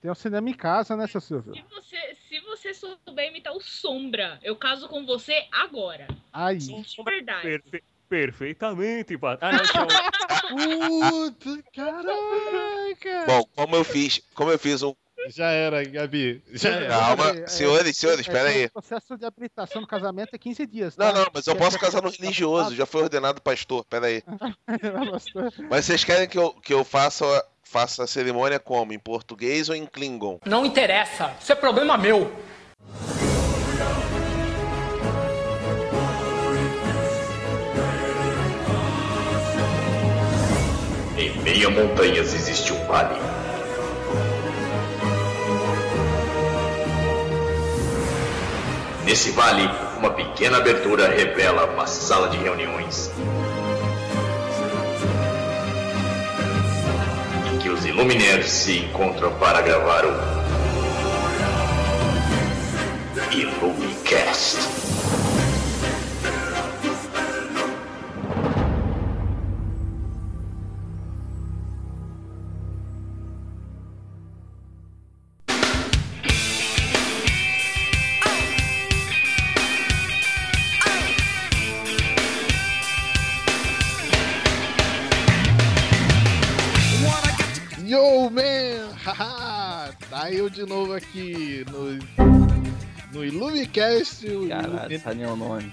[0.00, 1.54] Tem um cinema em casa, né, seu Silvio?
[1.54, 6.06] Se você, se você souber imitar o Sombra, eu caso com você agora.
[6.32, 6.58] Aí.
[7.04, 7.42] Verdade.
[7.42, 9.58] Perfe- perfeitamente, Pat- Ah, não,
[11.26, 13.26] é Puta, caraca!
[13.26, 14.94] Bom, como eu fiz, como eu fiz um.
[15.30, 16.42] Já era, Gabi.
[16.52, 16.88] Já era.
[16.88, 18.64] Calma, É, é, senhores, senhores, é, espera é, aí.
[18.66, 20.96] O processo de habilitação do casamento é 15 dias.
[20.96, 21.18] Não, tá?
[21.18, 24.22] não, mas eu posso casar no religioso, já foi ordenado pastor, pera aí.
[25.68, 27.24] Mas vocês querem que eu, que eu faça,
[27.70, 28.92] faça a cerimônia como?
[28.92, 30.40] Em português ou em Klingon?
[30.46, 31.32] Não interessa.
[31.38, 32.32] Isso é problema meu.
[41.18, 43.18] Em meio a montanhas existe um vale.
[49.04, 53.10] Nesse vale, uma pequena abertura revela uma sala de reuniões.
[57.78, 60.10] Os Illuminaires se encontram para gravar o
[63.32, 64.87] Illumicast.
[90.28, 91.98] Tá eu de novo aqui no,
[93.14, 94.26] no Illumicast.
[94.28, 95.72] o Caralho, Illumi- sabe nem o nome.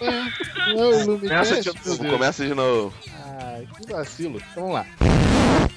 [0.00, 2.94] É, não é o Illumicast, Começa de novo, começa de novo.
[3.40, 4.36] Ai, que vacilo.
[4.36, 4.86] Então, Vamos lá.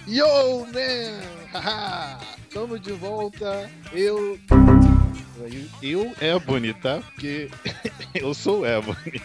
[0.07, 1.19] Yo, man!
[1.51, 2.19] Haha!
[2.53, 3.67] Tamo de volta.
[3.91, 4.37] Eu.
[5.81, 7.01] Eu, Ebony, tá?
[7.15, 7.49] Porque
[8.13, 9.19] eu sou Ebony.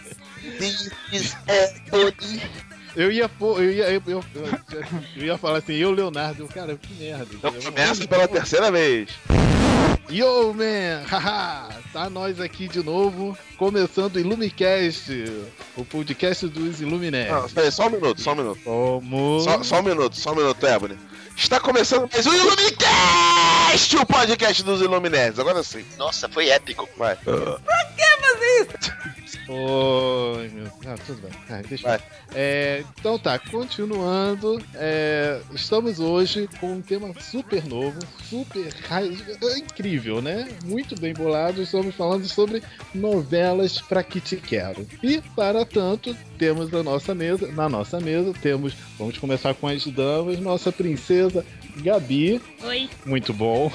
[2.97, 4.85] Eu ia pôr, eu ia, eu, eu, eu,
[5.17, 7.27] eu ia falar assim, eu, Leonardo, eu, cara, que merda.
[7.33, 9.11] Então começa pela terceira vez.
[10.11, 11.05] Yo, man!
[11.07, 11.69] Haha!
[11.93, 15.13] Tá nós aqui de novo, começando o Illumicast,
[15.77, 17.31] o podcast dos Illuminati.
[17.31, 18.61] Não, peraí, só um minuto, só um minuto.
[18.65, 19.41] Como?
[19.41, 20.99] Só, só um minuto, só um minuto, Ebony.
[21.41, 25.39] Está começando mais um Illumicast, o podcast dos Illuminés.
[25.39, 25.84] Agora sim.
[25.99, 26.89] Nossa, foi épico.
[26.97, 27.17] Vai.
[29.49, 30.67] Oi, meu.
[30.87, 31.31] Ah, tudo bem.
[31.49, 32.00] Ah, deixa eu- Vai.
[32.34, 34.62] É, então tá, continuando.
[34.75, 37.99] é, estamos hoje com um tema super novo,
[38.29, 40.47] super é incrível, né?
[40.65, 41.62] Muito bem bolado.
[41.62, 42.62] Estamos falando sobre
[42.95, 44.87] novelas pra que te quero.
[45.03, 49.84] E para tanto, temos a nossa mesa, na nossa mesa temos, vamos começar com as
[49.84, 51.45] damas, nossa princesa
[51.77, 52.89] Gabi, Oi.
[53.05, 53.71] muito bom.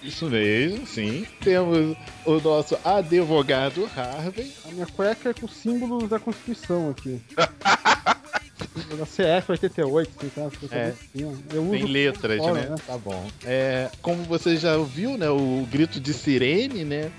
[0.00, 1.26] Isso mesmo, sim.
[1.40, 4.52] Temos o nosso advogado Harvey.
[4.64, 7.20] A minha cueca é com símbolos da Constituição aqui.
[8.94, 10.76] da CF 88, assim, tá?
[10.76, 10.88] É.
[10.88, 11.36] assim.
[11.52, 12.76] Eu uso Tem letras, fora, né?
[12.86, 13.26] Tá bom.
[13.44, 15.28] É, como você já ouviu, né?
[15.28, 17.10] O grito de sirene, né?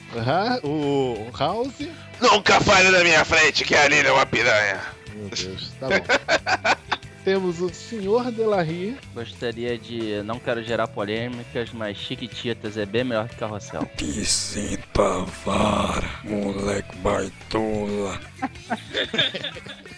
[0.63, 1.87] O House.
[2.21, 4.81] Nunca fale na minha frente que a é uma piranha.
[5.15, 6.87] Meu Deus, tá bom.
[7.27, 8.97] Temos o Senhor Delarry.
[9.13, 10.23] Gostaria de.
[10.23, 13.85] Não quero gerar polêmicas, mas Chiquititas é bem melhor que Carrossel.
[13.97, 18.17] Que sinta vara, moleque baitola.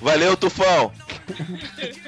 [0.00, 0.92] Valeu, Tufão.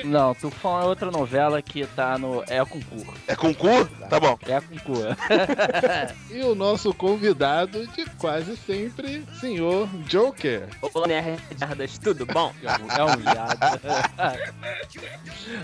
[0.04, 2.42] Não, Tufão é outra novela que tá no.
[2.48, 3.14] É concurso.
[3.26, 3.86] É com cu?
[4.08, 4.38] Tá bom.
[4.42, 5.16] É concurso.
[6.30, 10.68] E o nosso convidado de quase sempre, Senhor Joker.
[10.94, 12.52] Olá, nerdas, tudo bom?
[12.96, 13.58] É um viado.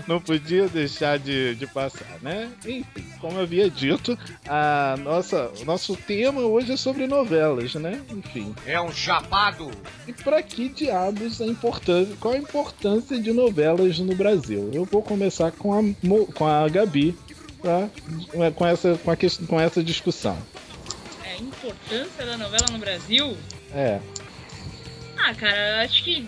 [0.07, 2.51] Não podia deixar de, de passar, né?
[2.65, 2.85] Enfim,
[3.19, 8.01] como eu havia dito, a nossa, o nosso tema hoje é sobre novelas, né?
[8.09, 8.53] Enfim.
[8.65, 9.71] É um chapado.
[10.07, 14.69] E pra que diabos a importância, qual a importância de novelas no Brasil?
[14.73, 15.81] Eu vou começar com a,
[16.33, 17.17] com a Gabi
[17.61, 17.89] pra,
[18.55, 20.37] com, essa, com, a, com essa discussão.
[21.23, 23.35] É, a importância da novela no Brasil?
[23.73, 23.99] É,
[25.17, 26.27] Ah, cara, acho que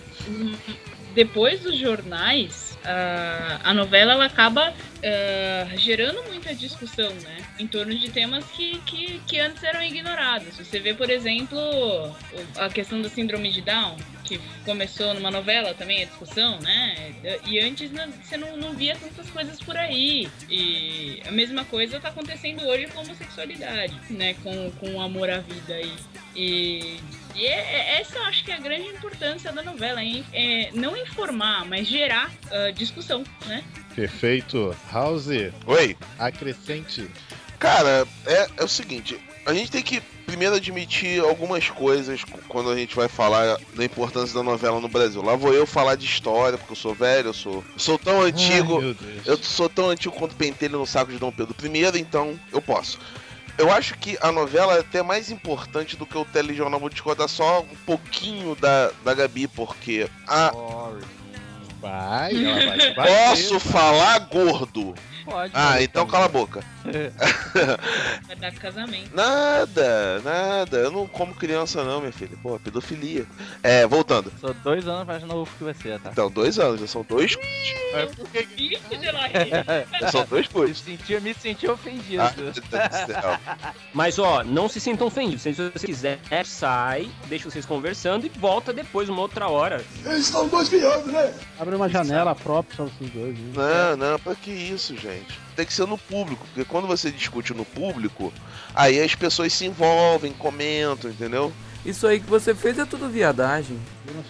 [1.13, 4.73] depois dos jornais, ah, a novela ela acaba
[5.03, 7.37] ah, gerando muita discussão, né?
[7.57, 10.57] Em torno de temas que, que, que antes eram ignorados.
[10.57, 11.57] Você vê, por exemplo,
[12.57, 17.13] a questão da síndrome de Down, que começou numa novela também, a discussão, né?
[17.45, 20.29] E antes não- você não, não via tantas coisas por aí.
[20.49, 24.35] E a mesma coisa tá acontecendo hoje com a homossexualidade, né?
[24.43, 25.93] Com, com o amor à vida aí.
[26.35, 26.99] E
[27.35, 27.51] e é-
[27.95, 30.25] é- essa eu acho que é a grande importância da novela, hein?
[30.33, 33.63] É não informar, mas gerar ah, discussão, né?
[33.99, 34.75] Perfeito.
[34.91, 35.27] House,
[35.65, 35.97] Oi.
[36.17, 37.09] acrescente.
[37.57, 39.19] Cara, é, é o seguinte.
[39.45, 44.33] A gente tem que primeiro admitir algumas coisas quando a gente vai falar da importância
[44.33, 45.21] da novela no Brasil.
[45.21, 48.21] Lá vou eu falar de história, porque eu sou velho, eu sou, eu sou tão
[48.21, 48.75] antigo.
[48.75, 49.27] Ai, meu Deus.
[49.27, 52.99] Eu sou tão antigo quanto pentelho no saco de Dom Pedro I, então eu posso.
[53.57, 56.79] Eu acho que a novela é até mais importante do que o telejornal.
[56.79, 60.53] Vou discordar só um pouquinho da, da Gabi, porque a.
[61.81, 63.29] Vai, ela vai.
[63.29, 64.93] Posso falar gordo?
[65.25, 65.51] Pode.
[65.55, 66.63] Ah, então cala a boca.
[68.27, 69.15] Vai dar casamento.
[69.15, 70.77] Nada, nada.
[70.77, 72.37] Eu não como criança, não, minha filha.
[72.41, 73.25] Pô, pedofilia.
[73.63, 74.31] É, voltando.
[74.39, 76.09] Sou dois anos mais novo que você, tá?
[76.11, 77.31] Então, dois anos, já são dois.
[78.57, 79.31] Ixi, Delaí.
[79.99, 80.79] Já são dois Me putos.
[80.79, 82.21] senti, me senti ofendido.
[82.23, 83.39] Ah.
[83.93, 85.41] Mas ó, não se sintam ofendidos.
[85.41, 89.83] Se você quiser, sai, deixa vocês conversando e volta depois uma outra hora.
[91.59, 93.37] Abre uma janela própria pra vocês dois.
[93.37, 93.45] né?
[93.55, 95.39] Não, não, pra que isso, gente?
[95.59, 98.31] Tem que ser no público, porque quando você discute no público,
[98.73, 101.51] aí as pessoas se envolvem, comentam, entendeu?
[101.85, 103.77] Isso aí que você fez é tudo viadagem.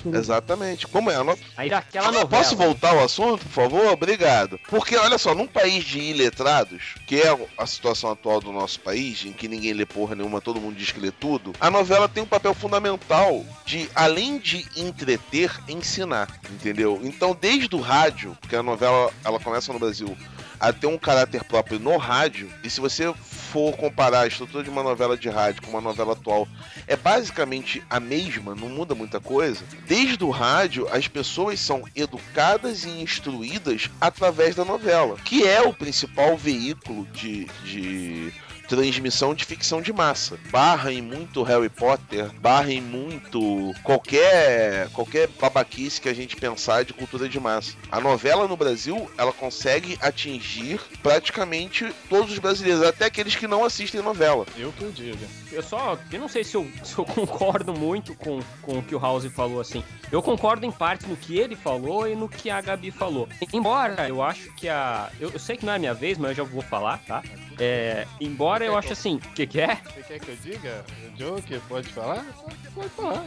[0.03, 0.87] Não Exatamente.
[0.87, 1.15] Como é?
[1.15, 1.37] A no...
[1.55, 2.27] Aí aquela novela.
[2.27, 3.91] Posso voltar ao assunto, por favor?
[3.91, 4.59] Obrigado.
[4.69, 9.23] Porque, olha só, num país de iletrados, que é a situação atual do nosso país,
[9.23, 12.23] em que ninguém lê porra nenhuma, todo mundo diz que lê tudo, a novela tem
[12.23, 16.99] um papel fundamental de, além de entreter, ensinar, entendeu?
[17.03, 20.17] Então, desde o rádio, porque a novela ela começa no Brasil
[20.59, 24.69] a ter um caráter próprio no rádio, e se você for comparar a estrutura de
[24.69, 26.47] uma novela de rádio com uma novela atual,
[26.85, 29.63] é basicamente a mesma, não muda muita coisa.
[29.87, 35.73] Desde o rádio, as pessoas são educadas e instruídas através da novela, que é o
[35.73, 38.33] principal veículo de, de
[38.69, 40.39] transmissão de ficção de massa.
[40.51, 46.85] Barra em muito Harry Potter, barra em muito qualquer qualquer babaquice que a gente pensar
[46.85, 47.75] de cultura de massa.
[47.91, 53.65] A novela no Brasil, ela consegue atingir praticamente todos os brasileiros, até aqueles que não
[53.65, 54.45] assistem novela.
[54.55, 55.27] Eu que eu diga.
[55.51, 55.97] Eu só.
[56.11, 59.25] Eu não sei se eu, se eu concordo muito com, com o que o House
[59.25, 59.83] falou assim.
[60.11, 63.27] Eu concordo em parte no que ele falou e no que a Gabi falou.
[63.51, 65.09] Embora eu acho que a.
[65.19, 67.23] Eu, eu sei que não é minha vez, mas eu já vou falar, tá?
[67.59, 69.15] É, embora eu acho assim.
[69.15, 69.75] O que, que é?
[69.75, 70.85] Você quer que eu diga?
[71.13, 72.25] O Joker pode falar?
[72.73, 73.25] Pode falar.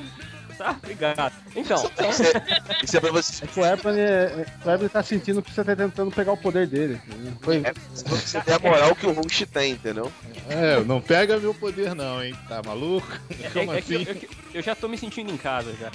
[0.56, 1.32] Tá, obrigado.
[1.54, 1.76] Então,
[2.10, 3.44] Isso é, isso é pra você.
[3.44, 4.46] É que o Ebony, é,
[4.84, 7.00] o tá sentindo que você tá tentando pegar o poder dele.
[7.06, 7.32] entendeu?
[7.40, 7.56] Foi.
[7.64, 7.72] É,
[8.06, 10.10] você tem a moral que o host tem, entendeu?
[10.48, 12.34] É, não pega meu poder não, hein?
[12.48, 13.06] Tá maluco?
[13.42, 14.10] É, Como é que eu, assim?
[14.22, 15.90] eu- eu já tô me sentindo em casa já.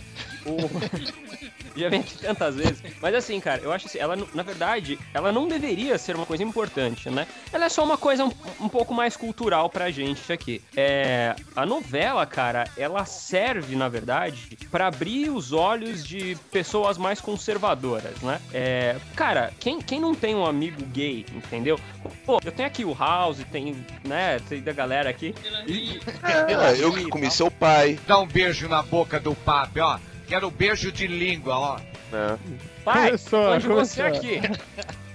[0.46, 0.58] O-
[1.76, 2.82] já vem aqui tantas vezes.
[3.02, 6.44] Mas assim, cara, eu acho assim, ela, na verdade, ela não deveria ser uma coisa
[6.44, 7.28] importante, né?
[7.52, 10.62] Ela é só uma coisa um, um pouco mais cultural pra gente aqui.
[10.76, 17.20] É, a novela, cara, ela serve, na verdade, pra abrir os olhos de pessoas mais
[17.22, 18.40] conservadoras, né?
[18.54, 21.80] É, cara, quem, quem não tem um amigo gay, entendeu?
[22.26, 25.34] Pô, eu tenho aqui o House, tem, né, tem da galera aqui.
[25.68, 30.00] E- É, eu que comi seu pai, Dá um beijo na boca do papi, ó.
[30.28, 31.80] Quero beijo de língua, ó.
[32.12, 32.38] né?
[32.84, 33.12] Pai,
[33.54, 34.40] onde você aqui?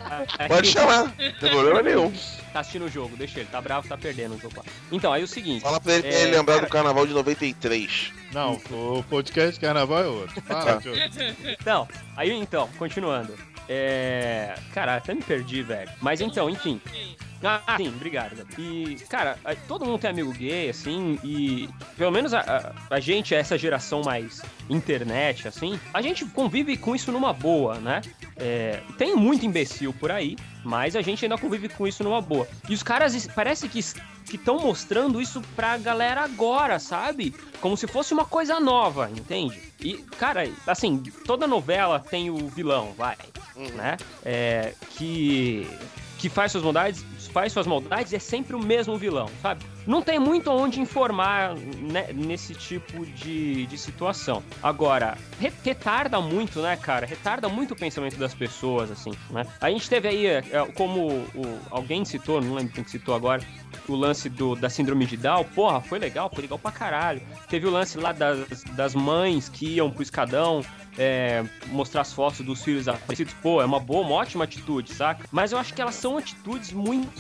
[0.49, 2.13] Pode chamar, não tem problema nenhum.
[2.53, 4.65] Tá assistindo o jogo, deixa ele, tá bravo, tá perdendo o jogo lá.
[4.91, 5.63] Então, aí o seguinte.
[5.63, 8.13] Fala pra ele, É, ele lembrar cara- do carnaval de 93.
[8.33, 10.41] Não, o podcast Carnaval é outro.
[10.43, 11.11] Fala, Joker.
[11.61, 13.35] Então, aí então, continuando.
[13.69, 14.55] É.
[14.75, 15.91] Cara, até me perdi, velho.
[16.01, 16.81] Mas então, enfim.
[17.43, 18.47] Ah, sim, obrigado.
[18.59, 23.35] E, cara, todo mundo tem amigo gay, assim, e pelo menos a, a, a gente,
[23.35, 28.01] essa geração mais internet, assim, a gente convive com isso numa boa, né?
[28.37, 32.47] É, tem muito imbecil por aí, mas a gente ainda convive com isso numa boa.
[32.69, 33.83] E os caras parece que
[34.25, 37.35] que estão mostrando isso pra galera agora, sabe?
[37.61, 39.61] Como se fosse uma coisa nova, entende?
[39.81, 43.17] E, cara, assim, toda novela tem o vilão, vai,
[43.75, 43.97] né?
[44.25, 45.67] É, que
[46.19, 49.65] que faz suas maldades, faz suas maldades é sempre o mesmo vilão, sabe?
[49.87, 54.43] Não tem muito onde informar né, nesse tipo de, de situação.
[54.63, 57.05] Agora, re- retarda muito, né, cara?
[57.05, 59.45] Retarda muito o pensamento das pessoas, assim, né?
[59.61, 60.43] A gente teve aí, é,
[60.75, 63.43] como o, alguém citou, não lembro quem que citou agora,
[63.89, 67.21] o lance do, da síndrome de Down, porra, foi legal, foi legal pra caralho.
[67.49, 70.65] Teve o lance lá das, das mães que iam pro escadão
[70.99, 75.27] é, mostrar as fotos dos filhos aparecidos, pô, é uma boa, uma ótima atitude, saca?
[75.33, 77.12] Mas eu acho que elas são atitudes muito.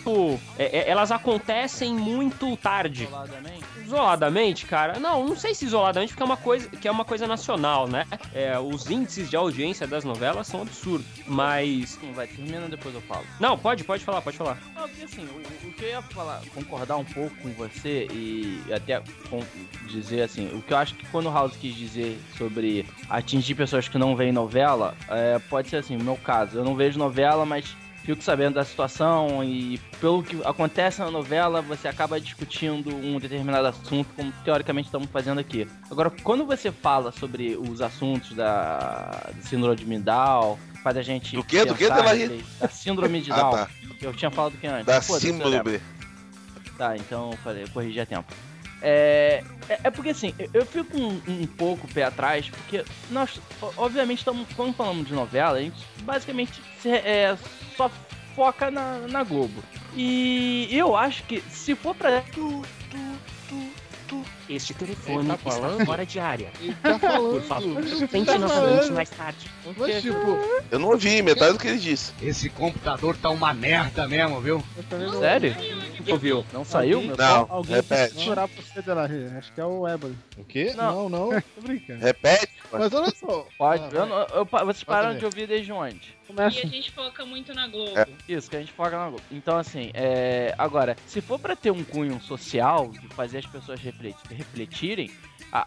[0.58, 3.04] É, é, elas acontecem muito tarde.
[3.04, 3.64] Isoladamente.
[3.84, 7.26] Isoladamente, cara, não, não sei se isoladamente, porque é uma coisa que é uma coisa
[7.26, 8.06] nacional, né?
[8.34, 11.06] É, os índices de audiência das novelas são absurdos.
[11.26, 11.90] Mas.
[11.90, 13.24] Sim, vai, termina depois eu falo.
[13.38, 14.58] Não, pode, pode falar, pode falar.
[14.74, 18.62] Não, porque assim, o, o que eu ia falar, concordar um pouco com você e
[18.72, 19.02] até
[19.88, 23.88] dizer assim, o que eu acho que quando o House quis dizer sobre atingir pessoas
[23.88, 27.44] que não veem novela, é, pode ser assim, no meu caso, eu não vejo novela,
[27.44, 33.18] mas fico sabendo da situação e pelo que acontece na novela, você acaba discutindo um
[33.18, 35.68] determinado assunto, como teoricamente estamos fazendo aqui.
[35.90, 41.36] Agora, quando você fala sobre os assuntos da, síndrome de Down, faz a gente.
[41.36, 41.64] Do quê?
[41.64, 43.50] Do respeito Da síndrome de Ah, Down.
[43.52, 43.68] tá.
[44.00, 44.86] Eu tinha falado que antes.
[44.86, 45.80] Da símbolo lembro.
[46.76, 48.32] Tá, então eu falei, eu corrigi a tempo.
[48.82, 53.40] É, é, é porque assim, eu, fico um, um pouco pé atrás, porque nós,
[53.76, 57.36] obviamente, estamos, quando falamos de novela, a gente basicamente se- é,
[57.76, 57.88] só
[58.34, 59.62] foca na, na Globo.
[59.94, 62.22] E eu acho que se for pra.
[64.48, 65.86] Este telefone Ele tá está falando?
[65.86, 66.50] fora de área.
[66.60, 67.30] Ele tá falando.
[67.40, 69.50] Por favor, tente tá novamente mais tarde.
[69.76, 70.38] Mas, tipo,
[70.70, 72.12] Eu não ouvi metade do que ele disse.
[72.20, 74.62] Esse computador tá uma merda mesmo, viu?
[74.76, 74.82] Eu
[76.04, 76.14] Sério?
[76.14, 76.46] Ouviu?
[76.52, 76.98] Não saiu?
[76.98, 78.30] Alguém- meu Não, Alguém repete.
[78.30, 79.26] pra você, Delahy.
[79.38, 80.16] Acho que é o Ebony.
[80.36, 80.72] o quê?
[80.76, 81.08] Não.
[81.08, 81.40] Não, não.
[81.54, 82.00] Tô brincando.
[82.00, 82.48] Repete.
[82.70, 83.46] Mas olha só.
[83.58, 83.82] Pode.
[83.96, 85.18] Ah, eu eu pa- vocês pararam ver.
[85.18, 86.14] de ouvir desde onde?
[86.24, 86.58] E Começa.
[86.58, 87.98] a gente foca muito na Globo.
[87.98, 88.06] É.
[88.28, 89.22] Isso, que a gente foca na Globo.
[89.30, 90.54] Então, assim, é...
[90.56, 95.10] agora, se for pra ter um cunho social, de fazer as pessoas refleti- refletirem,
[95.52, 95.66] a,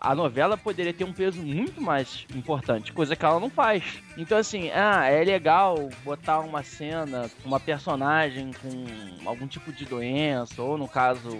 [0.00, 3.82] a, a novela poderia ter um peso muito mais importante, coisa que ela não faz.
[4.16, 10.62] Então, assim, ah, é legal botar uma cena, uma personagem com algum tipo de doença,
[10.62, 11.38] ou no caso,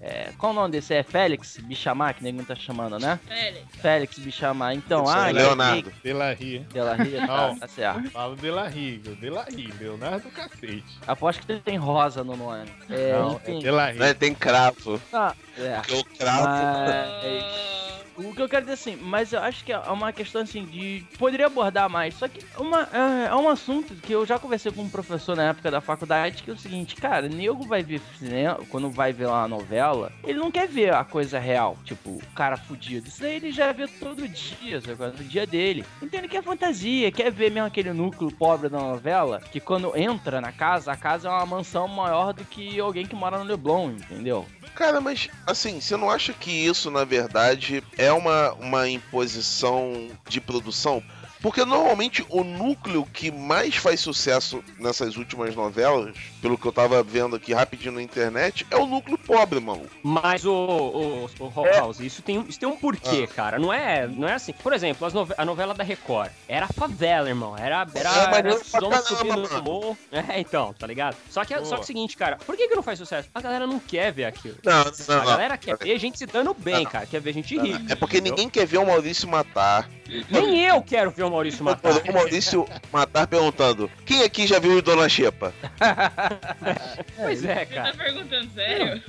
[0.00, 0.92] é, qual o nome desse?
[0.92, 3.18] É Félix Bichamar, que ninguém tá chamando, né?
[3.26, 3.66] Félix.
[3.80, 4.74] Félix Bichamar.
[4.74, 5.82] Então, ah, é Leonardo.
[5.90, 5.94] gay.
[6.02, 6.58] Delahy.
[6.72, 8.10] Dela Ria, tá, tá certo.
[8.10, 9.72] Fala Delahy, Delahy.
[9.80, 10.84] Leonardo cacete.
[11.06, 12.68] Aposto que tem rosa no nome.
[12.90, 13.58] É, Não, enfim.
[13.58, 13.98] é Delahy.
[13.98, 15.00] Né, Tem cravo.
[15.12, 15.76] Ah, é.
[15.76, 16.44] Porque o cravo.
[16.44, 17.82] Mas, Ah,
[18.28, 21.04] o que eu quero dizer assim, mas eu acho que é uma questão assim de.
[21.18, 22.14] Poderia abordar mais.
[22.14, 25.50] Só que uma, é, é um assunto que eu já conversei com um professor na
[25.50, 29.26] época da faculdade, que é o seguinte, cara, nego vai ver cinema, quando vai ver
[29.26, 33.08] uma novela, ele não quer ver a coisa real, tipo, o cara fudido.
[33.08, 35.02] Isso daí ele já vê todo dia, sabe?
[35.18, 35.84] no dia dele.
[36.00, 40.40] Então ele quer fantasia, quer ver mesmo aquele núcleo pobre da novela, que quando entra
[40.40, 43.92] na casa, a casa é uma mansão maior do que alguém que mora no Leblon,
[43.92, 44.46] entendeu?
[44.74, 50.40] Cara, mas assim, você não acha que isso, na verdade, é uma, uma imposição de
[50.40, 51.02] produção?
[51.42, 57.02] Porque normalmente o núcleo que mais faz sucesso nessas últimas novelas, pelo que eu tava
[57.02, 59.90] vendo aqui rapidinho na internet, é o núcleo pobre, maluco.
[60.02, 63.58] Mas o, o, o House, isso tem, isso tem um porquê, cara.
[63.58, 64.52] Não é, não é assim.
[64.52, 67.56] Por exemplo, as nove- a novela da Record era favela, irmão.
[67.56, 68.48] Era, era, É, era
[68.80, 69.62] não caramba, subindo no mano.
[69.62, 69.98] morro.
[70.12, 71.16] É, então, tá ligado?
[71.28, 73.28] Só que, só que é o seguinte, cara, por que, que não faz sucesso?
[73.34, 74.56] A galera não quer ver aquilo.
[74.64, 75.24] Não, A não, não.
[75.24, 76.90] galera quer ver gente se dando bem, Não.
[76.90, 77.06] cara.
[77.06, 77.80] Quer ver gente rir.
[77.90, 78.34] É porque entendeu?
[78.36, 79.88] ninguém quer ver o Maurício matar.
[80.30, 81.92] Nem eu quero ver o Maurício matar.
[81.92, 85.52] O Maurício matar perguntando: quem aqui já viu o Dona Xepa?
[87.16, 87.92] Pois é, Você cara.
[87.92, 89.02] tá perguntando sério?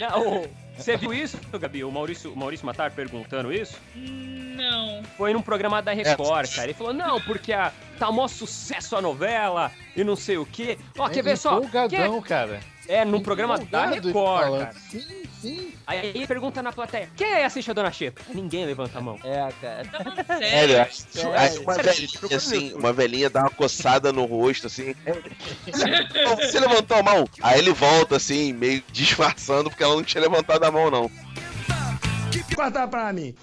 [0.00, 1.82] Não, Você viu isso, Gabi?
[1.84, 3.76] O Maurício, o Maurício Matar perguntando isso?
[3.94, 5.02] Não.
[5.16, 6.64] Foi num programa da Record, cara.
[6.66, 10.78] Ele falou, não, porque a, tá mó sucesso a novela e não sei o quê.
[10.96, 11.58] Ó, quer ver só?
[11.58, 12.60] Empolgadão, Quem cara.
[12.88, 14.12] É, é num programa da Record,
[14.58, 14.72] cara.
[14.90, 15.72] Sim, sim.
[15.86, 18.20] Aí ele pergunta na plateia, quem é assiste a Dona Xepa?
[18.34, 19.18] Ninguém levanta a mão.
[19.22, 19.84] É, cara.
[19.84, 21.32] Tá Sério, sério?
[21.32, 24.94] aí- aí uma Sério, velhinha no assim, uma velhinha dá uma coçada no rosto, assim.
[24.94, 27.28] Pô, Você levantou a mão?
[27.42, 31.10] Aí ele volta, assim, meio disfarçando, porque ela não tinha levantado a mão, não.
[32.54, 33.34] Corta pra mim.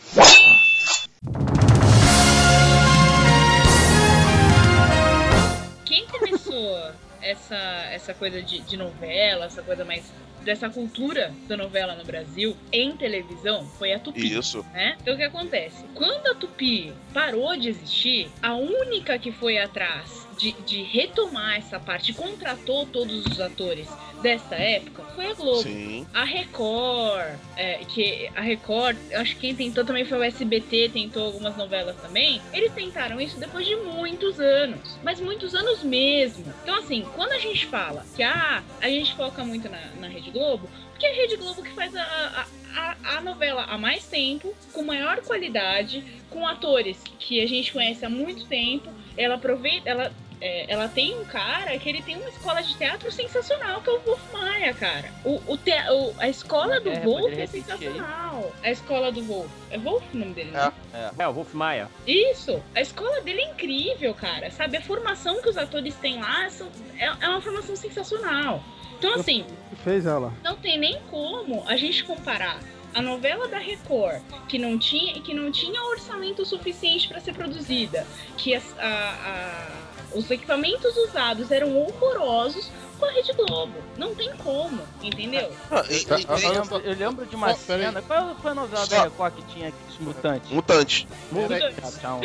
[5.85, 6.91] Quem começou
[7.25, 7.58] essa,
[7.91, 10.13] essa coisa de, de novela, essa coisa mais
[10.44, 14.38] dessa cultura da novela no Brasil em televisão foi a Tupi.
[14.38, 14.63] Isso.
[14.72, 14.96] né?
[15.01, 15.84] Então o que acontece?
[15.96, 21.80] Quando a Tupi parou de existir, a única que foi atrás de, de retomar essa
[21.80, 23.88] parte, contratou todos os atores
[24.22, 25.62] dessa época, foi a Globo.
[25.62, 26.06] Sim.
[26.13, 31.25] A Record, é, que a Record, acho que quem tentou também foi o SBT, tentou
[31.25, 32.42] algumas novelas também.
[32.54, 36.46] Eles tentaram isso depois de muitos anos, mas muitos anos mesmo.
[36.63, 40.32] Então, assim, quando a gente fala que ah, a gente foca muito na, na Rede
[40.32, 44.06] Globo, porque é a Rede Globo que faz a, a, a, a novela há mais
[44.08, 48.89] tempo, com maior qualidade, com atores que a gente conhece há muito tempo.
[49.18, 50.12] Ela aproveita, ela
[50.42, 53.94] é, ela tem um cara que ele tem uma escola de teatro sensacional, que é
[53.94, 55.12] o Wolf Maia, cara.
[55.24, 57.77] O, o, te, o- a escola do É, Wolf é repetir aí.
[57.80, 58.51] sensacional.
[58.63, 59.50] A escola do Wolf.
[59.72, 60.72] É Wolf o nome dele, né?
[61.18, 61.89] É, o Wolf Maia.
[62.06, 62.62] Isso!
[62.75, 64.51] A escola dele é incrível, cara.
[64.51, 64.77] Sabe?
[64.77, 68.62] A formação que os atores têm lá são- é, é uma formação sensacional.
[68.98, 70.34] Então, assim, que fez ela?
[70.44, 72.60] não tem nem como a gente comparar
[72.94, 78.08] a novela da Record, que não tinha, que não tinha orçamento suficiente para ser produzida,
[78.38, 79.68] que a- a-
[80.15, 83.74] os equipamentos usados eram horrorosos, com a Rede Globo.
[83.98, 85.51] Não tem como, entendeu?
[85.69, 87.81] Ah, e- Eu, e- eu lembro, eu lembro de uma peraí.
[87.84, 88.01] cena.
[88.01, 90.50] Qual foi a novela da Record que tinha mutantes?
[90.51, 91.07] Mutante.
[91.29, 92.22] Mutantes e tal.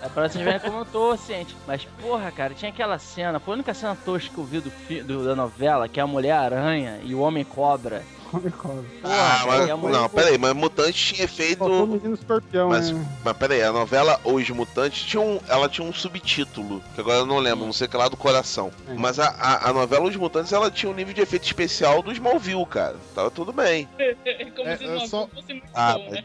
[0.00, 1.56] É pra vocês verem como eu tô ciente.
[1.66, 3.40] Mas, porra, cara, tinha aquela cena.
[3.40, 4.70] Foi a única cena tosca que eu vi do,
[5.02, 8.04] do- da novela, que é a Mulher-Aranha e o Homem-Cobra.
[8.30, 8.50] Come.
[8.50, 11.86] Porra, Ah, mas, é muito- não, peraí, mas Mutante tinha Faltou o feito.
[11.86, 13.06] menino escorpião, Mas, né?
[13.24, 17.26] mas peraí, a novela Os Mutantes tinha um, ela tinha um subtítulo, que agora eu
[17.26, 18.70] não lembro, não sei o que lá do coração.
[18.88, 18.94] É.
[18.94, 22.12] Mas a, a, a novela Os Mutantes ela tinha um nível de efeito especial do
[22.12, 22.96] Smallville, cara.
[23.14, 23.88] Tava tudo bem.
[24.56, 26.24] Como É, se eu não só- fosse muito Ah, bom, né?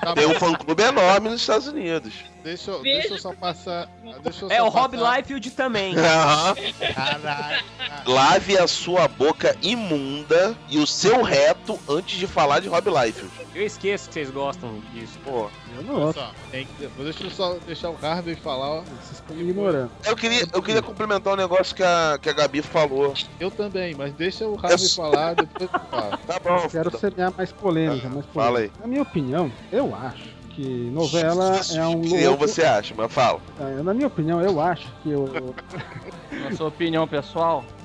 [0.00, 2.12] Tá Tem um fã clube enorme nos Estados Unidos.
[2.42, 3.88] Deixa, eu- deixa eu só passar.
[4.22, 5.94] Deixa eu É só o Rob passar- Liefeld também.
[5.98, 6.54] Aham.
[6.94, 7.64] Caralho.
[8.06, 13.30] Lave a sua boca imunda e o seu reto antes de falar de Rob Liefeld.
[13.54, 15.18] Eu esqueço que vocês gostam disso.
[15.24, 16.18] Pô, Eu não gosto.
[16.18, 18.70] só, tem que- deixa eu só deixar o Harvey falar.
[18.70, 18.80] ó.
[18.82, 19.90] Vocês estão me ignorando.
[20.04, 23.14] eu queria, eu queria complementar um negócio que a, que a Gabi falou.
[23.38, 26.18] Eu também, mas deixa o Harvey só- falar, depois eu falo.
[26.26, 28.32] Tá bom, Quero semear mais polêmica, mais polêmica.
[28.32, 28.72] Fala aí.
[28.80, 32.46] Na minha opinião, eu acho que novela é um Que eu louco.
[32.46, 33.40] você acha, mas fala.
[33.58, 35.54] É, Na minha opinião, eu acho que o.
[36.42, 37.64] Na sua opinião pessoal,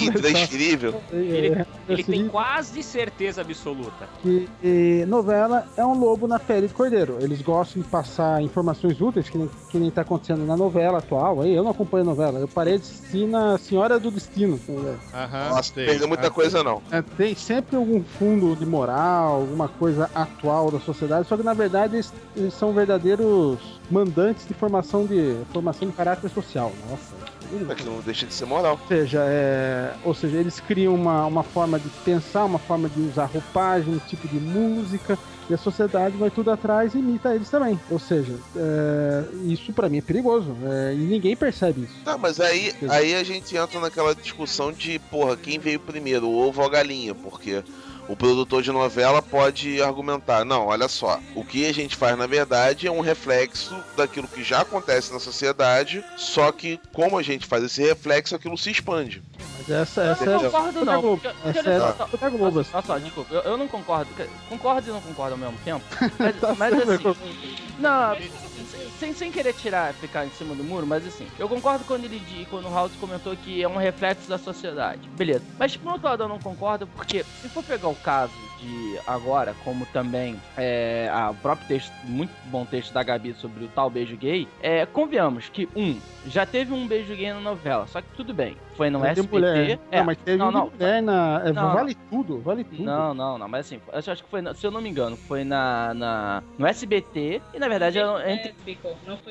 [0.00, 1.00] Intransferível.
[1.12, 4.08] Ele, é, ele eu tem quase certeza absoluta.
[4.22, 7.18] que eh, novela é um lobo na pele de cordeiro.
[7.20, 11.40] Eles gostam de passar informações úteis, que nem, que nem tá acontecendo na novela atual.
[11.40, 12.38] Aí eu não acompanho novela.
[12.38, 14.58] Eu parei de assistir na Senhora do Destino.
[14.58, 15.24] tá?
[15.24, 15.86] Aham, Nossa, sei.
[15.86, 16.82] perdeu muita Ah, coisa não.
[16.90, 21.54] É, tem sempre algum fundo de moral, alguma coisa atual da sociedade, só que na
[21.54, 23.58] verdade eles, eles são verdadeiros
[23.90, 26.72] mandantes de formação de formação de caráter social.
[26.88, 27.22] Nossa.
[27.70, 28.78] É que não deixa de ser moral.
[28.80, 33.00] Ou seja, é, ou seja, eles criam uma, uma forma de pensar, uma forma de
[33.00, 35.18] usar roupagem, um tipo de música,
[35.50, 37.78] e a sociedade vai tudo atrás e imita eles também.
[37.90, 41.94] Ou seja, é, isso pra mim é perigoso, é, e ninguém percebe isso.
[42.04, 46.34] Tá, mas aí, aí a gente entra naquela discussão de, porra, quem veio primeiro, o
[46.34, 47.14] ovo ou a galinha?
[47.14, 47.62] Porque
[48.08, 52.26] o produtor de novela pode argumentar, não, olha só, o que a gente faz na
[52.26, 57.46] verdade é um reflexo daquilo que já acontece na sociedade, só que como a gente
[57.46, 59.22] faz esse reflexo, aquilo se expande.
[59.58, 61.00] Mas essa, essa eu é não concordo não.
[61.00, 61.20] Globo.
[61.22, 62.66] porque- porque Essa olha é só, da da Globo.
[62.72, 64.10] Olha só, desculpa, eu, eu não concordo.
[64.48, 65.84] Concordo e não concordo ao mesmo tempo.
[66.18, 67.16] Mas, Tá mas assim.
[67.78, 68.16] Não,
[68.98, 72.22] sem, sem querer tirar, ficar em cima do muro, mas assim, eu concordo quando ele
[72.50, 75.08] quando o House comentou que é um reflexo da sociedade.
[75.16, 75.44] Beleza.
[75.58, 79.54] Mas por outro lado eu não concordo, porque se for pegar o caso de agora,
[79.64, 83.88] como também é, a- o próprio texto, muito bom texto da Gabi sobre o tal
[83.90, 88.08] beijo gay, é, convenhamos que, um, já teve um beijo gay na novela, só que
[88.16, 88.56] tudo bem.
[88.76, 89.32] Foi no SBT.
[89.32, 89.78] mulher.
[89.90, 91.42] É, não, mas teve não, não, mulher na.
[91.44, 92.82] é, Não, vale tudo, vale tudo.
[92.82, 95.44] não, não, não, mas assim, eu acho que foi, se eu não me engano, foi
[95.44, 98.54] na, na no SBT e na verdade era entre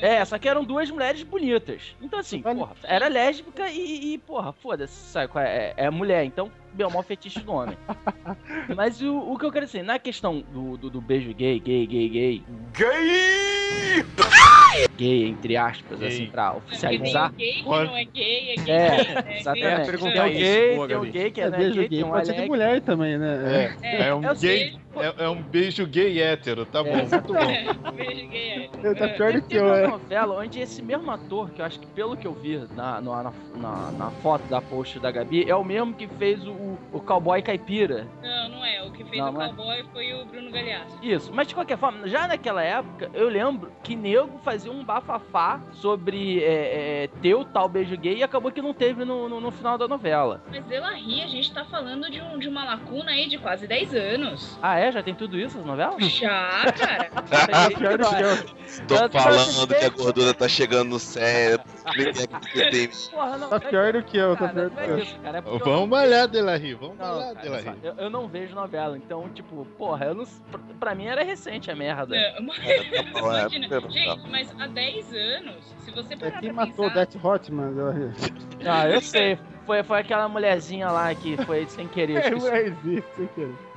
[0.01, 1.95] é, só que eram duas mulheres bonitas.
[2.01, 2.59] Então, assim, Vale.
[2.59, 5.27] porra, era lésbica e, e, porra, foda-se, sabe?
[5.29, 7.77] qual É, é, é mulher, então, bem, é o maior fetiche do homem.
[8.75, 11.87] Mas o, o que eu quero dizer, na questão do, do, do beijo gay, gay,
[11.87, 12.43] gay, gay.
[12.73, 13.51] Gay!
[14.97, 16.07] Gay, entre aspas, Gay.
[16.07, 17.31] assim, pra oficializar.
[17.31, 18.73] o gay que não é gay, é gay.
[18.75, 19.30] É, né?
[19.39, 19.63] Exatamente.
[19.65, 21.73] Eu ia perguntar Tem o gay, boa, tem o gay que é, É, né, beijo
[21.75, 23.73] gay, gay, tem um pode ser de mulher também, né?
[23.81, 24.75] É, É, é um gay.
[24.97, 27.39] É, é um beijo gay hétero, tá bom, É, muito bom.
[27.39, 28.93] É, beijo gay é.
[28.95, 29.87] Tá pior do que eu, uma é.
[29.87, 33.31] novela onde esse mesmo ator, que eu acho que pelo que eu vi na, na,
[33.55, 37.41] na, na- foto da post da Gabi, é o mesmo que fez o, o cowboy
[37.41, 38.05] caipira.
[38.21, 38.83] Não, não é.
[38.83, 39.47] O que fez Não, o é.
[39.47, 40.97] cowboy foi o Bruno Galhaço.
[41.01, 45.61] Isso, mas de qualquer forma, já naquela época, eu lembro que nego fazia um bafafá
[45.73, 49.39] sobre é, é, ter o tal beijo gay e acabou que não teve no, no,
[49.41, 50.41] no final da novela.
[50.49, 53.67] Mas Dela Ria, a gente tá falando de, um, de uma lacuna aí de quase
[53.67, 54.57] 10 anos.
[54.61, 54.91] Ah, é?
[54.91, 56.03] Já tem tudo isso nas novelas?
[56.11, 57.09] Já, cara.
[57.53, 58.87] Ah, pior do que eu.
[58.87, 61.65] Tô falando que a gordura tá chegando no cérebro.
[63.11, 63.49] Porra, não.
[63.49, 65.35] Tá pior do que eu, tá pior do que é eu.
[65.35, 69.29] é Vamos malhar, Delarie, vamos Não, malhar, olha só, eu, eu não vejo novela, então,
[69.29, 70.25] tipo, porra, eu não.
[70.25, 72.15] Pra, pra mim era recente a merda.
[72.15, 73.89] É, mas- é, Imagina, não.
[73.89, 77.05] gente, mas há 10 anos, se você É parar quem pra matou o pensar...
[77.05, 77.73] Death Hotman.
[77.77, 78.11] eu-
[78.65, 79.39] Ah, eu sei.
[79.65, 82.17] Foi, foi aquela mulherzinha lá que foi sem querer.
[82.17, 83.70] É, existe, sem querer.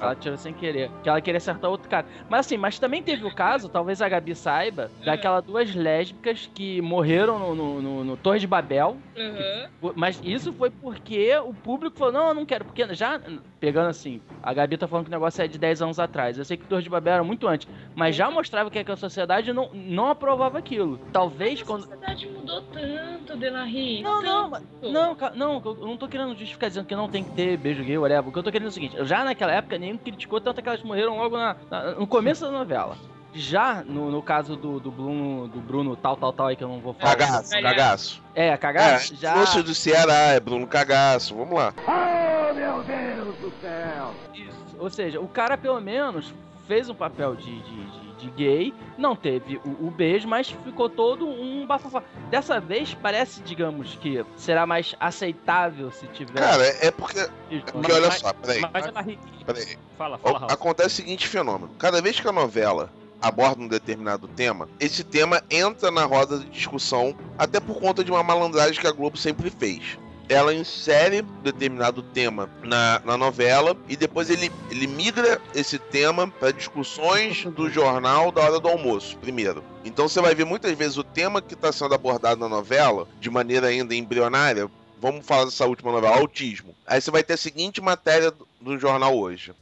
[0.00, 0.90] Ela tirou sem querer.
[1.02, 2.06] Que ela queria acertar outro cara.
[2.28, 6.80] Mas assim, mas também teve o caso, talvez a Gabi saiba, daquelas duas lésbicas que
[6.80, 8.96] morreram no, no, no- no Torre de Babel.
[9.16, 9.92] Aham.
[9.96, 12.64] Mas isso foi porque o público falou, não, eu não quero.
[12.64, 13.20] Porque já,
[13.58, 16.38] pegando assim, a Gabi tá falando que o negócio é de 10 anos atrás.
[16.38, 17.68] Eu sei que o Torre de Babel era muito antes.
[17.94, 20.98] Mas já mostrava que a sociedade não, não aprovava aquilo.
[21.12, 21.82] Talvez A quando.
[21.82, 24.02] sociedade mudou tanto, Delarie.
[24.02, 24.66] Não, não, tanto.
[24.90, 27.82] não, ca- não, eu não tô querendo justificar dizendo que não tem que ter beijo
[27.84, 28.28] gay, whatever.
[28.28, 30.68] O que eu tô querendo é o seguinte, já naquela época nenhum criticou tanto que
[30.68, 32.96] elas morreram logo na- na- no começo da novela.
[33.32, 36.68] Já no, no caso do, do Bruno, do Bruno tal, tal, tal, aí que eu
[36.68, 37.14] não vou falar.
[37.16, 38.22] Cagaço, cagaço.
[38.34, 39.14] É, cagaço?
[39.14, 39.34] É, já.
[39.34, 41.36] Fosse do Ceará, é Bruno Cagaço.
[41.36, 41.72] Vamos lá.
[41.86, 44.12] Oh, meu Deus do céu!
[44.34, 44.76] Isso.
[44.80, 46.34] Ou seja, o cara pelo menos
[46.66, 50.88] fez um papel de, de, de, de gay, não teve o, o beijo, mas ficou
[50.88, 52.02] todo um bafafá.
[52.30, 56.40] Dessa vez parece, digamos, que será mais aceitável se tiver.
[56.40, 57.28] Cara, é porque.
[57.72, 58.62] Porque olha só, peraí.
[58.64, 59.44] A barriguinha.
[59.44, 59.76] Peraí.
[59.96, 60.46] Fala, fala.
[60.50, 65.42] Acontece o seguinte fenômeno: cada vez que a novela aborda um determinado tema, esse tema
[65.50, 69.50] entra na roda de discussão, até por conta de uma malandragem que a Globo sempre
[69.50, 69.98] fez.
[70.30, 76.52] Ela insere determinado tema na, na novela e depois ele, ele migra esse tema para
[76.52, 79.64] discussões do jornal da hora do almoço, primeiro.
[79.84, 83.28] Então você vai ver muitas vezes o tema que está sendo abordado na novela, de
[83.28, 84.70] maneira ainda embrionária,
[85.02, 86.76] vamos falar dessa última novela, autismo.
[86.86, 89.52] Aí você vai ter a seguinte matéria do- do jornal hoje.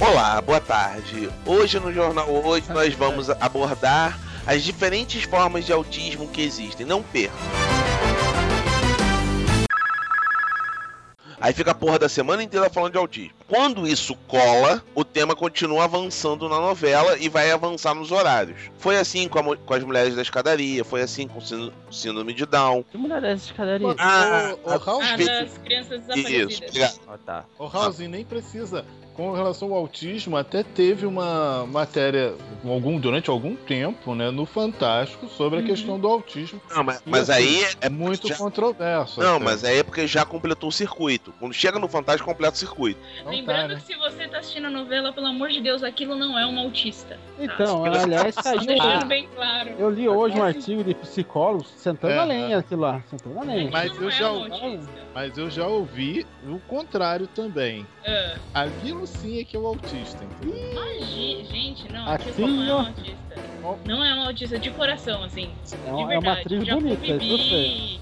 [0.00, 1.30] Olá, boa tarde.
[1.44, 6.86] Hoje no Jornal Hoje nós vamos abordar as diferentes formas de autismo que existem.
[6.86, 7.36] Não percam.
[11.38, 13.34] Aí fica a porra da semana inteira falando de autismo.
[13.46, 18.58] Quando isso cola, o tema continua avançando na novela e vai avançar nos horários.
[18.78, 22.46] Foi assim com, a com as mulheres da escadaria, foi assim com o síndrome- de
[22.46, 22.82] Down.
[22.90, 23.94] Que mulher é essa escadaria?
[23.98, 26.52] Ah, Ô, ô, Raul, Ah, das crianças desaparecidas.
[26.52, 27.00] Isso, obrigado.
[27.06, 27.44] Ah, tá.
[27.58, 28.84] Ô, Raulzinho, nem precisa.
[29.16, 35.26] Com relação ao autismo, até teve uma matéria algum, durante algum tempo, né, no Fantástico,
[35.28, 35.66] sobre a Uhum.
[35.66, 36.60] questão do autismo.
[36.70, 39.18] Não, mas, mas assim, aí é muito já- controverso.
[39.20, 39.44] Não, até.
[39.44, 41.32] mas aí é porque já completou o circuito.
[41.40, 43.00] Quando chega no Fantástico, completa o circuito.
[43.24, 43.74] Não Lembrando tá, né?
[43.76, 46.58] que se você tá assistindo a novela, pelo amor de Deus, aquilo não é um
[46.58, 47.18] autista.
[47.38, 48.02] Então, Tá?
[48.02, 48.60] aliás, saiu.
[48.66, 49.70] Deixando bem claro.
[49.78, 53.02] Eu li hoje um artigo de psicólogos sentando É, a lenha aquilo lá.
[53.08, 53.70] Sentando a lenha.
[53.70, 54.86] Mas eu é já um.
[55.14, 57.86] Mas eu já ouvi o contrário também.
[58.06, 60.70] Ah, Aquilo sim é que é o autista, entendeu?
[60.72, 62.86] imagi- gente, não, Aqui, autista não é um ó.
[62.86, 63.36] autista.
[63.86, 65.50] Não é um autista de coração, assim.
[65.72, 66.26] É de uma, é verdade.
[66.26, 68.00] uma atriz Já bonita, convivi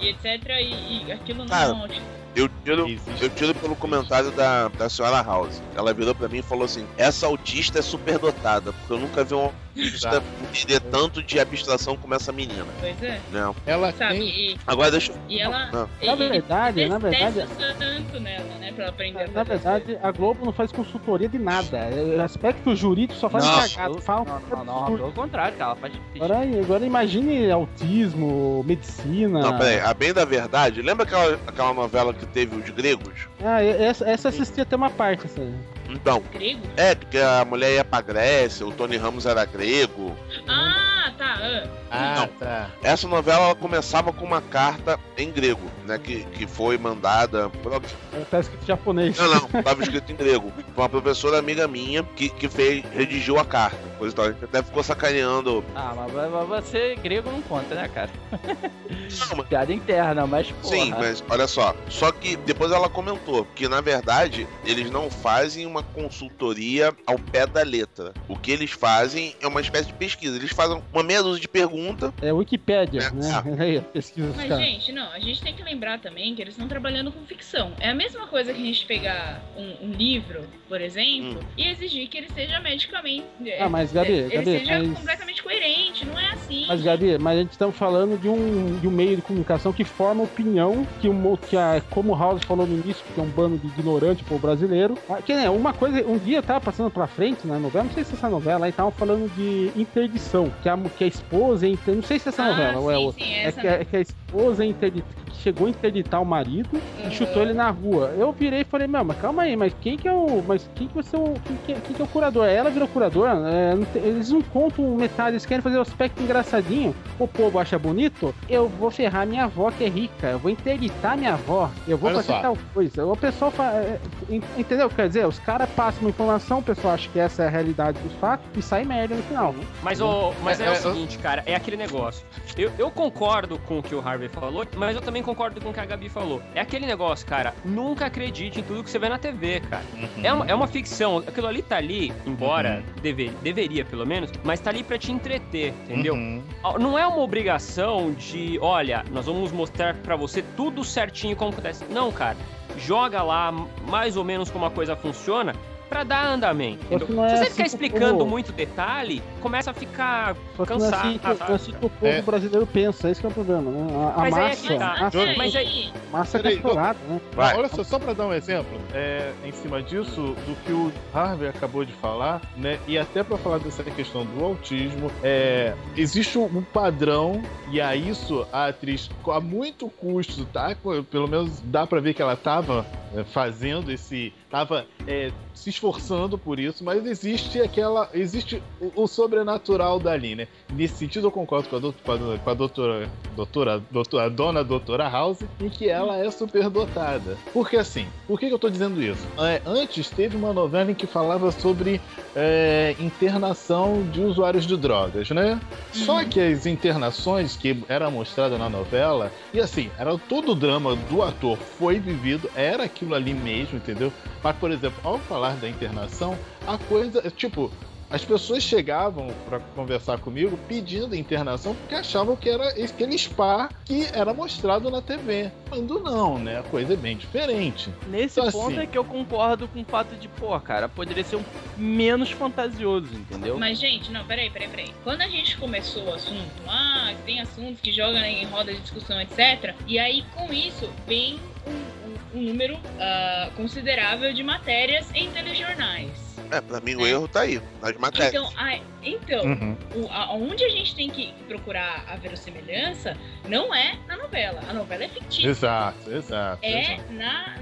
[0.00, 0.24] e etc.
[0.60, 2.21] E, e aquilo não Cara, é um autista.
[2.34, 2.86] Eu tiro,
[3.20, 5.62] eu tiro pelo comentário da, da senhora House.
[5.74, 9.34] Ela virou pra mim e falou assim: essa autista é superdotada, porque eu nunca vi
[9.34, 12.66] um autista entender tanto de abstração como essa menina.
[12.80, 13.20] Pois é.
[13.30, 13.54] Não.
[13.66, 14.18] Ela Sabe?
[14.18, 14.28] tem.
[14.28, 15.16] E, Agora deixa eu.
[15.28, 15.70] e ela.
[15.72, 15.88] Não.
[16.02, 17.46] Na ele verdade, na verdade,
[17.78, 18.72] tanto nela, né?
[18.72, 21.78] Pra aprender a na as verdade, a Globo não faz consultoria de nada.
[21.78, 24.00] É, Aspecto jurídico só faz cagado.
[24.00, 29.40] Fala Não, não, não, pelo contrário, cara, ela faz Agora, agora imagine autismo, medicina.
[29.40, 33.28] Não, peraí, a bem da verdade, lembra aquela, aquela novela que teve os gregos?
[33.44, 35.54] Ah, essa, essa assisti até uma parte, essa aí.
[35.88, 36.62] Então, grego.
[36.76, 40.16] é, porque a mulher ia pra Grécia, o Tony Ramos era grego.
[40.48, 41.38] Ah, tá.
[41.40, 41.81] ah.
[41.94, 42.28] Ah, Não.
[42.28, 42.70] tá.
[42.82, 45.98] Essa novela ela começava com uma carta em grego, né?
[45.98, 47.90] Que, que foi mandada por alguém.
[48.30, 49.16] Tá escrito japonês.
[49.18, 50.50] Não, não, tava escrito em grego.
[50.74, 53.76] Foi uma professora amiga minha que, que fez, redigiu a carta.
[53.98, 55.62] Pois então, a gente até ficou sacaneando.
[55.74, 58.10] Ah, mas, mas você grego não conta, né, cara?
[58.42, 60.74] Não, mas- Piada interna, mas porra.
[60.74, 61.74] Sim, mas olha só.
[61.90, 67.46] Só que depois ela comentou que, na verdade, eles não fazem uma consultoria ao pé
[67.46, 68.12] da letra.
[68.28, 70.36] O que eles fazem é uma espécie de pesquisa.
[70.36, 71.81] Eles fazem uma meia dúzia de perguntas.
[72.20, 73.42] É Wikipédia, É, né?
[73.58, 74.64] Aí, pesquisa Mas, caras.
[74.64, 77.72] gente, não, a gente tem que lembrar também que eles estão trabalhando com ficção.
[77.80, 81.44] É a mesma coisa que a gente pegar um, um livro, por exemplo, Hum.
[81.58, 83.22] e exigir que ele seja medicamente.
[83.60, 86.64] Ah, mas, Gabi, ele Gabi, seja mas- completamente coerente, não é assim.
[86.66, 89.84] Mas, Gabi, mas a gente estamos falando de um, de um meio de comunicação que
[89.84, 93.28] forma opinião, que, mo- que a, como o House falou no início, que é um
[93.28, 94.96] bando de ignorante pro brasileiro.
[95.10, 97.92] Ah, Que né, uma coisa, um dia eu tava passando pra frente na novela, não
[97.92, 101.68] sei se essa novela aí estavam falando de interdição, que a, que a esposa, é
[101.68, 103.24] inter- não sei se essa Ah, novela ou é sim, outra.
[103.26, 106.70] sim, É essa que, é que a esposa interdit- que chegou a interditar o marido
[106.72, 107.08] Uhum.
[107.08, 108.14] e chutou ele na rua.
[108.16, 110.42] Eu virei e falei, meu, mas calma aí, mas quem que é o.
[110.46, 111.34] Mas quem que vai ser o.
[111.46, 112.46] Quem que, é- quem que é o curador?
[112.46, 113.32] Ela virou curadora?
[113.50, 116.94] É, não tem- eles não contam metade, eles querem fazer o aspecto engraçadinho.
[117.18, 121.16] O povo acha bonito, eu vou ferrar minha avó que é rica, eu vou interditar
[121.16, 122.40] minha avó, eu vou Olha fazer só.
[122.40, 123.04] tal coisa.
[123.06, 123.72] O pessoal fala.
[123.78, 123.98] é,
[124.30, 124.88] en- Entendeu?
[124.90, 127.98] Quer dizer, os caras passam uma informação, o pessoal acha que essa é a realidade
[128.00, 129.54] dos fatos e sai merda no final.
[129.82, 132.24] Mas, o, mas é, É, o é, seguinte, cara, é aquele negócio.
[132.56, 135.72] Eu, eu concordo com o que o Harvey falou, mas eu também concordo com o
[135.72, 136.42] que a Gabi falou.
[136.54, 139.82] É aquele negócio, cara, nunca acredite em tudo que você vê na TV, cara.
[140.22, 141.18] É, uma, é uma ficção.
[141.18, 145.72] Aquilo ali tá ali, embora deve, deveria pelo menos, mas tá ali pra te entreter,
[145.84, 146.14] entendeu?
[146.14, 146.42] Uhum.
[146.78, 151.84] Não é uma obrigação de, olha, nós vamos mostrar pra você tudo certinho como acontece.
[151.90, 152.36] Não, cara.
[152.78, 153.52] Joga lá
[153.86, 155.54] mais ou menos como a coisa funciona
[155.92, 156.82] pra dar andamento.
[156.90, 160.70] É Se você assim ficar o explicando povo- muito detalhe, começa a ficar Só que
[160.72, 161.06] não é cansado.
[161.08, 162.22] assim que, não é assim que o povo É.
[162.22, 163.86] brasileiro pensa, esse que é o problema, né?
[163.94, 164.92] A, a Mas aí é massa, tá.
[164.94, 167.20] a massa, Mas aí, massa é capturada, né?
[167.34, 167.56] Vai.
[167.58, 171.48] Olha só, só para dar um exemplo, é, em cima disso, do que o Harvey
[171.48, 172.78] acabou de falar, né?
[172.86, 177.94] E até para falar dessa questão do autismo, é, existe um um padrão, e a
[177.96, 180.74] isso a atriz, a muito custo, tá?
[181.10, 184.32] Pelo menos dá para ver que ela tava é, fazendo esse.
[184.50, 188.08] tava é, se esforçando por isso, mas existe aquela.
[188.14, 190.46] existe o, o sobrenatural dali, né?
[190.70, 194.24] Nesse sentido, eu concordo com a, doutor, com a, do- com a doutora, doutora, doutora,
[194.26, 197.36] a dona doutora House, em que ela é superdotada.
[197.52, 199.26] Porque assim, por que, que eu tô dizendo isso?
[199.38, 202.00] É, antes teve uma novela em que falava sobre
[202.34, 205.60] é, internação de usuários de drogas, né?
[205.92, 210.96] Só que as internações que era mostrada na novela, e assim, era todo o drama
[210.96, 214.12] do ator foi vivido, era aquilo ali mesmo, entendeu?
[214.42, 217.70] Mas, por exemplo, ao falar da internação, a coisa, tipo,
[218.10, 224.06] as pessoas chegavam pra conversar comigo pedindo internação porque achavam que era aquele spa que
[224.12, 225.50] era mostrado na TV.
[225.70, 226.58] Quando não, né?
[226.58, 227.88] A coisa é bem diferente.
[228.08, 231.24] Nesse Então, ponto assim- é que eu concordo com o fato de, pô, cara, poderia
[231.24, 233.58] ser um menos fantasioso, entendeu?
[233.58, 234.92] Mas, gente, não, peraí, peraí, peraí.
[235.02, 239.18] Quando a gente começou o assunto, ah, tem assuntos que jogam em roda de discussão,
[239.22, 239.74] etc.
[239.86, 242.01] E aí, com isso, vem um,
[242.34, 246.10] um- número ah, considerável de matérias em telejornais.
[246.50, 248.34] É, pra mim o erro tá aí, nas matérias.
[248.34, 249.76] Então, ah, então Uhum.
[249.94, 253.16] o, a- onde a gente tem que procurar a verossimilhança
[253.48, 254.60] não é na novela.
[254.68, 255.48] A novela é fictícia.
[255.48, 256.58] Exato, exato.
[256.62, 257.12] É exato.
[257.12, 257.56] na,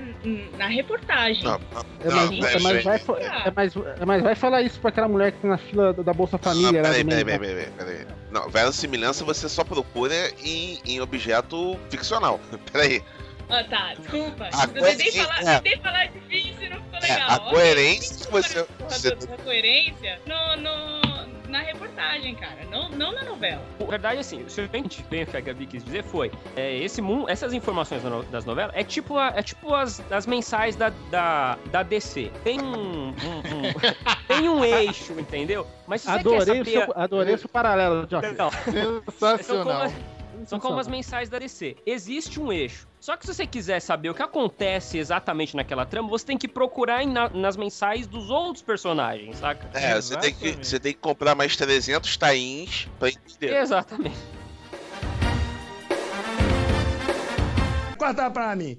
[0.58, 1.44] na reportagem.
[1.44, 4.34] Não, não, É, não, mas, peraí, é, mas vai, fa- é, mas, é, mas vai
[4.34, 6.94] falar isso pra aquela mulher que tá na fila da da Bolsa Família Não, lá
[6.96, 8.06] peraí, peraí, peraí, peraí, peraí.
[8.32, 12.40] Não, verossimilhança você só procura em, em objeto ficcional.
[12.72, 13.02] Peraí.
[13.50, 14.48] Ah, tá, desculpa.
[14.52, 15.60] A eu tentei falar, é.
[15.60, 17.30] tentei falar difícil e não ficou É, legal.
[17.30, 22.64] a Ok, coerência tem que você- porra você- da coerência no, no, na reportagem, cara.
[22.70, 23.60] Não, não na novela.
[23.80, 26.76] Na verdade, assim, se eu entendi bem o que a Gabi quis dizer foi, é,
[26.78, 30.90] esse mundo, essas informações das novelas é tipo, a- é tipo as, as mensais da,
[31.10, 32.30] da, da DC.
[32.44, 33.14] Tem um, um- um-
[34.28, 35.66] tem um eixo, entendeu?
[35.88, 36.70] Mas se você Adorei, quer o saber...
[36.70, 39.92] seu, adorei o seu paralelo, são como, Sensacional.
[40.46, 41.76] são como as mensais da DC.
[41.86, 42.88] Existe um eixo.
[43.00, 46.46] Só que se você quiser saber o que acontece exatamente naquela trama, você tem que
[46.48, 49.70] procurar em na- nas mensais dos outros personagens, saca?
[49.72, 50.66] É, você tem, que, Exatamente.
[50.66, 53.54] você tem que comprar mais 300 tains pra entender.
[53.56, 54.16] Exatamente.
[57.98, 58.78] Corta pra mim.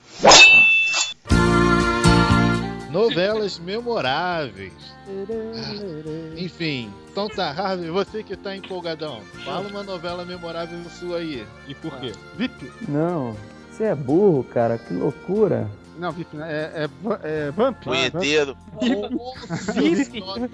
[2.91, 4.73] Novelas memoráveis.
[5.07, 11.45] Ah, Enfim, então tá, Harvey, você que tá empolgadão, fala uma novela memorável sua aí.
[11.67, 12.11] E por quê?
[12.37, 12.71] VIP?
[12.87, 13.35] Não,
[13.71, 15.69] você é burro, cara, que loucura.
[15.97, 16.47] Não, VIP, né?
[16.51, 17.83] é, é, va- é Vamp.
[17.83, 18.57] Punheteiro.
[18.71, 20.53] Vamp.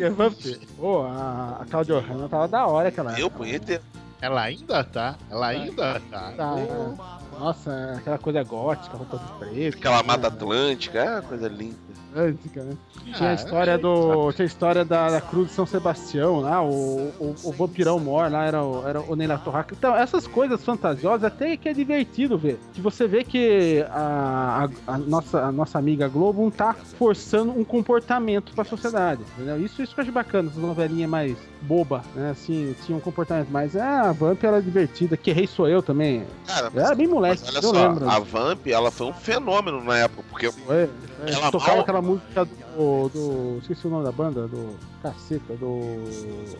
[0.00, 0.38] É Vamp.
[0.76, 3.82] Pô, a, a Claudia Hanna tava da hora aquela Eu, punheteiro.
[4.20, 6.32] Ela ainda tá, ela ainda tá.
[6.36, 7.21] Tá, é.
[7.38, 9.78] Nossa, aquela coisa gótica, roupa de preto.
[9.78, 11.76] Aquela mata atlântica, ah, coisa linda.
[12.22, 12.72] Atlântica, né?
[13.14, 14.32] Tinha a Ah, história do.
[14.32, 18.30] Tinha a história da, da Cruz de São Sebastião lá, o, o, o Vampirão Mor
[18.30, 19.74] lá era o, era o Neila Torraca.
[19.76, 22.58] Então, essas coisas fantasiosas até que é divertido ver.
[22.72, 27.50] Que você vê que a, a, a nossa, a nossa amiga Globo não tá forçando
[27.58, 29.22] um comportamento pra sociedade.
[29.36, 29.60] Entendeu?
[29.64, 32.30] Isso, isso que eu acho bacana, essas novelinhas mais boba, né?
[32.30, 33.76] Assim, tinha um comportamento mais.
[33.76, 36.24] Ah, a Vamp era divertida, que rei sou eu também.
[36.46, 38.08] Cara, era bem moleque, olha eu só, lembro.
[38.08, 41.32] a Vamp, ela foi um fenômeno na época, porque Foi, foi.
[41.32, 42.44] Ela tocava mal- aquela música
[42.76, 43.58] do, do.
[43.60, 44.76] Esqueci o nome da banda, do.
[45.02, 46.02] Caceta, do.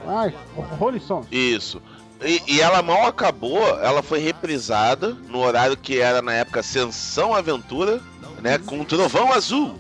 [0.07, 0.35] Ai,
[0.79, 1.27] Rolling Stones.
[1.31, 1.81] Isso.
[2.25, 7.35] E, e ela mal acabou, ela foi reprisada no horário que era na época Ascensão
[7.35, 8.01] Aventura,
[8.41, 8.59] né?
[8.59, 9.75] Com um trovão azul.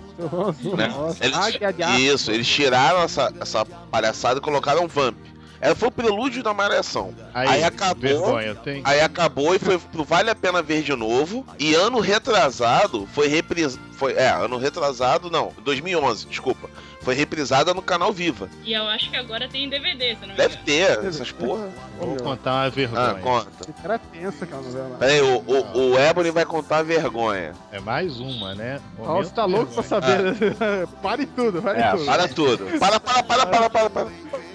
[0.77, 0.88] Né?
[0.88, 5.16] Nossa, Eles- isso, eles tiraram essa, essa palhaçada e colocaram Vamp.
[5.62, 7.14] Ela foi o prelúdio da malhação.
[7.33, 8.01] Aí, Aí acabou.
[8.01, 8.83] vergonha, tem.
[8.85, 11.46] Aí acabou e foi pro Vale a Pena Ver de novo.
[11.57, 13.81] E ano retrasado foi reprisado.
[13.92, 16.68] Foi, é, ano retrasado, não, 2011, desculpa.
[17.03, 18.48] Foi reprisada no canal Viva.
[18.64, 21.68] E eu acho que agora tem em DVD, se não Deve ter essas porra.
[21.98, 23.14] Vou contar uma Ah, vergonha.
[23.22, 23.46] conta.
[23.61, 24.96] Esse cara é tenso aquela novela.
[24.98, 27.53] Peraí, o, o, o Ebony vai contar a vergonha.
[27.70, 28.81] É mais uma, né?
[28.98, 30.35] Ó, você tá louco pra saber.
[31.03, 32.05] Pare tudo, pare É, tudo.
[32.05, 32.79] para tudo.
[32.81, 34.07] Para, para, para, para, para, para.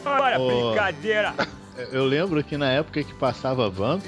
[0.08, 0.48] Olha, Ô.
[0.72, 1.34] brincadeira!
[1.92, 4.04] Eu lembro que na época que passava Vamp,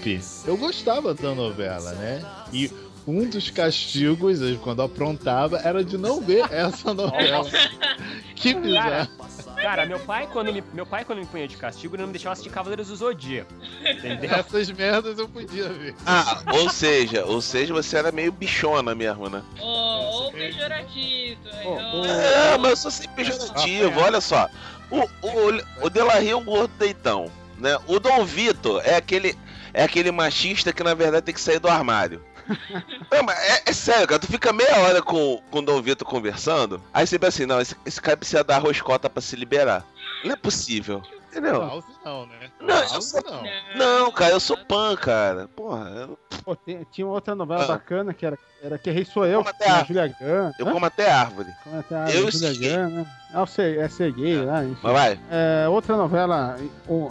[0.45, 2.25] eu gostava da novela, né?
[2.51, 2.71] E
[3.05, 7.47] um dos castigos, quando eu aprontava, era de não ver essa novela.
[8.35, 9.55] que Cara, bizarro.
[9.55, 12.13] cara, meu pai, quando me, meu pai, quando me punha de castigo, ele não me
[12.13, 13.53] deixava assistir Cavaleiros do Zodíaco.
[13.85, 14.31] Entendeu?
[14.31, 15.95] Essas merdas eu podia ver.
[16.05, 19.43] Ah, ou seja, ou seja, você era meio bichona mesmo, né?
[19.59, 21.39] Ou, ou pejorativo.
[21.65, 21.97] ó.
[21.97, 24.49] ô, É, mas eu sou sempre pejorativo, olha só.
[24.91, 27.77] O, o, o Delarry é um gordo deitão, né?
[27.87, 29.37] O Dom Vitor é aquele,
[29.73, 32.23] é aquele machista que na verdade tem que sair do armário.
[33.11, 36.07] Não, mas é, é sério, cara, tu fica meia hora com, com o Dom Vitor
[36.07, 39.85] conversando, aí você pensa assim, não, esse, esse cara precisa dar roscota pra se liberar.
[40.23, 41.03] Não é possível.
[41.31, 41.61] Entendeu?
[41.61, 42.49] House não, né?
[42.59, 43.43] Não, eu House sou- não.
[43.75, 45.47] Não, cara, eu sou pan, cara.
[45.55, 47.67] Porra, eu, Pô, tem- tinha outra novela Ah.
[47.67, 50.51] bacana que era, era Que Rei Sou Eu, até a Julia Gunn.
[50.57, 50.71] eu Hã?
[50.73, 51.49] como até árvore.
[51.63, 52.57] Como é que é a Eu Julia sei.
[52.77, 53.05] Gunn, né?
[53.31, 54.65] É, o ser, é ser gay, né?
[54.65, 54.79] Enfim.
[54.81, 55.19] Mas vai.
[55.29, 56.55] É, outra novela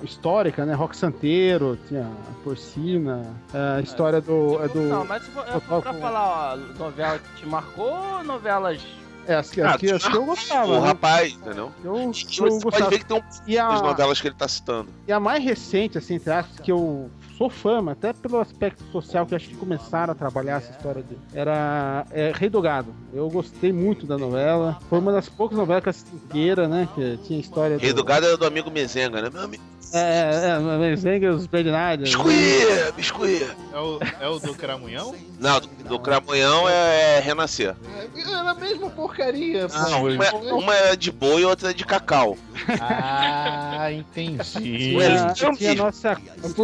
[0.03, 0.75] histórica, né?
[0.75, 3.23] Rock Santeiro, tinha a Porcina,
[3.55, 4.61] é, a história do.
[4.65, 7.93] É do Não, mas se for, é, pra com- falar, ó, novela que te marcou
[8.17, 8.81] ou novelas.
[9.29, 10.81] É, as, que- Ah, as que, as que eu O gostava.
[10.81, 10.87] Né?
[10.89, 11.71] rapaz, entendeu?
[11.85, 12.91] Eu, E eu você pode gostava.
[12.91, 14.89] ver que tem um E a, novelas que ele tá citando.
[15.07, 18.85] e a mais recente, assim, entre aspas, que eu sou fã, mas até pelo aspecto
[18.91, 21.17] social que acho que começaram a trabalhar essa história de.
[21.33, 22.93] Era é, Rei do Gado.
[23.15, 24.79] Eu gostei muito da novela.
[24.91, 26.89] Foi uma das poucas novelas que eu assisti inteira, né?
[26.95, 29.31] Que tinha história Rei do Gado era do amigo Mezenga, né?
[29.33, 29.63] Meu amigo.
[29.93, 32.15] É, é, Mezenga e os Bernardes.
[32.15, 33.57] Biscuit, biscuit.
[33.73, 35.15] É o, é o do Cramunhão?
[35.39, 37.75] Não, do, do Cramunhão é, é Renascer.
[38.15, 39.67] Era a mesma porcaria.
[39.69, 39.79] pô.
[39.79, 42.37] Não, uma, uma é de boi e outra é de cacau.
[42.81, 44.97] Ah, entendi.
[44.97, 46.17] Ué, Tinha, tinha nossa,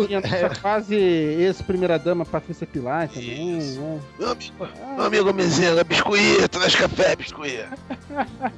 [0.06, 4.00] tinha a nossa quase ex-primeira-dama Patrícia Pilar também, né?
[4.18, 7.68] Meu amigo, meu amigo Mezenga, biscuit, traz café, biscuit.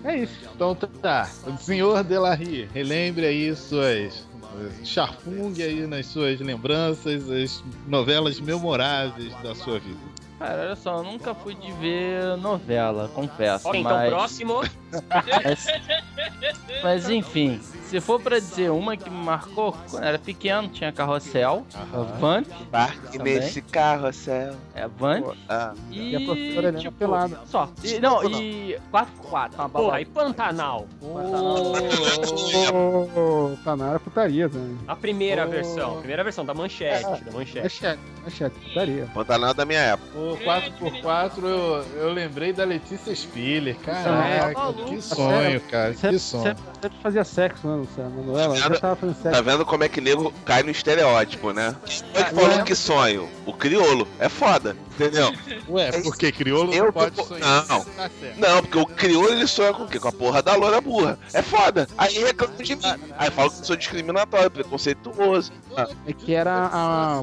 [0.05, 0.49] É isso.
[0.55, 1.29] Então tá.
[1.45, 4.25] O senhor Delarry, relembre aí suas.
[4.85, 9.99] Charfungue aí nas suas lembranças, as novelas memoráveis da sua vida.
[10.39, 13.67] Cara, olha só, eu nunca fui de ver novela, confesso.
[13.67, 14.09] Ok, então mas...
[14.11, 14.61] próximo.
[15.45, 15.67] Mas,
[16.83, 20.93] mas enfim, se for pra dizer uma que me marcou, quando eu era pequeno, tinha
[20.93, 23.35] carrossel, a Vamp, Parque Também.
[23.37, 24.55] nesse carrossel.
[24.75, 27.41] é Vamp, Ah, e, E a professora Helena tipo, pelada.
[27.47, 27.69] só.
[27.85, 30.01] E, não, e 4x4, uma Pô, bala.
[30.01, 30.87] e Pantanal?
[32.73, 34.77] Ô, tá na área putaria também.
[34.87, 35.51] A primeira Oh.
[35.51, 35.93] versão.
[35.95, 37.03] A primeira versão da manchete.
[37.25, 37.63] Da manchete.
[37.63, 39.09] Manchete, manchete, putaria.
[39.15, 40.19] Pantanal da minha época.
[40.19, 43.77] O 4x4 eu, eu lembrei da Letícia Spiller.
[43.81, 44.85] Caraca, maluco.
[44.91, 45.95] que sonho, cara.
[45.95, 46.43] Que sonho.
[46.43, 48.81] sempre, sempre fazia sexo, né, Na novela, Tá vendo?
[48.81, 51.75] tava fazendo Tá vendo como é que nego cai no estereótipo, né?
[51.85, 53.29] Quem é que falou que sonho?
[53.45, 54.07] O criolo.
[54.19, 55.33] É foda, entendeu?
[55.69, 57.67] Ué, porque crioulo Eu não pode sonhar.
[57.69, 57.85] Não.
[57.85, 58.11] Tá.
[58.37, 59.99] Não, porque o crioulo ele sonha com o quê?
[59.99, 61.19] Com a porra da loura burra.
[61.33, 61.87] É foda.
[61.99, 62.83] Aí reclama de mim.
[63.19, 65.53] Aí fala que eu sou discriminatório, preconceituoso.
[66.07, 67.23] É que era a,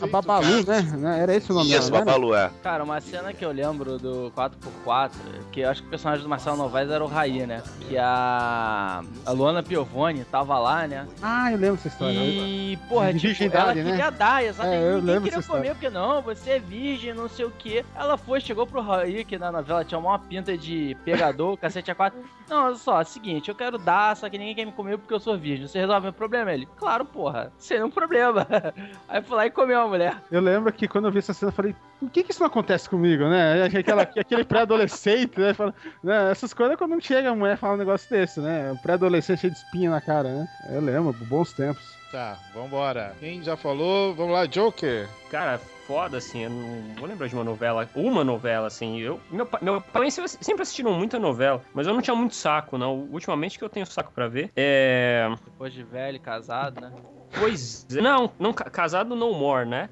[0.00, 0.80] a Babalu, né?
[0.98, 1.20] né?
[1.20, 2.12] Era esse o nome isso, dela, né?
[2.12, 2.50] Babalu, é.
[2.62, 5.10] Cara, uma cena que eu lembro do 4x4,
[5.52, 7.62] que eu acho que o personagem do Marcelo Novaes era o Raí, né?
[7.88, 11.06] Que a, a Luana Piovani tava lá, né?
[11.22, 12.14] Ah, eu lembro dessa história.
[12.14, 13.90] E, porra, De tipo, virgindade, ela né?
[13.90, 14.82] queria dar, exatamente.
[14.82, 17.84] É, eu Ninguém lembro queria comer, porque não, você é virgem, não sei o que.
[17.94, 21.94] Ela foi, chegou pro Raí, que na novela tinha uma pinta de pegador, cacete a
[21.94, 22.18] quatro.
[22.48, 24.98] Não, olha só, é o seguinte, eu quero dar, só que ninguém quer me comer
[24.98, 25.66] porque eu sou virgem.
[25.66, 26.52] Você resolve meu problema?
[26.52, 28.46] Ele, claro, porra, sem nenhum problema.
[29.08, 30.16] Aí foi lá e comeu a mulher.
[30.30, 32.46] Eu lembro que quando eu vi essa cena, eu falei, por que, que isso não
[32.46, 33.64] acontece comigo, né?
[33.64, 35.52] Aquela, aquele pré-adolescente, né?
[35.54, 36.30] Fala, né?
[36.30, 38.72] Essas coisas quando não chega a mulher fala um negócio desse, né?
[38.72, 40.48] O pré-adolescente cheio de espinha na cara, né?
[40.70, 41.96] Eu lembro, bons tempos.
[42.10, 43.14] Tá, vambora.
[43.20, 44.14] Quem já falou?
[44.14, 45.06] Vamos lá, Joker.
[45.30, 49.44] Cara, foda, assim, eu não vou lembrar de uma novela, uma novela, assim, eu, meu,
[49.44, 53.58] pa- meu pai sempre assistiram muita novela, mas eu não tinha muito saco, não, ultimamente
[53.58, 55.28] que eu tenho saco pra ver, é...
[55.44, 56.92] Depois de velho, casado, né?
[57.38, 59.88] Pois é, não, não, ca- casado no more, né?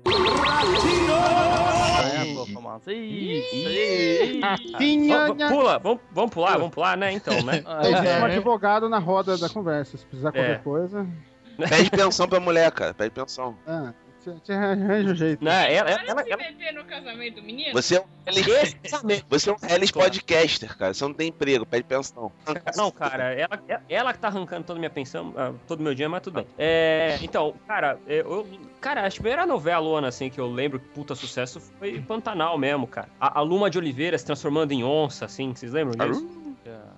[4.78, 7.62] É, pula, vamos, vamos pular, vamos pular, né, então, né?
[7.82, 10.58] Tem É, um advogado na roda da conversa, se precisar qualquer É.
[10.58, 11.06] coisa.
[11.68, 12.92] Pede pensão pra mulher, cara.
[12.92, 13.56] Pede pensão.
[13.66, 13.92] Ah,
[14.48, 15.44] arranja um jeito.
[15.44, 17.72] Né, ela, ela, ela, se ela- meter no casamento do menino.
[17.72, 18.76] Você é um reality,
[19.28, 20.94] você é um reality podcaster, cara.
[20.94, 22.32] Você não tem emprego, pede pensão.
[22.76, 25.94] Não, cara, ela, ela que tá arrancando toda a minha pensão, ah, todo o meu
[25.94, 26.46] dia, mas tudo bem.
[26.58, 28.46] É, então, cara, é, eu,
[28.80, 33.08] cara, a primeira novela, assim, que eu lembro que puta sucesso foi Pantanal mesmo, cara.
[33.20, 36.45] A, a Luma de Oliveira se transformando em onça, assim, vocês lembram disso?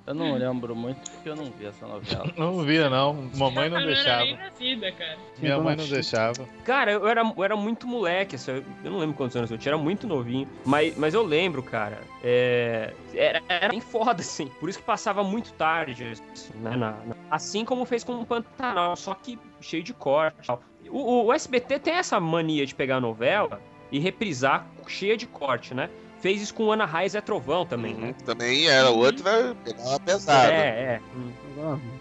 [0.07, 2.27] Eu não lembro muito porque eu não vi essa novela.
[2.37, 3.29] Não via, não.
[3.35, 4.37] Mamãe não Eu não era nem deixava.
[4.51, 5.19] nascida, cara.
[5.39, 6.49] Minha mãe não deixava.
[6.65, 9.59] Cara, eu era, eu era muito moleque, assim, eu- eu não lembro quantos anos eu
[9.59, 10.49] tinha, era muito novinho.
[10.65, 14.47] Mas, mas eu lembro, cara, é, era, era bem foda, assim.
[14.61, 18.27] Por isso que passava muito tarde, assim, né, na- na- assim como fez com o
[18.27, 20.63] Pantanal, só que cheio de corte e tal.
[20.89, 23.61] O, o- o SBT tem essa mania de pegar a novela
[23.93, 25.89] e reprisar cheia de corte, né?
[26.21, 28.15] Fez isso com Ana Raiz é Trovão também, né?
[28.25, 30.51] Também era outra, pegava pesado.
[30.53, 31.01] É, é.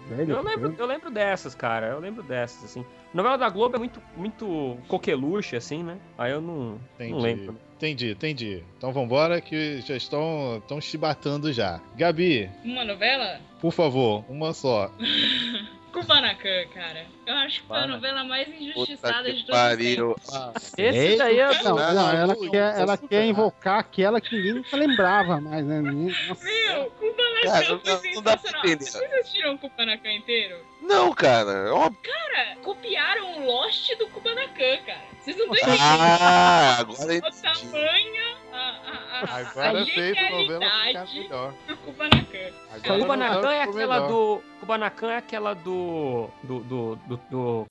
[0.09, 1.87] Velho, Eu lembro, eu lembro dessas, cara.
[1.87, 2.85] Eu lembro dessas, assim.
[3.13, 5.97] Novela da Globo é muito, muito coqueluche, assim, né?
[6.17, 7.11] Aí eu não, Entendi.
[7.11, 7.57] não lembro.
[7.75, 8.63] Entendi, entendi.
[8.77, 11.79] Então vambora que já estão, estão chibatando já.
[11.95, 13.39] Gabi, Uma novela?
[13.61, 14.91] por favor, uma só.
[15.91, 17.05] Kubanacan, cara.
[17.25, 20.15] Eu acho que foi a novela mais injustiçada Puta de todos os pariu.
[20.15, 20.73] tempos.
[20.77, 25.41] Esse daí é Não, Não, ela quer, ela quer invocar aquela que ninguém nunca lembrava
[25.41, 25.81] mais, né?
[25.81, 26.43] Nossa.
[26.43, 28.61] Meu, Kubanacan foi sensacional.
[28.63, 30.57] Vocês assistiram o Kubanacan inteiro?
[30.87, 31.99] Não, cara, é óbvio.
[32.01, 35.01] Cara, copiaram o Lost do Kubanacan, cara.
[35.19, 35.81] Vocês não estão entendendo
[36.21, 41.53] Ah, agora o tamanho, a, a, a, Agora a novela melhor.
[41.67, 42.37] do Kubanacan.
[42.71, 44.43] Agora novela é aquela do.
[44.59, 46.29] Kubanacan é aquela do.
[46.43, 46.59] Do.
[46.61, 46.95] Do.
[46.95, 47.67] do, do-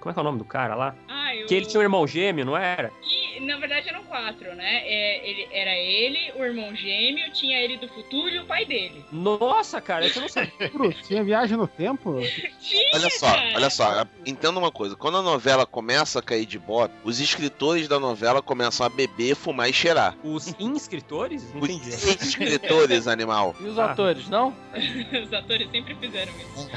[0.00, 0.94] Como é que é o nome do cara lá?
[1.08, 1.46] Ah, eu...
[1.46, 2.92] Que ele tinha um irmão gêmeo, não era?
[3.02, 4.82] E, na verdade eram quatro, né?
[4.84, 9.04] É, ele, era ele, o irmão gêmeo, tinha ele do futuro e o pai dele.
[9.12, 10.52] Nossa, cara, isso eu não sabia.
[10.72, 12.20] Bruno, tinha viagem no tempo?
[12.60, 13.52] Tinha, Olha só, cara.
[13.54, 14.94] olha só, entenda uma coisa.
[14.96, 19.34] Quando a novela começa a cair de bota, os escritores da novela começam a beber,
[19.34, 20.16] fumar e cheirar.
[20.22, 21.52] Os inscritores?
[21.54, 21.88] Não Os entendi.
[22.24, 23.54] escritores, animal.
[23.60, 23.92] E os Ah.
[23.92, 24.54] atores, não?
[25.22, 26.68] Os atores sempre fizeram isso.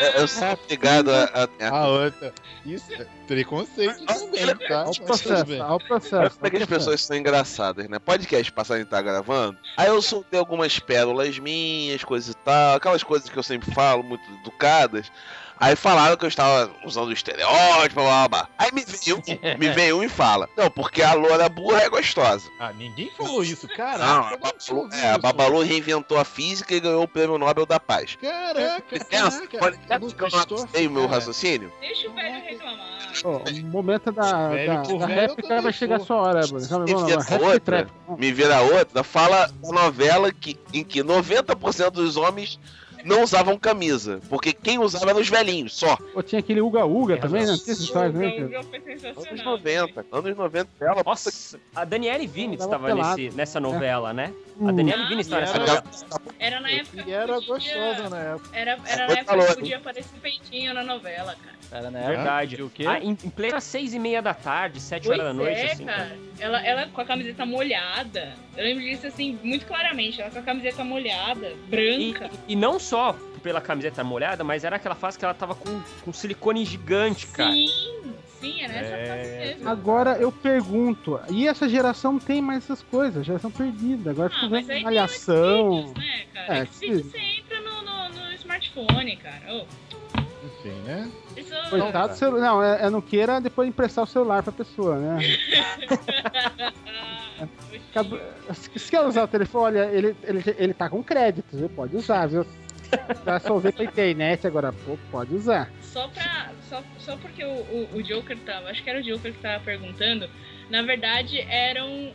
[0.00, 1.24] É, Eu sou obrigado a.
[1.24, 2.32] a- a- A outra.
[2.64, 4.84] Isso é preconceito também, tá?
[4.84, 6.36] Olha o processo, olha o processo.
[6.36, 7.98] Como é que as pessoas são engraçadas, né?
[7.98, 9.58] Podcast passado tá gravando.
[9.76, 14.02] Aí eu soltei algumas pérolas minhas, coisas e tal, aquelas coisas que eu sempre falo,
[14.02, 15.10] muito educadas.
[15.60, 18.48] Aí falaram que eu estava usando o estereótipo, blá blá blá.
[18.56, 21.88] Aí me veio, um- me veio um e fala: Não, porque a loura burra é
[21.90, 22.50] gostosa.
[22.58, 23.68] Ah, ninguém falou isso,
[24.06, 25.18] Não, a eu não tinha Babalu, é, a.
[25.18, 28.16] Babalu reinventou a física e ganhou o prêmio Nobel da Paz.
[28.16, 29.58] Caraca, caraca.
[29.58, 31.70] pode eu não o meu raciocínio?
[31.80, 32.90] Deixa o velho reclamar.
[33.24, 36.40] Ó, o momento da, Velho da, da velho, réplica vai chegar a sua hora.
[36.68, 37.86] Calma, E vamos lá, vira outra,
[38.16, 42.58] me vira outra, fala da novela que, em que 90% dos homens
[43.04, 44.20] não usavam camisa.
[44.28, 45.96] Porque quem usava eram os velhinhos, só.
[46.14, 47.56] Ou tinha aquele Uga Uga também, né?
[47.56, 48.44] Tinha essa história também.
[48.44, 48.60] O cara.
[48.60, 49.30] Uga foi sensacional.
[49.30, 50.06] Anos 90.
[50.12, 51.02] Anos 90 dela.
[51.04, 54.32] Nossa, a Daniele Vinitz Tava estava nesse, nessa novela, né?
[54.60, 54.76] A Hum.
[54.76, 55.84] Daniele Ah, Vinitz estava e nessa era- novela.
[56.38, 57.74] Era na época E era que podia...
[57.78, 58.48] gostosa na época.
[58.52, 61.56] Era, era na época que podia aparecer peitinho na novela, cara.
[61.72, 62.54] Era na Verdade.
[62.56, 62.66] época.
[62.66, 62.84] O quê?
[62.86, 65.72] Ah, em, em plena seis e meia da tarde, sete Pois horas da noite, é,
[65.72, 65.86] assim.
[65.86, 66.18] cara.
[66.38, 68.34] Ela, ela com a camiseta molhada.
[68.54, 70.20] Eu lembro disso, assim, muito claramente.
[70.20, 72.30] Ela com a camiseta molhada, E, branca.
[72.46, 76.12] e não só pela camiseta molhada, mas era aquela fase que ela tava com, com
[76.12, 77.50] silicone gigante, cara.
[77.52, 79.06] Sim, sim, é nessa É.
[79.06, 79.68] fase mesmo.
[79.68, 83.24] Agora eu pergunto, e essa geração tem mais essas coisas?
[83.26, 84.10] Geração perdida.
[84.10, 85.92] Agora Ah, fica vendo malhação.
[85.96, 86.58] Né, cara?
[86.58, 87.02] É, sim.
[87.02, 89.54] você entra no, no, no smartphone, cara.
[89.54, 89.66] Ô,
[90.46, 91.10] Enfim, né?
[91.36, 91.54] isso...
[91.70, 92.40] Coitado do celular.
[92.40, 95.18] Não, é, é não queira depois emprestar o celular pra pessoa, né?
[98.52, 101.68] Se quer usar o telefone, olha, ele, ele, ele tá com crédito, viu?
[101.68, 102.44] Pode usar, viu?
[103.24, 105.70] Vai resolver pra internet agora, pô, pode usar.
[105.92, 106.50] Só pra.
[106.68, 108.68] Só, só porque o, o, o Joker tava.
[108.70, 110.28] Acho que era o Joker que tava perguntando.
[110.68, 112.12] Na verdade, eram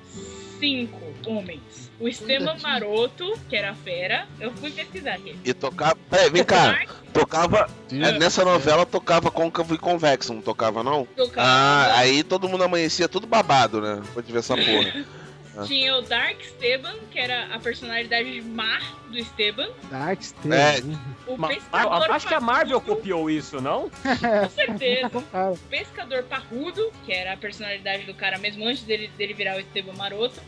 [0.60, 1.92] cinco homens.
[2.00, 4.28] O Esteban Maroto, que era a fera.
[4.40, 5.38] Eu fui pesquisar aqui.
[5.44, 5.98] E tocava.
[6.10, 6.86] Peraí, vem cá.
[7.14, 7.70] Tocava.
[7.92, 11.06] é, nessa novela tocava côncavo e convexo, não tocava, não?
[11.16, 11.48] tocava.
[11.48, 14.02] Ah, aí todo mundo amanhecia tudo babado, né?
[14.26, 15.06] De ver essa porra.
[15.66, 18.80] Tinha o Dark Esteban, que era a personalidade má
[19.10, 19.70] do Esteban.
[19.90, 20.84] Dark Stage.
[21.28, 21.32] É.
[21.32, 23.90] O Ma- pescador a- acho que a Marvel parrudo, copiou isso, não?
[23.90, 25.12] Com certeza.
[25.54, 29.60] O pescador parrudo, que era a personalidade do cara mesmo antes dele, dele virar o
[29.60, 30.40] Esteban Maroto.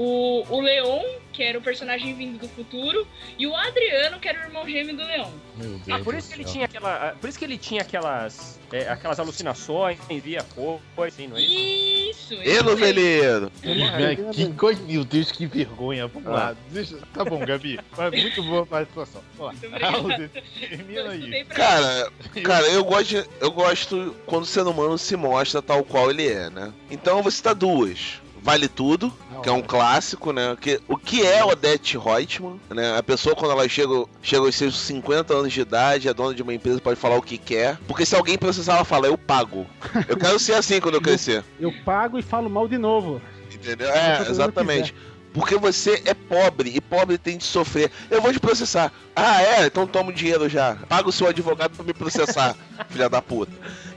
[0.00, 3.04] O, o Leon, que era o personagem vindo do futuro.
[3.36, 5.28] E o Adriano, que era o irmão gêmeo do Leon.
[5.56, 7.08] Meu Deus Ah, por isso que ele tinha aquela.
[7.08, 8.60] ah, Por isso que ele tinha aquelas.
[8.72, 12.32] é, aquelas alucinações, via cor, assim, não é isso?
[12.34, 13.50] Isso, noveleiro!
[13.60, 14.80] Velho, que coisa.
[14.84, 16.06] Meu Deus, que vergonha.
[16.06, 16.54] Vamos lá.
[16.70, 16.96] Deixa...
[17.12, 17.80] Tá bom, Gabi.
[17.96, 19.20] Mas muito boa a participação.
[19.36, 20.28] Vamos lá.
[20.60, 21.44] termina Eu aí.
[21.46, 22.12] Cara,
[22.44, 26.28] cara, eu gosto, de- eu gosto quando o ser humano se mostra tal qual ele
[26.28, 26.72] é, né?
[26.88, 28.20] Então eu vou citar duas.
[28.48, 30.56] Vale Tudo, que é um clássico, né?
[30.60, 32.96] Que, o que é Odette Reutemann, né?
[32.96, 36.42] A pessoa, quando ela chega, chega aos seus 50 anos de idade, é dona de
[36.42, 37.76] uma empresa, pode falar o que quer.
[37.86, 39.66] Porque se alguém processar, ela fala, eu pago.
[40.08, 41.44] Eu quero ser assim quando eu crescer.
[41.60, 43.20] eu pago e falo mal de novo.
[43.52, 43.88] Entendeu?
[43.90, 44.94] É, exatamente.
[45.34, 47.90] Porque você é pobre e pobre tem de sofrer.
[48.10, 48.90] Eu vou te processar.
[49.14, 49.66] Ah, é?
[49.66, 50.76] Então toma o dinheiro já.
[50.88, 52.56] Paga o seu advogado pra me processar,
[52.88, 53.52] filha da puta.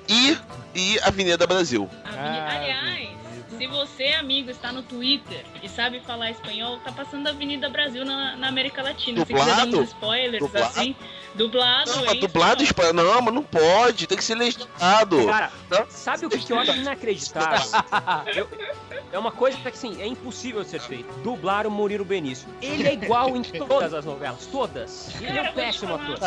[0.09, 0.37] E,
[0.75, 1.89] e Avenida Brasil.
[2.03, 3.20] Aveni- Ah, Aliás.
[3.61, 8.03] Se você, amigo, está no Twitter e sabe falar espanhol, tá passando a Avenida Brasil
[8.03, 9.23] na, na América Latina.
[9.23, 9.81] Se quiser dar Dublado?
[9.81, 10.65] uns spoilers Dublado?
[10.65, 10.95] assim,
[11.35, 11.91] dublado.
[11.91, 12.93] Não, mas isso, dublado espanhol.
[12.93, 14.07] Não, mas não pode.
[14.07, 15.27] Tem que ser legendado.
[15.27, 15.51] Cara,
[15.89, 17.61] sabe o que, que eu acho inacreditável?
[18.35, 18.49] Eu-
[19.11, 21.13] é uma coisa que assim, é impossível ser feito.
[21.19, 22.47] Dublar o Murilo Benício.
[22.63, 25.13] Ele é igual em todas as novelas, todas.
[25.21, 26.17] Ele é um péssimo ator.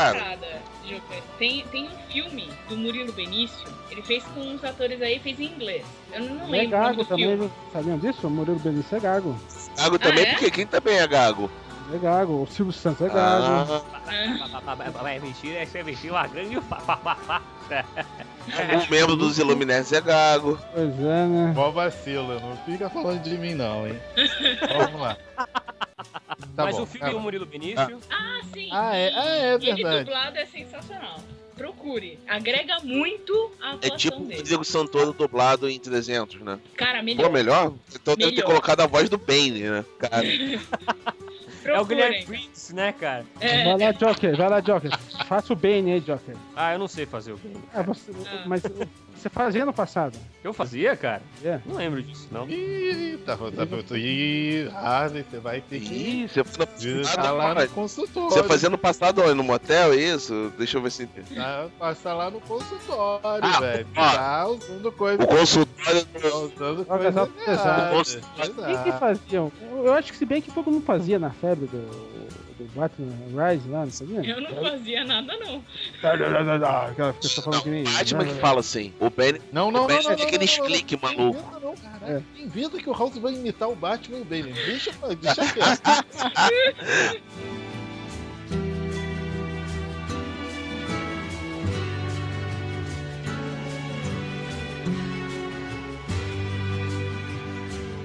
[1.39, 5.47] Tem, tem um filme do Murilo Benício, ele fez com uns atores aí, fez em
[5.47, 5.85] inglês.
[6.15, 7.51] Eu não Ele é lembro o nome gago também, viu?
[7.73, 8.27] Sabiam disso?
[8.27, 9.37] O Murilo Benício é gago.
[9.77, 10.33] Gago também, Ah, é?
[10.33, 11.51] porque quem também é gago?
[11.93, 12.43] É gago.
[12.43, 13.85] O Silvio Santos é gago.
[14.07, 16.63] Ah, Vai mentir, é ser mentir uma grande um
[18.91, 20.59] membro dos Illuminati é gago.
[20.73, 21.53] Pois é, né?
[21.55, 23.99] Mó vacilo, não fica falando de mim não, hein?
[24.77, 25.17] Vamos lá.
[26.57, 27.21] Tá Mas bom, o filme tá do.
[27.21, 27.99] Murilo Benício.
[28.11, 28.69] Ah, sim.
[28.71, 30.05] Ah, é, ah, é Ele verdade.
[30.05, 31.19] dublado é sensacional.
[31.57, 32.19] Procure.
[32.29, 34.37] Agrega muito a É atuação tipo o.
[34.37, 36.59] Rodrigo Santoro dublado em 300, né?
[36.77, 37.27] Cara, melhor.
[37.27, 37.73] Pô, melhor?
[37.95, 38.47] Então deve ter Melhor.
[38.49, 39.85] colocado a voz do Bane, né?
[39.99, 40.25] Cara.
[41.67, 42.27] É o Guilherme.
[42.27, 43.25] Prince, né, cara?
[43.41, 43.65] É.
[43.65, 44.37] Vai lá, Joker.
[44.37, 44.91] Vai lá, Joker.
[45.27, 46.37] Faça o bem aí, Joker.
[46.55, 47.57] Ah, eu não sei fazer o Bane.
[47.73, 48.43] Ah, você, Ah.
[48.45, 48.63] mas
[49.25, 50.19] você fazia no passado.
[50.43, 51.23] Eu fazia, cara?
[51.43, 51.59] É.
[51.65, 52.47] Não lembro disso, não.
[52.47, 57.09] Ih, tá, tá, tá, Ih, Harley, você vai ter que Ih, você foi no tá
[57.17, 58.31] passado, lá no consultório.
[58.31, 59.33] Você fazia no passado onde?
[59.35, 60.53] no motel, é isso?
[60.59, 61.07] Deixa eu ver se.
[61.07, 63.87] Tá, passa lá no consultório, Ah, velho.
[63.97, 64.13] ó.
[64.13, 65.23] Tá usando coisa.
[65.23, 67.91] O consultório Tá usando coisa altas errada.
[67.97, 68.19] pesadas.
[68.67, 69.53] Quem que faziam?
[69.83, 72.14] Eu acho que se bem que todo mundo fazia na febre do
[72.75, 74.21] Batman Rise lá, não fazia?
[74.25, 75.65] Eu não fazia nada, não.
[76.91, 77.85] Aquela pessoa falando que nem.
[77.85, 78.93] Batman que fala assim.
[78.99, 81.39] O Bane, Não, não, o não, Bane não, é não, aqueles não, não, cliques maluco.
[81.39, 82.23] Inventa não, cara.
[82.37, 82.43] É.
[82.43, 84.53] Inventa que o House vai imitar o Batman e o Bane.
[84.53, 87.25] Deixa, deixa quieto.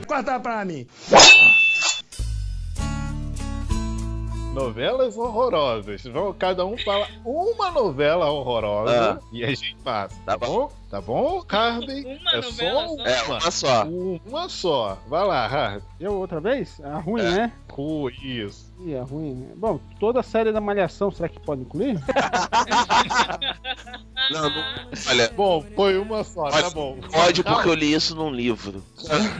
[0.08, 0.88] Corta pra mim.
[4.60, 6.04] Novelas horrorosas.
[6.04, 9.28] Vamos- Cada um fala uma novela horrorosa Ah.
[9.32, 10.16] e a gente passa.
[10.26, 10.72] Tá Tá bom?
[10.90, 12.04] Tá bom, Harvey?
[12.04, 12.52] Uma é novela
[12.88, 12.94] só só?
[12.96, 13.10] uma.
[13.10, 13.84] É, uma só.
[14.26, 14.98] Uma só.
[15.08, 15.82] Vai lá, Harvey.
[16.00, 16.80] Eu outra vez?
[16.84, 17.30] A ruim, É.
[17.32, 17.52] né?
[17.68, 18.69] Cu, isso.
[18.82, 19.34] Ih, a ruim.
[19.36, 19.48] né?
[19.58, 22.00] Bom, toda a série da Malhação, será que pode incluir?
[24.32, 24.64] Não, não.
[25.08, 26.98] Olha, Bom, foi uma só, tá bom.
[27.12, 28.84] pode porque eu li isso num livro.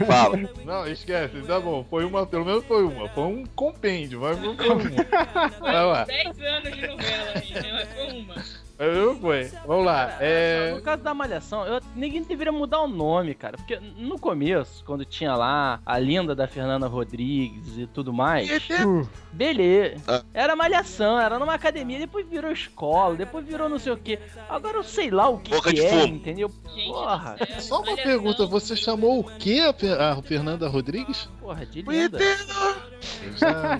[0.04, 0.36] Fala.
[0.64, 1.84] Não, esquece, tá bom.
[1.88, 3.08] Foi uma, pelo menos foi uma.
[3.10, 4.80] Foi um compêndio, mas não foi uma.
[5.60, 6.04] Vai lá.
[6.06, 7.72] 10 anos de novela aí, né?
[7.72, 8.34] Mas foi uma.
[8.80, 9.44] Não foi.
[9.66, 10.16] Vamos lá.
[10.20, 10.72] É.
[10.74, 13.56] No caso da Malhação, eu, ninguém deveria mudar o nome, cara.
[13.58, 19.06] Porque no começo, quando tinha lá a linda da Fernanda Rodrigues e tudo mais, Uh,
[19.32, 20.00] beleza.
[20.08, 20.22] Ah.
[20.32, 24.18] Era Malhação, era numa academia, depois virou escola, depois virou não sei o que.
[24.48, 26.14] Agora eu sei lá o que, Boca que de é, fumo.
[26.14, 26.50] entendeu?
[26.74, 31.28] Gente, Porra, céu, Só uma pergunta, você chamou o que a, Fe- a Fernanda Rodrigues?
[31.40, 32.18] porra, de O linda.
[33.36, 33.78] Já,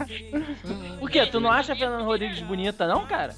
[0.98, 1.24] Por quê?
[1.26, 3.34] Tu não acha a Fernanda Rodrigues bonita, não, cara?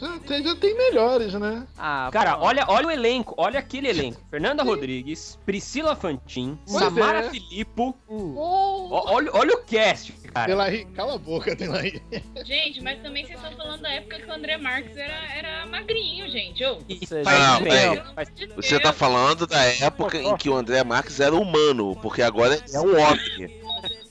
[0.00, 1.66] Já, tem, já tem melhores, né?
[1.78, 4.20] Ah, Cara, olha, olha o elenco, olha aquele elenco.
[4.30, 7.30] Fernanda Rodrigues, Priscila Fantin, Pois Samara é.
[7.30, 7.96] Filippo.
[8.08, 8.34] uh.
[8.38, 10.46] Ó, olha, olha o cast, cara.
[10.46, 12.00] Delahi, cala a boca, Delahi.
[12.44, 16.28] Gente, mas também vocês estão falando da época que o André Marques era, era magrinho,
[16.30, 16.62] gente.
[17.08, 18.02] Peraí.
[18.14, 22.22] faz- de Você tá falando da época em que o André Marques era humano, porque
[22.22, 23.60] agora é um homem.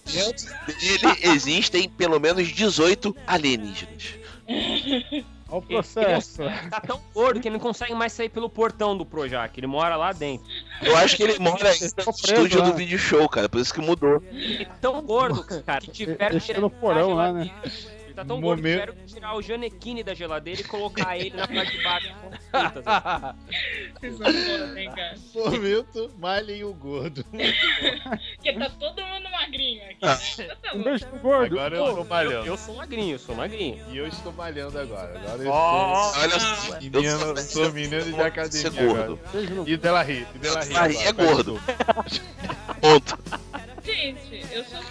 [0.06, 4.16] Dele existem pelo menos 18 alienígenas.
[5.48, 6.42] Olha o Ele, processo.
[6.42, 9.58] ele tá tão gordo que ele não consegue mais sair pelo portão do Projac.
[9.60, 10.46] Ele mora lá dentro.
[10.82, 12.70] Eu acho que ele mora aí no preso estúdio lá.
[12.70, 14.22] do vídeo show, cara, por isso que mudou.
[14.32, 17.52] Ele é tão gordo, cara, que tiveram Ele que tá no porão lá, né?
[18.16, 21.36] Tá tão gordo que Momento- tiveram que tirar o Janequine da geladeira e colocar ele
[21.36, 22.14] na parte de baixo.
[22.52, 23.36] Puta,
[24.00, 25.16] Vocês são hein, cara.
[25.36, 27.24] Momento, malhem o gordo.
[28.36, 30.18] Porque tá todo mundo magrinho aqui, né?
[30.40, 31.60] Então tá Um pro gordo.
[31.60, 32.48] Agora eu estou eu, malhando.
[32.48, 33.86] eu sou magrinho, eu sou magrinho.
[33.92, 35.20] E eu estou malhando agora.
[35.20, 39.20] Agora eu sou Olha só, menino, sou menino de academia ser gordo.
[39.34, 40.68] no E Delahi, e Delahi.
[40.68, 41.62] Delahi agora, é gordo.
[42.82, 43.20] Ponto.
[43.84, 44.82] Gente, eu sou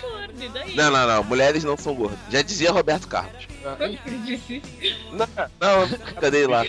[0.41, 0.75] e daí?
[0.75, 1.25] Não, não, não.
[1.25, 2.19] Mulheres não são gordas.
[2.31, 3.47] Já dizia Roberto Carlos.
[5.11, 5.27] Não,
[5.59, 5.89] não,
[6.21, 6.65] cadê lá?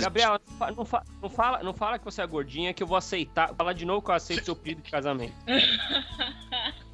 [0.00, 2.86] Gabriel, não fa- não, fa- não fala, não fala que você é gordinha que eu
[2.86, 3.54] vou aceitar.
[3.54, 5.32] Fala de novo que eu aceito seu pedido de casamento.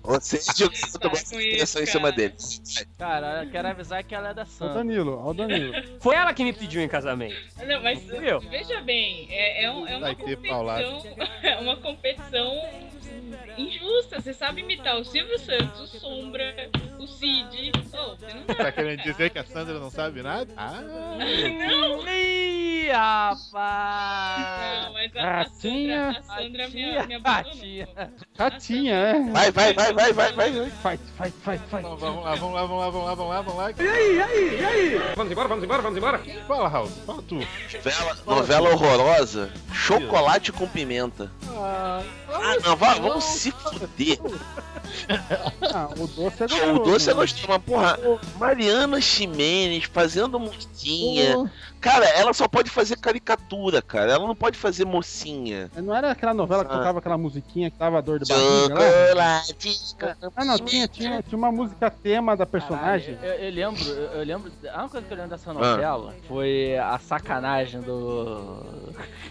[0.05, 2.35] Você jogou atenção em cima dele.
[2.97, 4.69] Cara, eu quero avisar que ela é da Ó o.
[4.75, 5.75] Danilo, o Danilo.
[6.01, 7.37] Foi ela que me pediu em casamento.
[7.67, 8.41] Não, mas Viu?
[8.41, 11.03] veja bem, é, é, um- é uma competição.
[11.43, 12.53] É uma competição
[13.57, 14.21] injusta.
[14.21, 17.73] Você sabe imitar o Silvio Santos, o Sombra, o Cid.
[17.93, 18.55] Oh, você não.
[18.55, 20.53] Tá querendo dizer que a Sandra não sabe nada?
[20.57, 24.85] Ah, Não, Ih, rapaz!
[24.85, 25.45] não, mas a, a.
[25.47, 27.25] Sandra, a Sandra me, me abandonou.
[27.25, 27.89] Ratinha.
[28.39, 29.31] Ratinha, é.
[29.31, 30.53] Vai, vai, vai, vai, vai, vai.
[30.53, 30.71] vai.
[30.71, 31.79] Fight, fight, fight, fight.
[31.81, 33.71] Então, vamos lá, vamos lá, vamos lá, vamos lá, vamos lá, vamos lá.
[33.71, 34.99] E aí, e aí, e aí?
[35.17, 36.21] Vamos embora, vamos embora, vamos embora.
[36.47, 37.35] Fala, Raul, fala tu.
[37.37, 39.51] Novela, novela horrorosa.
[39.73, 41.31] Chocolate com pimenta.
[41.51, 44.19] Ah, Ah, não, vamos se fuder.
[45.75, 46.88] Ah, o doce é O gostoso.
[46.93, 47.21] Doce é né?
[47.21, 47.99] gostoso, mas porra,
[48.39, 51.51] Mariana Ximenes fazendo mocinha.
[51.81, 54.13] Cara, ela só pode fazer caricatura, cara.
[54.13, 55.71] Ela não pode fazer mocinha.
[55.77, 56.77] Não era aquela novela que Ah.
[56.79, 58.75] tocava aquela musiquinha que dava dor de barriga
[59.15, 59.43] lá?
[59.43, 59.97] Chocolate.
[60.37, 63.15] Ah, não, tinha, tinha, tinha uma música tema da personagem.
[63.17, 64.53] Caralho, eu, eu lembro, eu, lembro.
[64.73, 68.63] A única coisa que eu lembro dessa novela foi a sacanagem do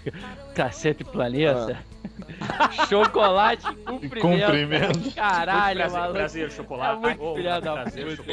[0.56, 1.78] Cacete Planeta.
[2.90, 4.20] Chocolate com pimenta.
[4.20, 5.12] Cumprimento.
[5.16, 6.14] Caralho, prazer, maluco.
[6.18, 6.94] prazer, chocolate.
[6.96, 8.32] É muito Oh, filha da prazer, puta.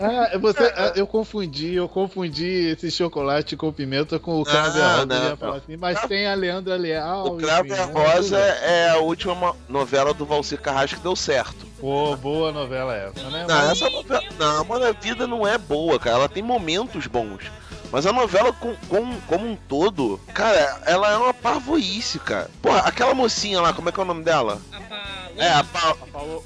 [0.00, 5.06] Ah, você, ah, eu confundi, eu confundi esse chocolate com pimenta com o Cravo e
[5.06, 7.26] Não, falar assim, mas tem a Leandra Leal.
[7.26, 11.66] O Cravo e Rosa é a última novela do Valcir Carrasco que deu certo.
[11.80, 13.44] Pô, boa novela essa, né?
[13.48, 14.22] Não, essa novela.
[14.38, 16.16] Não, mas a vida não é boa, cara.
[16.16, 17.44] Ela tem momentos bons.
[17.92, 22.50] Mas a novela com, com- como um todo, cara, ela é uma parvoíce, cara.
[22.60, 24.60] Porra, aquela mocinha lá, como é que é o nome dela?
[24.72, 25.25] A.
[25.36, 25.96] É, a, Pa-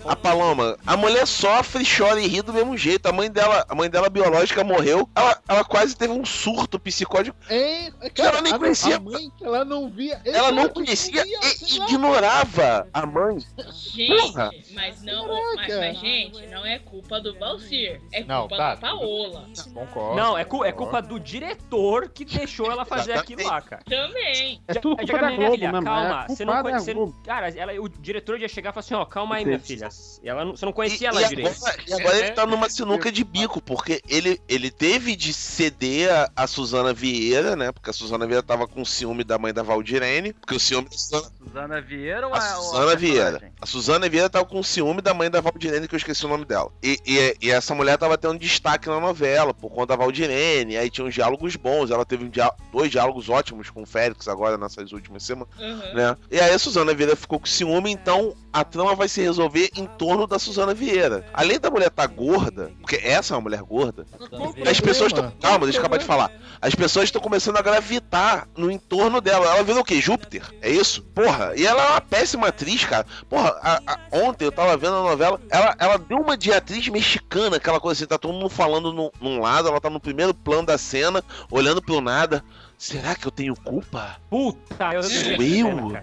[0.07, 0.77] a Paloma.
[0.87, 3.07] A mulher sofre, chora e ri do mesmo jeito.
[3.07, 5.09] A mãe dela, a mãe dela biológica morreu.
[5.15, 7.37] Ela, ela quase teve um surto psicótico.
[7.49, 8.97] É, Que ela nem a- conhecia.
[8.97, 10.21] A mãe, ela não via.
[10.25, 11.39] Ela não Exato, conhecia via,
[11.69, 13.39] e ignorava a mãe.
[13.73, 14.51] Gente, Porra.
[14.75, 15.29] mas não.
[15.57, 18.01] Mas, mas, gente, não é culpa do Valcir.
[18.13, 19.47] É Não, culpa tá, da Paola.
[19.75, 20.17] Concordo.
[20.17, 23.83] Não, é, cu- é culpa do diretor que deixou ela fazer aquilo lá, cara.
[23.85, 24.61] Também.
[24.67, 25.85] É tudo Já- culpa da minha Globo filha, mesmo.
[25.87, 26.81] Calma, é você não é a.
[26.93, 27.17] Globo.
[27.25, 29.89] Cara, ela, o diretor ia chegar e assim: ó, calma aí, minha filha.
[30.25, 31.57] Ela não- você não conhecia ela e, direito.
[31.57, 36.11] agora, e agora ele tá numa sinuca de bico, porque ele, ele teve de ceder
[36.13, 37.73] a, a Suzana Vieira, né?
[37.73, 40.33] Porque a Suzana Vieira tava com ciúme da mãe da Valdirene.
[40.33, 43.53] Porque o ciúme Suzana, Suzana Vieira ou a a, ou a Suzana Vieira.
[43.61, 46.45] A Suzana Vieira tava com ciúme da mãe da Valdirene, que eu esqueci o nome
[46.45, 46.71] dela.
[46.83, 50.77] E, e, e essa mulher tava tendo destaque na novela, por conta da Valdirene.
[50.77, 51.91] Aí tinha uns diálogos bons.
[51.91, 55.95] Ela teve um diá- dois diálogos ótimos com o Félix agora nessas últimas semanas Uhum.
[55.95, 56.17] né?
[56.31, 59.85] E aí a Suzana Vieira ficou com ciúme, então a trama vai se resolver em
[59.87, 61.27] torno da Suzana Vieira.
[61.35, 64.07] Além da mulher estar gorda, porque essa é uma mulher gorda,
[64.69, 65.31] as pessoas estão.
[65.41, 66.31] Calma, deixa eu acabar de falar.
[66.63, 69.47] As pessoas estão começando a gravitar no entorno dela.
[69.47, 70.01] Ela virou o quê?
[70.01, 70.43] Júpiter?
[70.63, 71.03] É isso?
[71.15, 73.07] Porra, e ela é uma péssima atriz, cara.
[73.29, 76.87] Porra, a- a- ontem eu tava vendo a novela, ela, ela deu uma de atriz
[76.89, 80.33] mexicana, aquela coisa assim, tá todo mundo falando num, num lado, ela tá no primeiro
[80.33, 82.45] plano da cena, olhando pro nada.
[82.79, 84.17] Será que eu tenho culpa?
[84.31, 85.97] Puta, eu Sou eu- eu?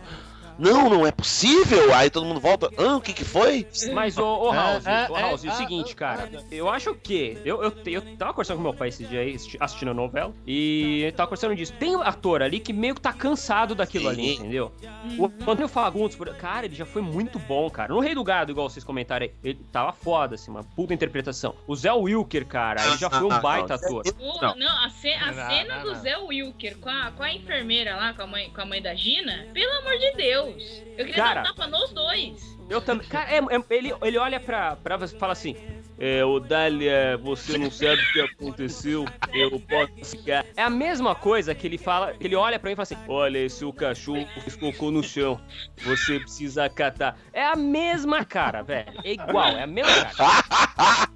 [0.58, 1.94] Não, não é possível.
[1.94, 2.70] Aí todo mundo volta.
[2.78, 3.68] Ah, o que que foi?
[3.94, 6.30] Mas, ô, ô House, Ah, ô, ah, House, ah, é o seguinte, ah, cara.
[6.34, 7.38] ah, Eu acho que.
[7.46, 10.34] Eu, eu, eu tava conversando com meu pai esse dia aí, assisti- assistindo a novela.
[10.46, 11.74] E eu tava conversando disso.
[11.80, 14.40] Tem um ator ali que meio que tá cansado daquilo ali, Sim.
[14.40, 14.72] entendeu?
[15.18, 17.94] O Antônio Fagundes, cara, ele já foi muito bom, cara.
[17.94, 21.56] No Rei do Gado, igual vocês comentaram aí, ele tava foda, assim, uma puta interpretação.
[21.68, 24.04] O Zé Wilker, cara, ele já foi um Ah, baita ator.
[24.42, 24.56] Não.
[24.56, 26.02] não, a, ce- a Não, cena não, do não.
[26.02, 28.94] Zé Wilker com a, com a enfermeira lá, com a, mãe, com a mãe da
[28.96, 30.47] Gina, pelo amor de Deus.
[30.50, 31.42] Eu queria Cara.
[31.44, 32.58] dar um tapa nos dois.
[32.70, 33.08] Eu também.
[33.08, 35.56] Cara, é- é- ele, ele olha pra, pra você e fala assim:
[36.00, 40.46] é, ô Dália, você não sabe o que aconteceu, eu posso ficar.
[40.56, 43.40] É a mesma coisa que ele fala, ele olha pra mim e fala assim: Olha,
[43.40, 45.40] esse o cachorro fez cocô no chão,
[45.84, 47.18] você precisa acatar.
[47.34, 48.92] É a mesma cara, velho.
[49.04, 51.08] É igual, é a mesma cara.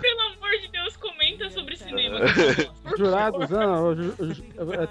[0.00, 2.20] Pelo amor de Deus, comenta sobre cinema.
[2.24, 3.94] Os Jurados, não,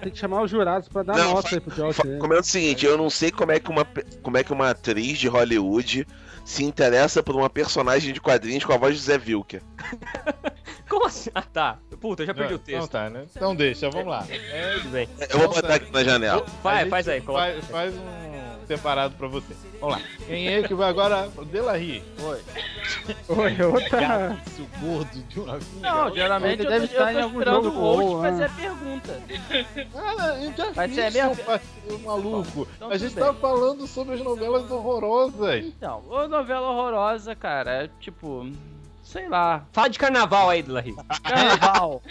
[0.01, 1.95] tem que chamar os jurados pra dar Não, nota aí pro Josh.
[1.97, 3.85] Fa- Comenta o seguinte, eu não sei como é que uma
[4.21, 6.07] como é que uma atriz de Hollywood
[6.43, 9.61] se interessa por uma personagem de quadrinhos com a voz de Zé Wilker.
[10.89, 11.29] Como assim?
[11.33, 11.79] Ah, tá.
[11.99, 12.91] Puta, eu já perdi o Então texto.
[12.91, 13.25] tá, né?
[13.35, 14.25] Então deixa, vamos lá.
[14.29, 15.07] É, Tudo bem.
[15.29, 16.45] Eu vou botar aqui na janela.
[16.61, 17.45] Vai, faz aí, coloca.
[17.45, 19.53] Faz, faz um separado pra você.
[19.79, 20.01] Vamos lá.
[20.25, 21.29] Quem é que vai agora?
[21.35, 22.03] O Delarie.
[22.23, 22.41] Oi.
[23.29, 24.37] Oi, outra.
[24.47, 25.89] Isso gordo de uma vida.
[25.89, 28.45] Não, geralmente eu, deve estar eu em algum esperando jogo o fazer né?
[28.45, 29.21] a pergunta.
[29.93, 32.67] Cara, eu já Vai fiz, ser a minha- seu parceiro maluco.
[32.75, 33.23] Então a gente bem.
[33.23, 35.65] tá falando sobre as novelas horrorosas.
[35.65, 38.49] Então, ô novela horrorosa, cara, é tipo,
[39.03, 40.95] sei lá, Fala de carnaval aí, Larry.
[41.23, 42.01] carnaval.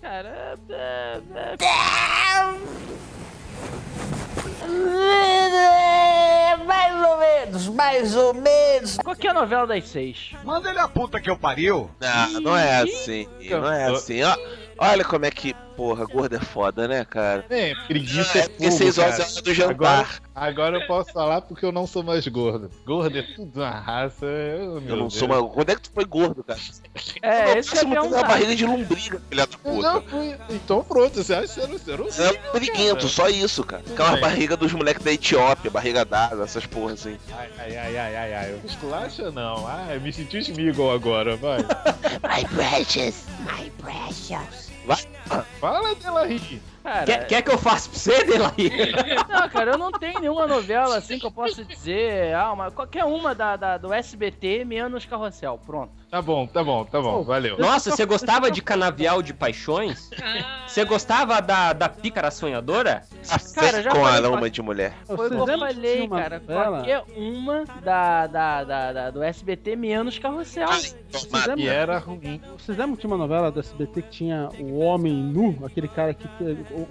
[0.00, 1.56] Cara, é, é,
[6.66, 8.96] Mais ou menos, mais ou menos.
[8.98, 10.32] qualquer novela das seis.
[10.44, 11.90] Manda ele a puta que eu pariu.
[12.00, 13.28] Não, não é assim.
[13.50, 14.22] Não é assim.
[14.22, 14.36] Ó,
[14.78, 17.44] olha como é que porra, gordo é foda, né, cara?
[17.50, 19.28] É, preguiça é, É, porque fogo, seis horas cara.
[19.28, 19.74] é hora do jantar.
[19.74, 22.70] Agora, agora eu posso falar porque eu não sou mais gordo.
[22.86, 24.26] Gordo é tudo uma raça.
[24.26, 25.42] Eu, Eu não sou mais.
[25.52, 26.60] Quando é que tu foi gordo, cara?
[27.22, 28.02] É, esse é perguntar.
[28.02, 29.92] uma barriga de lombriga, filha da Eu puta.
[29.92, 30.36] não fui.
[30.50, 33.82] Então pronto, você acha que você não você não É um briguento, só isso, cara.
[33.90, 37.16] Aquela barriga dos moleques da Etiópia, barriga d'água, essas porras assim.
[37.32, 38.60] Ai, ai, ai, ai, ai, ai.
[38.64, 39.66] Esculacha não.
[39.66, 41.58] Ah, eu me senti Smigol agora, vai.
[42.22, 44.70] My precious, my precious.
[45.60, 46.60] Fala dela rir.
[46.82, 48.70] Cara, Quer, quer que eu faça pra você, Delaí?
[49.28, 52.34] Não, cara, eu não tenho nenhuma novela assim que eu possa dizer.
[52.34, 55.58] Ah, uma, qualquer uma da, da- do SBT menos Carrossel.
[55.64, 55.92] Pronto.
[56.14, 57.58] Tá bom, tá bom, tá bom, valeu.
[57.58, 60.08] Nossa, você gostava de Canavial de Paixões?
[60.22, 63.02] Ah, Você gostava da, da Pícara Sonhadora?
[63.52, 64.94] Cara, já com pra- de mulher.
[65.06, 66.38] Foi Vocês o que eu falei, cara.
[66.38, 70.68] Qualquer uma da, da, da, da- do SBT menos Carrossel.
[70.68, 70.96] Vocês
[71.32, 72.40] E lembram, era ruim.
[72.56, 76.14] vocês lembram que tinha uma novela do SBT que tinha o homem nu, aquele cara
[76.14, 76.28] que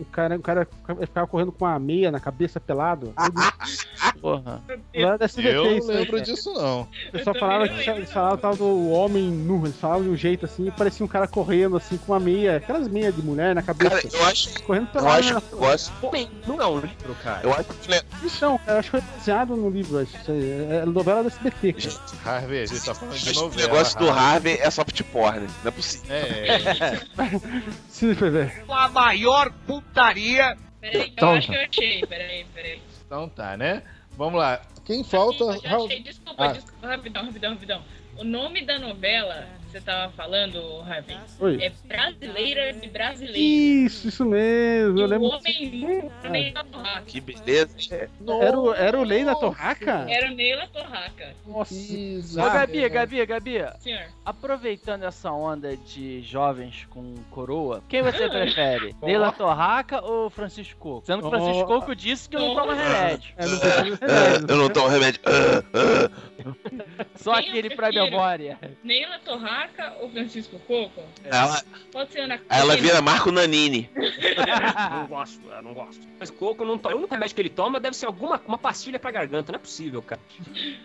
[0.02, 0.68] o, cara, o cara
[1.06, 3.14] ficava correndo com uma meia na cabeça pelado?
[4.20, 4.62] Porra.
[4.94, 6.82] Novela do SBT, Eu isso aí, lembro disso não.
[6.82, 10.46] O pessoal falava que eles falavam tal do homem nu, eles falavam de um jeito
[10.46, 13.62] assim, e parecia um cara correndo assim com uma meia, aquelas meias de mulher na
[13.62, 14.02] cabeça.
[14.02, 15.20] Cara, eu acho, correndo eu pelado.
[15.20, 15.94] acho que eu gosto.
[16.06, 17.40] Homem, não é um livro, cara.
[17.44, 20.32] Eu acho que ele Então, cara, eu acho que foi baseado no livro, acho isso
[20.32, 20.52] aí.
[20.72, 22.00] É novela do SBT, cara.
[22.38, 23.68] Harvey, a gente tá falando de o novela.
[23.68, 24.24] negócio do Harvey.
[24.54, 25.40] Harvey é soft porn.
[25.42, 26.16] Não é possível.
[26.16, 27.00] É,
[27.90, 28.64] Sim, ver.
[28.70, 30.58] A maior putaria.
[30.82, 32.06] peraí, eu Então, acho que eu achei.
[32.06, 32.82] Peraí, peraí.
[33.06, 33.84] então tá, né?
[34.18, 34.62] Vamos lá.
[34.86, 35.44] Quem falta?
[35.46, 36.52] Eu já Raul- achei, desculpa, Ah.
[36.52, 37.82] desculpa, rapidão, rapidão, rapidão.
[38.18, 41.64] O nome da novela que você tava falando, Harvey, Oi.
[41.64, 43.38] é Brasileira de Brasileiro.
[43.40, 44.98] Isso, isso mesmo.
[44.98, 45.28] E Eu o lembro.
[45.28, 47.02] homem nu era Neila Torraca.
[47.08, 47.76] Que beleza.
[48.42, 50.06] Era o, era o Lei da Torraca?
[50.10, 51.34] Era o Neila Torraca.
[51.46, 51.74] Nossa.
[51.74, 54.04] Ô, Ah, Gabi, Gabi, Gabi, Senhor.
[54.24, 58.96] aproveitando essa onda de jovens com coroa, quem você prefere?
[59.02, 61.06] Leila Torraca ou Francisco Coco?
[61.06, 61.66] Sendo que o Francisco Oh.
[61.66, 63.34] Coco disse que não toma remédio.
[63.38, 63.66] É, não de
[64.06, 64.48] remédio.
[64.50, 65.22] Eu não tomo remédio.
[65.26, 65.64] Ah,
[67.00, 67.06] ah.
[67.16, 68.60] Só eu aquele pra memória.
[68.84, 69.63] Neila Torraca
[70.02, 71.04] ou Francisco Coco?
[71.24, 71.62] Ela,
[71.92, 73.90] Pode ser Ana aí ela vira Marco Nanini.
[74.92, 76.08] não gosto, eu não gosto.
[76.20, 76.96] Mas coco não toma.
[76.96, 79.52] O único remédio que ele toma deve ser alguma uma pastilha pra garganta.
[79.52, 80.22] Não é possível, cara.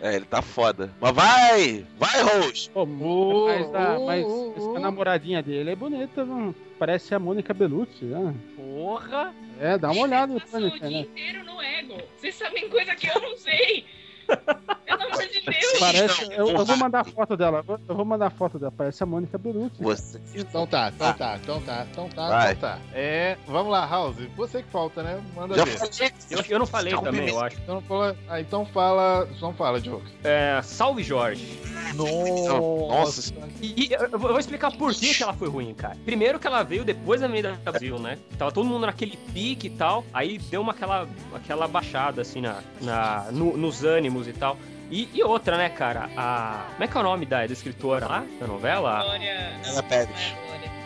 [0.01, 0.93] É, ele tá foda.
[1.01, 1.87] Mas vai!
[1.99, 2.71] Vai, Rose!
[2.71, 4.71] Pô, mas, a, oh, mas oh, oh.
[4.71, 6.55] essa namoradinha dele é bonita, não?
[6.79, 8.35] Parece a Mônica Bellucci, né?
[8.55, 9.35] Porra!
[9.61, 12.01] É, dá uma olhada depois Passou na o dia inteiro no ego.
[12.17, 13.85] Vocês sabem coisa que eu não sei.
[14.29, 15.79] Pelo amor de Deus.
[15.79, 17.65] Parece, eu, eu vou mandar a foto dela.
[17.89, 18.73] Eu vou mandar a foto dela.
[18.77, 19.81] Parece a Mônica Bellucci.
[19.83, 20.21] Você.
[20.35, 22.53] Então tá, então tá, então tá, então tá, Vai.
[22.53, 22.79] então tá.
[22.93, 24.17] É, vamos lá, House.
[24.37, 25.21] Você que falta, né?
[25.37, 25.79] Manda Já ver.
[25.79, 26.13] falei.
[26.31, 27.57] Eu, eu não falei também, eu acho.
[27.63, 29.29] Então, fala- ah, então fala.
[29.37, 30.03] Então fala, Diogo.
[30.25, 31.59] É, salve Jorge.
[31.95, 33.33] Nossa.
[33.61, 35.97] E, e eu eu vou explicar por que, que ela foi ruim, cara.
[36.05, 38.19] Primeiro que ela veio depois da Avenida Brasil, né?
[38.39, 40.05] Tava todo mundo naquele pique e tal.
[40.13, 44.57] Aí deu uma aquela, aquela baixada, assim, na, na, no- nos ânimos e tal.
[44.91, 46.09] E, e outra, né, cara?
[46.17, 46.65] A.
[46.73, 49.03] Como é que é o nome da, da escritora lá, da novela?
[49.03, 49.53] Glória.
[49.63, 50.35] Glória Pérez.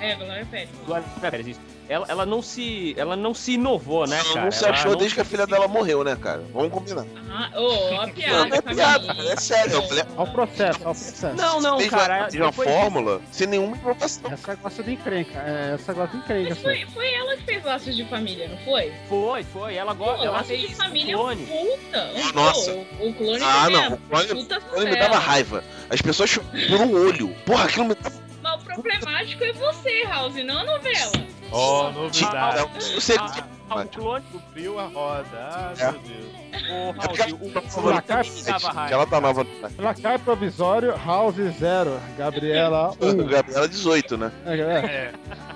[0.01, 0.11] é.
[0.11, 0.69] É, Glória Pérez.
[0.85, 1.61] Glória Pérez, isso.
[1.93, 2.95] Ela, ela não se.
[2.97, 4.45] Ela não se inovou, né, Ela cara?
[4.45, 6.43] não se Ela achou não desde que a filha dela morreu, né, cara?
[6.53, 7.05] Vamos combinar.
[7.31, 8.47] Ah, ô, ó a piada.
[8.49, 9.83] Não, é piada, é sério.
[9.91, 11.37] Olha o processo, olha o processo.
[11.37, 12.19] Não, não, fez cara.
[12.23, 14.31] uma, fez uma fórmula sem nenhuma inovação.
[14.33, 15.39] Essa gosta de encrenca.
[15.39, 16.49] É, essa gosta de encrenca.
[16.49, 16.63] Mas assim.
[16.63, 18.93] foi, foi ela que fez Laços de Família, não foi?
[19.09, 19.75] Foi, foi.
[19.75, 21.47] Ela, gosta ela Laços de Família é clone.
[21.47, 22.11] puta.
[22.15, 22.73] Um, Nossa.
[22.73, 23.83] pô, o clone Ah, não.
[23.83, 25.63] é O clone, o clone me dava raiva.
[25.91, 27.29] As pessoas por um olho.
[27.45, 28.23] Porra, aquilo me dava.
[28.43, 31.13] Mas o problemático é você, House, não a novela.
[31.53, 33.03] Ó, Não, novidade.
[33.03, 33.31] sei Ah,
[33.71, 34.25] ah, o clone.
[34.33, 35.27] Subiu a roda.
[35.35, 35.91] Ah, É.
[35.93, 36.33] meu Deus.
[36.53, 38.95] O É o, ela- o clone também me dava Que raiva.
[38.95, 39.45] ela tá nova.
[39.77, 41.99] Placar provisório, House 0.
[42.19, 43.09] Gabriela 1.
[43.23, 44.33] O Gabriela 18, né?
[44.45, 45.13] É, é.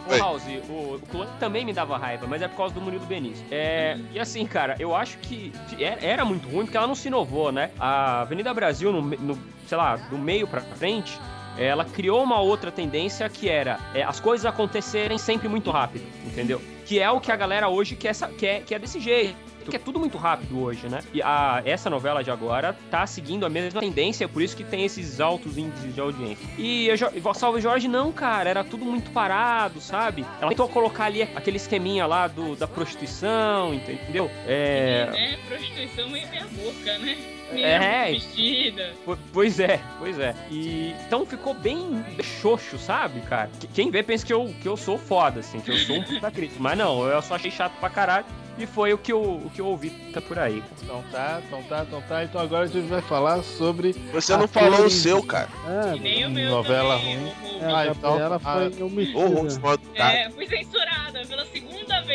[0.09, 0.14] É.
[0.14, 3.05] O House, o, o clone também me dava raiva, mas é por causa do Murilo
[3.07, 3.44] Benício.
[3.51, 7.09] É, e assim, cara, eu acho que era, era muito ruim porque ela não se
[7.09, 7.70] inovou, né?
[7.78, 11.18] A Avenida Brasil, no, no, sei lá, do meio pra frente,
[11.59, 16.61] ela criou uma outra tendência que era é, as coisas acontecerem sempre muito rápido, entendeu?
[16.84, 19.46] Que é o que a galera hoje quer, quer, quer desse jeito.
[19.68, 21.00] Que é tudo muito rápido hoje, né?
[21.12, 24.84] E a, essa novela de agora tá seguindo a mesma tendência, por isso que tem
[24.84, 26.46] esses altos índices de audiência.
[26.57, 30.24] E Jo- Salve Jorge, não, cara, era tudo muito parado, sabe?
[30.40, 34.30] Ela tentou colocar ali aquele esqueminha lá do, da prostituição, entendeu?
[34.46, 35.09] É.
[35.11, 35.38] Né?
[35.48, 37.16] Prostituição meio minha boca, né?
[37.53, 38.11] É.
[38.12, 38.92] Vestida.
[39.05, 40.34] Po- Pois é, pois é.
[40.51, 42.05] E então ficou bem
[42.40, 43.49] xoxo, sabe, cara?
[43.61, 46.03] Que- Quem vê pensa que eu, que eu sou foda, assim, que eu sou um
[46.05, 46.62] puta crítico.
[46.62, 48.24] Mas não, eu só achei chato pra caralho.
[48.59, 50.62] E foi o que eu, o que eu ouvi tá por aí.
[50.82, 52.24] Então tá, então tá, então tá.
[52.24, 53.92] Então agora a gente vai falar sobre.
[54.14, 55.51] Você não falou o seu, cara.
[55.94, 57.32] E nem o meu Novela também, ruim.
[57.61, 59.61] É, Ah, então- ah, foi Ô, omitida.
[59.61, 60.14] Modo cara.
[60.14, 61.44] É, fui censurada pela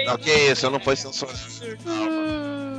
[0.07, 1.37] Não, que isso, eu não foi censurado.
[1.85, 2.70] Ah,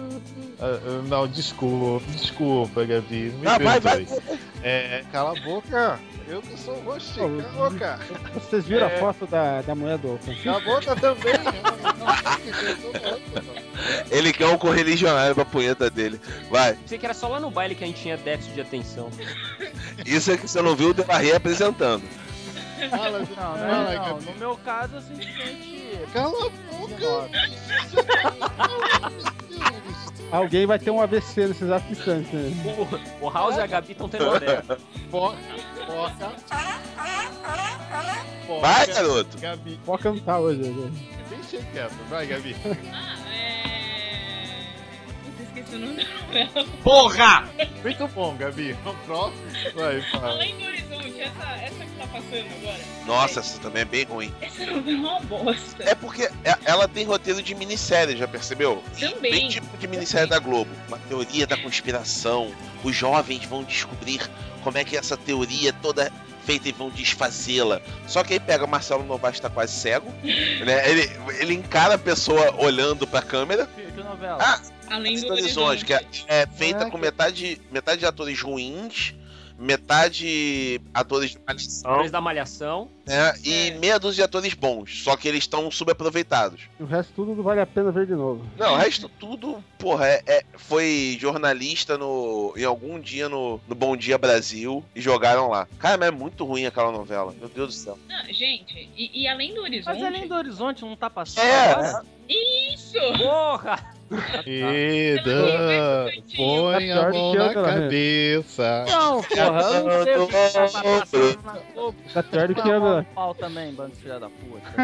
[0.63, 3.33] ah, Não, desculpa, desculpa, Gabi.
[3.37, 4.05] Me Não, vai, vai.
[4.07, 4.39] perdoe.
[4.63, 5.99] É, cala a boca.
[6.29, 7.99] Eu que sou o roxinho, cala a boca.
[8.35, 8.95] Vocês viram É.
[8.95, 10.45] a foto da, da mulher do Francisco?
[10.45, 11.33] Cala a boca também.
[11.35, 11.73] Não-
[14.11, 16.21] Ele quer um correligionário pra punheta dele.
[16.51, 16.75] Vai.
[16.75, 19.11] Pensei que era só lá no baile que a gente tinha déficit de atenção.
[20.07, 22.05] Isso é que você não viu o Delarry apresentando.
[22.91, 24.21] Fala, Não, fala, não, não.
[24.21, 25.83] No meu caso, eu simplesmente.
[26.13, 27.29] Cala a boca.
[30.33, 32.35] Alguém vai ter um AVC nesse exato instante.
[32.35, 32.51] Né?
[33.21, 34.65] O, o House e a Gabi estão tendo ideia.
[35.11, 35.37] Foca,
[35.87, 36.33] foca.
[38.47, 38.61] Foca.
[38.61, 39.39] Vai, garoto.
[39.39, 40.63] Gabi, Pode cantar hoje.
[40.63, 40.91] né?
[41.29, 41.95] deixa quieto.
[42.09, 42.57] Vai, Gabi.
[42.93, 43.22] Ah, é.
[45.73, 46.67] O nome da novela.
[46.83, 47.49] Porra!
[47.83, 48.77] Muito bom, Gabi.
[48.85, 49.43] O próximo.
[49.75, 50.29] Vai, fala.
[50.33, 52.81] Além do Horizonte, essa, essa que tá passando agora.
[53.07, 54.33] Nossa, essa também é bem ruim.
[54.41, 55.83] Essa novela é uma bosta.
[55.85, 58.83] É porque é- ela tem roteiro de minissérie, já percebeu?
[58.99, 59.33] Também.
[59.33, 60.71] Bem tipo de minissérie da Globo.
[60.89, 62.53] Uma teoria da conspiração.
[62.85, 64.21] Os jovens vão descobrir
[64.63, 66.13] como é que essa teoria é toda
[66.45, 67.81] feita e vão desfazê-la.
[68.07, 70.91] Só que aí pega Marcelo Novaes tá quase cego, né?
[70.91, 73.69] Ele, ele encara a pessoa olhando pra câmera.
[74.13, 74.39] Novela?
[74.41, 74.61] Ah,
[74.91, 75.85] Além do Horizonte, Horizonte.
[75.85, 76.07] que é,
[76.43, 79.15] é feita Ah, com que- metade, metade de atores ruins,
[79.59, 82.89] metade atores de malhação, Atores da Malhação.
[83.07, 83.33] né?
[83.45, 83.79] E É.
[83.79, 85.03] meia dúzia de atores bons.
[85.05, 86.63] Só que eles estão subaproveitados.
[86.81, 88.45] O resto tudo não vale a pena ver de novo.
[88.59, 93.75] Não, o resto tudo, porra, é, é- foi jornalista no, em algum dia no, no
[93.75, 95.67] Bom Dia Brasil e jogaram lá.
[95.79, 97.33] Cara, mas é muito ruim aquela novela.
[97.39, 97.99] Meu Deus do céu.
[98.09, 99.95] Não, gente, e, e além do Horizonte.
[99.99, 101.45] Mas além do horizonte não tá passando.
[101.47, 102.03] É.
[102.29, 102.99] Isso!
[103.19, 103.95] Porra!
[104.47, 106.07] E Dan,
[106.37, 107.55] põe a mão na menos.
[107.55, 108.85] Não, cabeça.
[108.87, 109.53] porra, eu
[109.85, 111.97] não sei o que tá passando na Globo.
[112.13, 112.81] Tá pior do que eu.
[112.97, 113.07] né?
[113.15, 114.73] pau também, bando de filha da puta.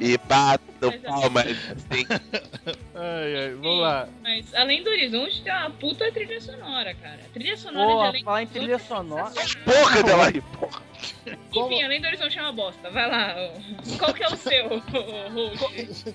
[0.00, 1.46] E batam palmas.
[1.88, 2.06] Tem
[2.94, 4.08] Ai, ai, vamos lá.
[4.22, 7.20] Mas além do Horizonte tem uma puta trilha sonora, cara.
[7.24, 9.30] A trilha sonora de Porra, Além do falar em trilha sonora.
[9.64, 10.42] porra dela aí,
[11.52, 11.66] porra.
[11.74, 12.90] Enfim, Além do Horizonte é uma bosta.
[12.90, 13.34] Vai lá.
[13.98, 14.78] Qual que é o seu, ô,
[15.56, 16.14] host?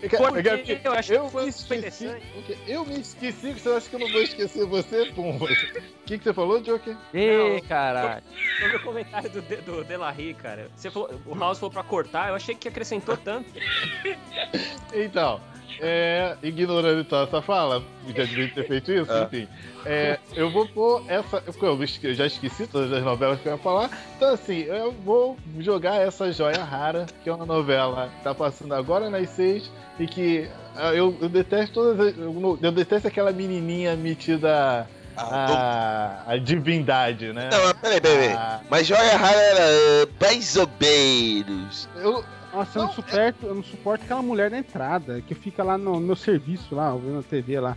[0.00, 2.04] Porque Gabi, eu acho eu que foi esqueci.
[2.06, 2.58] interessante.
[2.66, 5.44] Eu me esqueci que você acha que eu não vou esquecer você, Pumba.
[5.46, 5.48] O
[6.06, 6.96] que, que você falou, Joker?
[7.14, 8.22] Ih, caralho.
[8.60, 10.68] Sobre o comentário do, De- do Delarry, cara.
[10.74, 13.48] Você falou, o House falou pra cortar, eu achei que acrescentou tanto.
[14.92, 15.40] Então,
[15.80, 17.82] é, ignorando então essa fala,
[18.16, 19.22] já devia ter feito isso, Ah.
[19.30, 19.46] enfim.
[19.86, 21.42] É, eu vou pôr essa.
[22.02, 23.90] Eu já esqueci todas as novelas que eu ia falar.
[24.16, 28.74] Então, assim, eu vou jogar essa joia rara, que é uma novela que tá passando
[28.74, 32.08] agora nas seis e que ah, eu, eu detesto todas.
[32.08, 32.14] as-
[32.62, 37.48] Eu, detesto aquela menininha metida Ah, a, a divindade, né?
[37.50, 38.18] Não, peraí, peraí.
[38.18, 38.32] peraí.
[38.36, 39.64] Ah, Mas Joia Rara era
[40.06, 41.88] uh, mais ou menos.
[41.96, 45.78] eu, Nossa, eu não, suporto, eu não suporto aquela mulher da entrada, que fica lá
[45.78, 47.76] no meu serviço, lá, ouvindo a TV lá.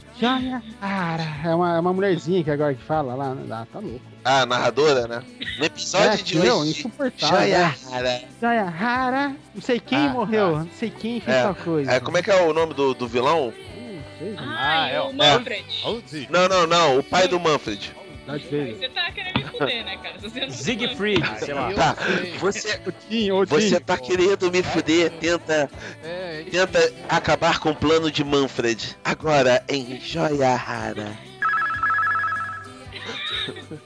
[1.44, 3.46] É uma, é uma mulherzinha que agora que fala lá, né?
[3.52, 4.02] Ah, tá louco.
[4.26, 5.24] Ah, narradora, né?
[5.60, 6.72] No episódio É, de meu, hoje.
[6.80, 7.38] insuportável.
[7.38, 7.76] Joia?
[7.92, 8.22] Rara.
[8.42, 9.36] Joia rara.
[9.54, 11.92] Não sei quem Ah, morreu, não sei quem fez É, tal coisa.
[11.92, 13.46] É, como é que é o nome do, do vilão?
[13.48, 14.44] Não sei, gente.
[14.44, 15.66] Ah, é, o Manfred.
[15.86, 16.28] Ozzy.
[16.32, 16.98] Não, não, não.
[17.00, 17.94] O pai do Manfred.
[18.26, 18.76] Darth Aí Vader.
[18.78, 20.20] você tá querendo me fuder, né, cara?
[20.30, 21.74] Se não Siegfried, sei lá.
[21.74, 21.96] Tá.
[22.40, 23.54] Você, O Tim, o Tim.
[23.56, 25.70] você tá querendo me fuder, tenta,
[26.04, 28.96] É, tenta acabar com o plano de Manfred.
[29.04, 31.12] Agora em Joia Rara.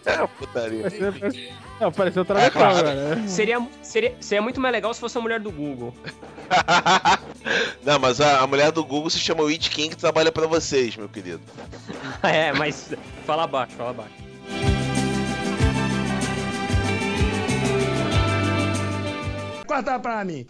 [0.05, 0.81] É, putaria.
[0.83, 2.75] Pareceu- pareceu- Não, pareceu tradução, É, claro.
[2.85, 3.15] cara.
[3.15, 3.27] né?
[3.27, 5.93] Seria, seria, seria muito mais legal se fosse a mulher do Google.
[7.83, 10.95] Não, mas a, a mulher do Google se chama Witch King que trabalha pra vocês,
[10.95, 11.41] meu querido.
[12.23, 12.93] é, mas
[13.25, 14.26] fala baixo, fala baixo.
[19.68, 20.47] Corta pra mim.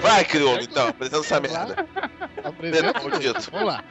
[0.00, 1.86] Vai, crioulo, então, apresenta essa merda.
[2.44, 3.50] Apresenta maldito.
[3.50, 3.84] Vamos lá.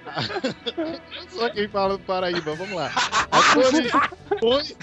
[1.30, 2.91] Só quem fala do Paraíba, vamos lá.
[3.32, 3.91] Atores
[4.41, 4.76] bons,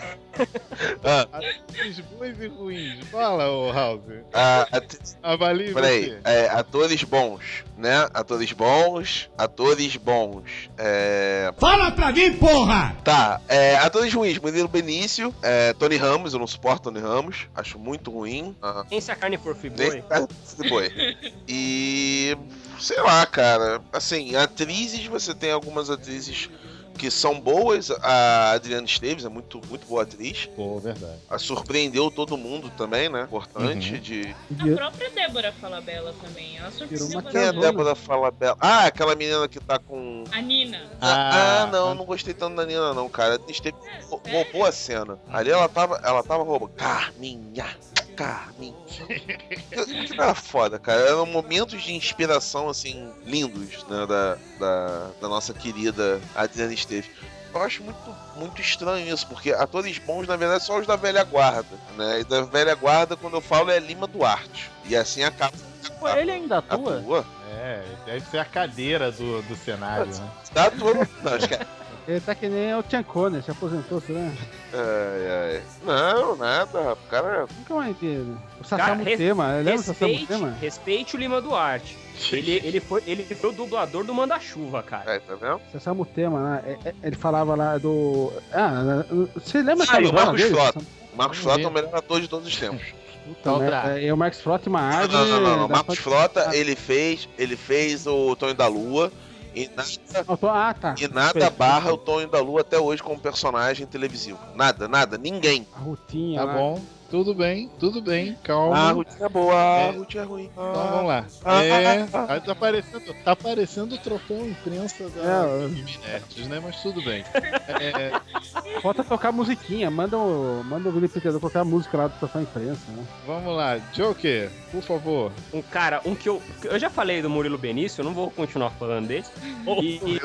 [1.04, 3.04] Ah, atores bons e ruins.
[3.10, 4.00] Fala, ô House.
[4.32, 8.08] a- a- Avalie Peraí, é, atores bons, né?
[8.12, 10.68] Atores bons, atores bons.
[10.76, 11.52] É.
[11.58, 12.94] Fala pra mim, porra!
[13.04, 17.78] Tá, é, atores ruins, Murilo Benício, é, Tony Ramos, eu não suporto Tony Ramos, acho
[17.78, 18.56] muito ruim.
[18.62, 20.02] Ah, Nem se a carne for free nem boy.
[20.02, 20.26] cara
[20.60, 21.13] de boi.
[21.48, 22.36] E.
[22.80, 23.80] sei lá, cara.
[23.92, 26.48] Assim, atrizes, você tem algumas atrizes
[26.96, 27.90] que são boas.
[27.90, 30.46] A Adriana Esteves é muito, muito boa atriz.
[30.54, 31.18] Pô, verdade.
[31.28, 33.22] A surpreendeu todo mundo também, né?
[33.22, 34.00] Importante Uhum.
[34.00, 34.36] de.
[34.58, 36.56] A própria Débora Falabella também.
[36.56, 37.52] Ela surpreendeu Quem é a.
[37.52, 38.56] Débora fala bela?
[38.60, 40.24] Ah, aquela menina que tá com.
[40.30, 40.82] A Nina.
[41.00, 43.40] Ah, não, não gostei tanto da Nina, não, cara.
[43.48, 43.76] Esteve...
[44.08, 45.18] Roubou a cena.
[45.32, 46.72] Ali ela tava, ela tava roubando.
[46.72, 47.76] Carminha,
[48.14, 48.74] Carminha.
[50.06, 51.00] que era foda, cara.
[51.00, 54.06] Eram momentos de inspiração, assim, lindos, né?
[54.06, 57.10] Da, da, da nossa querida Adriana Esteves.
[57.54, 61.22] Eu acho muito, muito estranho isso, porque atores bons, na verdade, são os da velha
[61.22, 62.20] guarda, né?
[62.20, 64.70] E da velha guarda, quando eu falo, é Lima Duarte.
[64.84, 65.56] E assim acaba.
[66.00, 66.98] Pô, ele ainda atua?
[66.98, 67.24] Atua?
[67.56, 70.30] É, deve ser a cadeira do, do cenário, né?
[70.52, 71.08] Tá atuando.
[71.22, 71.66] Não, acho que é.
[72.06, 74.36] Ele tá que nem o Tiancone, se aposentou, você lembra?
[74.76, 75.62] Ai, ai.
[75.84, 76.92] Não, nada.
[76.92, 77.46] O cara.
[77.58, 78.36] Nunca mais dele.
[78.60, 80.56] O Cara, Sasamu res- Tema, lembra o Sasamu respeite, Tema?
[80.60, 81.96] respeite o Lima Duarte.
[82.32, 85.14] Ele, ele, foi, ele foi o dublador do Manda-Chuva, cara.
[85.14, 85.60] É, tá vendo?
[85.72, 86.62] Sasamu Tema, né?
[86.84, 88.32] É- é- Ele falava lá do.
[88.52, 89.04] Ah,
[89.34, 90.54] você lembra Ah, e o Marcos dele?
[90.54, 90.78] Frota.
[91.12, 92.82] O Marcos Frota é o melhor ator de todos os tempos.
[93.26, 93.70] Então, né?
[94.02, 95.30] É, é o Marcos Frota e uma Não, árvore.
[95.30, 95.66] não, não, não.
[95.66, 99.10] O Marcos Frota, ele fez, ele fez o Tonho da Lua.
[99.54, 100.94] E nada, tô- Ah, tá.
[100.98, 104.38] e nada barra o Tonho da Lua até hoje como personagem televisivo.
[104.54, 105.66] Nada, nada, ninguém.
[105.74, 106.40] A Rutinha.
[106.40, 106.54] Tá lá.
[106.54, 106.80] bom,
[107.14, 108.76] tudo bem, tudo bem, calma.
[108.76, 109.90] Ah, a Rutinha é boa, a É.
[109.92, 110.50] Rutinha é ruim.
[110.50, 111.26] Então vamos lá.
[111.44, 111.70] Ah, É,
[112.02, 116.60] ah, ah, ah, tá aparecendo, tá aparecendo o troféu imprensa da É, Nerds, né?
[116.60, 117.22] Mas tudo bem.
[117.68, 119.90] É, Falta tocar musiquinha.
[119.90, 123.04] Manda o, manda o Billy Peter colocar a música lá do Troféu Imprensa, né?
[123.26, 125.32] vamos lá, Joker, por favor.
[125.52, 126.42] Um cara, um que eu.
[126.64, 129.24] Eu já falei do Murilo Benício, eu não vou continuar falando dele.
[129.80, 130.20] E, e-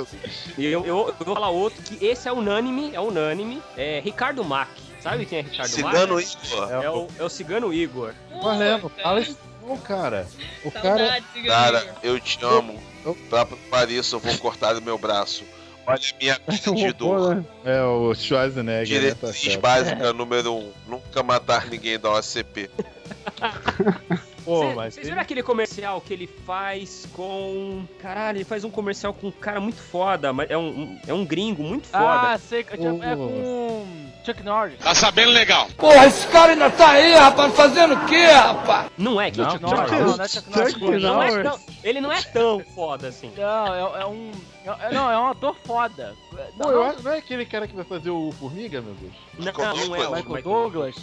[0.58, 3.62] e eu, eu- eu vou falar outro que esse é unânime, é unânime.
[3.78, 4.70] É Ricardo Mack.
[5.02, 6.28] Sabe quem é Ricardo Cigano Mack?
[6.46, 6.72] Igor.
[6.72, 8.14] É o, é o Cigano Igor.
[8.42, 10.28] Valendo, fala isso não, cara.
[10.64, 11.22] O cara.
[11.34, 11.94] Cigano Cara, Igor.
[12.04, 12.80] eu te amo.
[13.30, 15.44] Pra provar isso, eu vou cortar do meu braço.
[15.88, 17.36] Olha a minha Um de dor.
[17.38, 17.46] né?
[17.66, 19.02] É o Schwarzenegger.
[19.02, 19.10] né?
[19.16, 20.58] Tá Diretriz básica número 1.
[20.58, 22.70] Um, nunca matar ninguém da OCP.
[24.50, 27.84] Pô, Cê- mas Vocês ele- viram aquele comercial que ele faz com.
[28.02, 31.14] Caralho, ele faz um comercial com um cara muito foda, mas é um, um- é
[31.14, 32.04] um gringo muito foda.
[32.34, 32.64] Ah, sei.
[32.64, 33.86] que- É com
[34.26, 34.80] Chuck Norris.
[34.80, 35.68] Tá sabendo legal.
[35.78, 38.92] Porra, esse cara ainda tá aí, rapaz, fazendo o quê, rapaz?
[38.98, 40.74] Não é que Não, o Chuck não, Norris- não, não é Chuck Norris.
[40.74, 41.44] Chuck não é Norris.
[41.44, 43.32] tão- ele não é tão foda assim.
[43.38, 44.32] Não, é, é um.
[44.66, 46.16] É- não, é um ator foda.
[46.30, 49.14] Pô, Não, eu não, não é aquele cara que vai fazer o Formiga, meu Deus?
[49.38, 50.26] Não, Michael não é o Douglas.
[50.26, 50.96] Michael Douglas.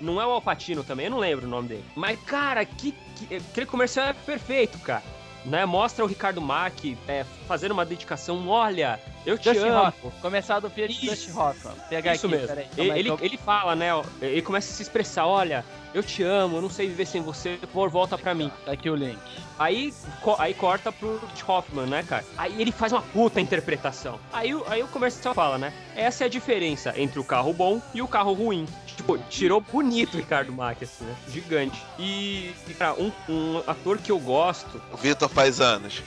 [0.00, 1.84] Não é o Alpatino também, eu não lembro o nome dele.
[1.94, 5.02] Mas, cara, que, que- aquele comercial é perfeito, cara.
[5.44, 5.66] Né?
[5.66, 8.48] Mostra o Ricardo Mack é, fazendo uma dedicação.
[8.48, 9.86] Olha, eu te Dustin amo.
[9.88, 10.12] Hoffman.
[10.20, 11.06] Começar do Fiat Isso.
[11.06, 11.74] Dustin Hoffman.
[11.88, 12.48] Pegar Isso aqui, mesmo.
[12.48, 12.66] peraí.
[12.76, 13.88] Ele, ele, fala, né?
[14.20, 15.64] Ele começa a se expressar: olha,
[15.94, 18.50] eu te amo, eu não sei viver sem você, por volta pra mim.
[18.64, 19.18] Tá aqui o link.
[19.58, 22.24] Aí, co- aí corta pro Dustin Hoffman, né, cara?
[22.36, 24.18] Aí ele faz uma puta interpretação.
[24.32, 25.72] Aí, o- aí o comercial fala, né?
[25.94, 28.66] Essa é a diferença entre o carro bom e o carro ruim.
[28.96, 31.14] Tipo, tirou bonito o Ricardo Mack, assim, né?
[31.28, 31.80] Gigante.
[31.98, 34.80] E, e, cara, um, um ator que eu gosto.
[34.92, 36.02] O Vitor faz anos.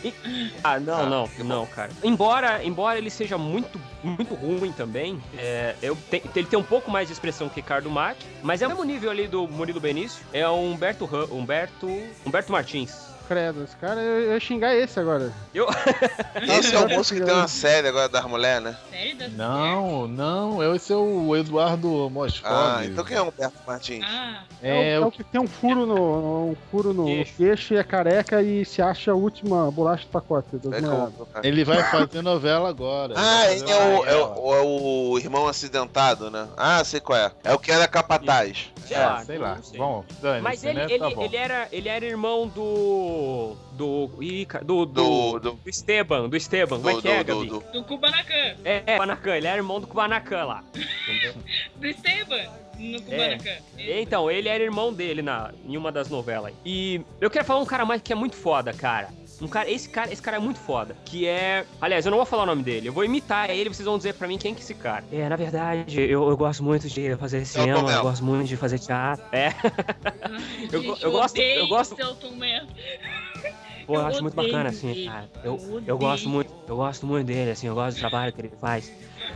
[0.64, 1.92] Ah, não, Ah, não, não, cara.
[2.04, 6.90] Embora, embora ele seja muito, muito ruim também, é, eu te- ele tem um pouco
[6.92, 10.24] mais de expressão que Ricardo Mack, mas é o mesmo nível ali do Murilo Benício.
[10.34, 11.88] É o Humberto, Humberto,
[12.26, 13.15] Humberto Martins.
[13.28, 15.32] Credo, esse cara, eu, ia xingar esse agora.
[15.54, 15.68] Eu,
[16.60, 18.78] Esse é o moço que tem uma série agora das mulheres, né?
[18.92, 22.52] Série das Não, não, esse é o Eduardo Moscov.
[22.54, 24.06] Ah, então quem é o Humberto Martins?
[24.08, 27.74] Ah, É, É, o, é o que tem um furo no, um furo no Queixo.
[27.74, 30.48] e é careca e se acha a última bolacha do pacote.
[30.56, 33.14] É eu- ele vai fazer novela agora.
[33.18, 36.48] Ah, Ele é o, é, o, é o irmão acidentado, né?
[36.58, 37.32] Ah, sei qual é.
[37.44, 38.72] É o que era capataz.
[38.86, 39.58] sei É, lá, sei lá.
[39.64, 39.78] sei.
[39.80, 40.86] Bom, dane Mas ele, né?
[40.90, 41.24] ele, tá bom.
[41.24, 43.15] ele, era, ele era irmão do.
[43.74, 44.10] Do.
[44.22, 44.86] Ih, cara, do.
[44.86, 46.78] Do- Do, do- do Esteban, do Esteban.
[46.78, 47.50] Como é Do, que é, do, Gabi?
[47.50, 48.56] do, do- do Kubanacan.
[48.64, 50.64] É, é, Kubanacan, ele era irmão do Kubanacan lá.
[51.76, 52.46] Do Esteban,
[52.80, 53.58] no Kubanacan.
[53.78, 56.54] Então, ele era irmão dele na, em uma das novelas.
[56.66, 59.10] E eu quero falar um cara mais que é muito foda, cara.
[59.42, 60.96] Um cara, esse cara, esse cara é muito foda.
[61.06, 61.66] Que é.
[61.82, 62.88] Aliás, eu não vou falar o nome dele.
[62.88, 65.04] Eu vou imitar ele, vocês vão dizer pra mim quem que é esse cara.
[65.12, 68.56] É, na verdade, eu, eu gosto muito de fazer cinema, Tom eu gosto muito de
[68.56, 69.26] fazer teatro.
[69.32, 69.50] É.
[70.72, 71.96] Eu eu gosto- eu gosto-.
[73.86, 75.30] Pô, eu, Eu acho muito bacana, assim, cara.
[75.44, 78.42] Eu, Eu eu gosto muito, eu gosto muito dele, assim, eu gosto do trabalho que
[78.42, 78.92] ele faz.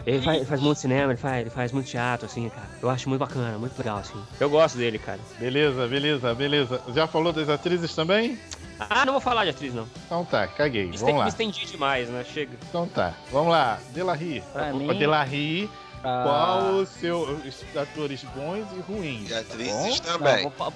[0.06, 2.68] Ele faz, faz muito cinema, ele faz, ele faz muito teatro, assim, cara.
[2.82, 4.22] Eu acho muito bacana, muito legal, assim.
[4.40, 5.20] Eu gosto dele, cara.
[5.40, 6.82] Beleza, beleza, beleza.
[6.94, 8.40] Já falou das atrizes também?
[8.80, 9.88] Ah, não vou falar de atriz, não.
[10.06, 10.90] Então tá, caguei.
[10.98, 11.28] Vamos lá.
[11.28, 12.24] estendi demais, né?
[12.24, 12.52] Chega.
[12.70, 13.14] Então tá.
[13.32, 13.78] Vamos lá.
[13.92, 14.42] Delarry.
[14.74, 15.70] Mim- Delarry,
[16.04, 16.24] Ah.
[16.24, 19.30] qual os seus atores bons e ruins?
[19.30, 20.02] E atrizes?
[20.02, 20.44] Não, também.
[20.44, 20.72] vou fa-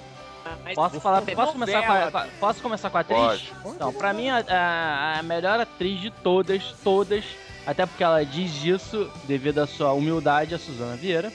[0.65, 3.17] Mas posso falar, novela- posso começar com a, com a- posso começar com a atriz?
[3.17, 3.53] Pode.
[3.75, 7.23] Então, pra mim, a, a- a melhor atriz de todas, todas,
[7.65, 11.31] Até porque ela diz isso devido à sua humildade, a Suzana Vieira.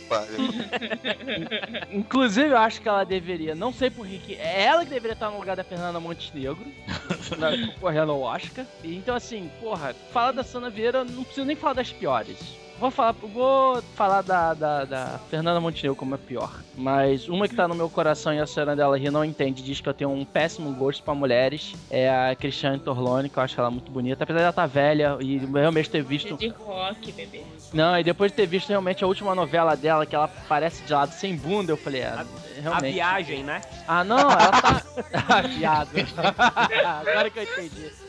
[1.91, 5.31] Inclusive, eu acho que ela deveria, não sei por que, é ela que deveria estar
[5.31, 6.67] no lugar da Fernanda Montenegro,
[7.39, 8.65] na- concorrendo ao Oscar.
[8.85, 12.39] E, Então, assim, porra, falar da Suzana Vieira, não preciso nem falar das piores.
[12.79, 16.63] Vou falar, vou falar da, da, da Fernanda Montenegro como a pior.
[16.77, 19.81] Mas uma que tá no meu coração e a senhora dela ri não entende, diz
[19.81, 21.75] que eu tenho um péssimo gosto pra mulheres.
[21.91, 24.23] É a Cristiane Torlone, que eu acho ela muito bonita.
[24.23, 26.37] Apesar de ela estar velha e realmente ter visto.
[26.37, 27.45] De rock, bebê.
[27.73, 30.93] Não, e depois de ter visto realmente a última novela dela, que ela parece de
[30.93, 32.25] lado sem bunda, eu falei, é, A
[32.61, 32.95] realmente.
[32.95, 33.61] viagem, né?
[33.87, 34.83] Ah, não, ela tá.
[35.29, 35.91] ah, viado.
[37.07, 38.08] Agora que eu entendi.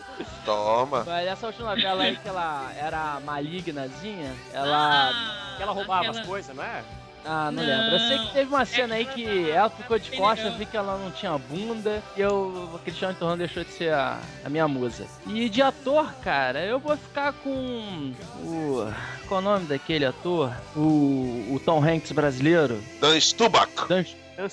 [0.54, 1.04] Toma.
[1.06, 5.10] Mas essa última novela aí que ela era malignazinha, ela.
[5.12, 6.82] Ah, Que ela roubava aquela- as coisas, não é?
[7.26, 7.92] Ah, não, lembro.
[7.92, 10.98] Eu sei que teve uma cena aí que ela ficou de costas, vi que ela
[10.98, 15.06] não tinha bunda, e eu, o Cristiano Torrão deixou de ser a, a minha musa.
[15.28, 18.92] E de ator, cara, eu vou ficar com o.
[19.28, 20.52] Qual é o nome daquele ator?
[20.76, 20.80] O,
[21.54, 22.82] o Tom Hanks brasileiro?
[23.02, 23.70] Dan Stubach.
[23.90, 24.06] Dan,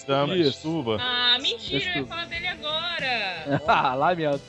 [0.06, 0.60] Dama, Isso.
[0.62, 0.98] suba.
[1.00, 3.60] Ah, mentira, eu ia falar dele agora.
[3.68, 4.40] ah, lamento.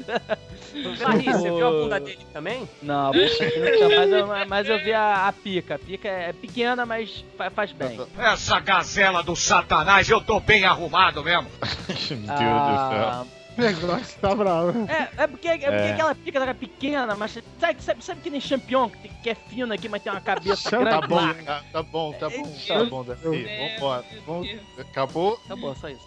[1.01, 2.69] Larry, você viu a bunda dele também?
[2.81, 5.75] Não, nunca, mas, eu, mas eu vi a, a pica.
[5.75, 7.99] A pica é pequena, mas fa- faz bem.
[8.17, 11.49] Essa gazela do satanás, eu tô bem arrumado mesmo.
[12.11, 13.36] Meu Deus do Ah, céu.
[13.57, 14.87] O negócio tá bravo.
[14.89, 15.91] É, é porque, é porque É.
[15.93, 19.73] aquela pica era pequena, mas sabe, sabe, sabe que nem champion, que, que é fino
[19.73, 20.91] aqui, mas tem uma cabeça Tá grande?
[21.01, 23.47] Tá bom, tá, tá bom, tá bom, tá bom, Davi.
[23.75, 24.05] Vambora.
[24.25, 25.37] Vamos- Acabou?
[25.47, 26.05] Tá bom, só isso.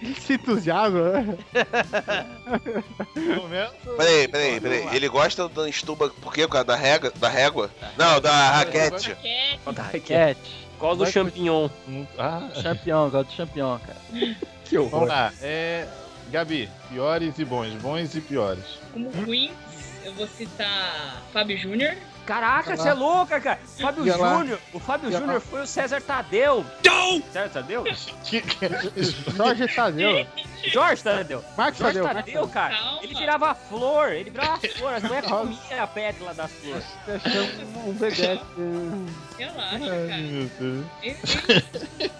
[0.00, 1.38] Ele se entusiasma, né?
[3.96, 4.88] Peraí, peraí, peraí.
[4.96, 6.42] Ele gosta do Dan Stubach por quê?
[6.46, 7.12] Por causa da régua?
[7.16, 7.70] Da régua?
[7.96, 9.16] Não, da raquete.
[9.66, 10.00] Raquete.
[10.08, 10.38] Cat,
[10.78, 11.68] Qual do champignon?
[12.18, 14.36] Ah, champion, gosto do champion, cara.
[14.64, 15.32] Que vamos lá.
[15.40, 15.86] É.
[16.32, 18.64] Gabi, piores e bons, bons e piores.
[18.92, 19.52] Como Queens,
[20.04, 21.94] eu vou citar Fábio Júnior.
[22.24, 23.58] Caraca, você é louca, cara.
[23.80, 24.04] Fábio.
[24.10, 24.58] Júnior.
[24.72, 26.64] O Fábio Júnior foi o César Tadeu.
[27.32, 27.84] César Tadeu?
[29.36, 30.26] Jorge Tadeu.
[30.68, 31.44] Jorge Tadeu.
[31.56, 32.14] Marcos Jorge Tadeu.
[32.14, 32.74] Tadeu, cara.
[32.76, 33.00] Calma.
[33.02, 34.12] Ele virava a flor.
[34.12, 34.94] Ele virava a flor.
[34.94, 36.84] As mulheres comiam a pétala das flores.
[38.56, 39.06] Um.
[39.36, 40.22] Relaxa, Ai, cara.
[40.22, 40.86] meu Deus.
[41.02, 42.12] Ele-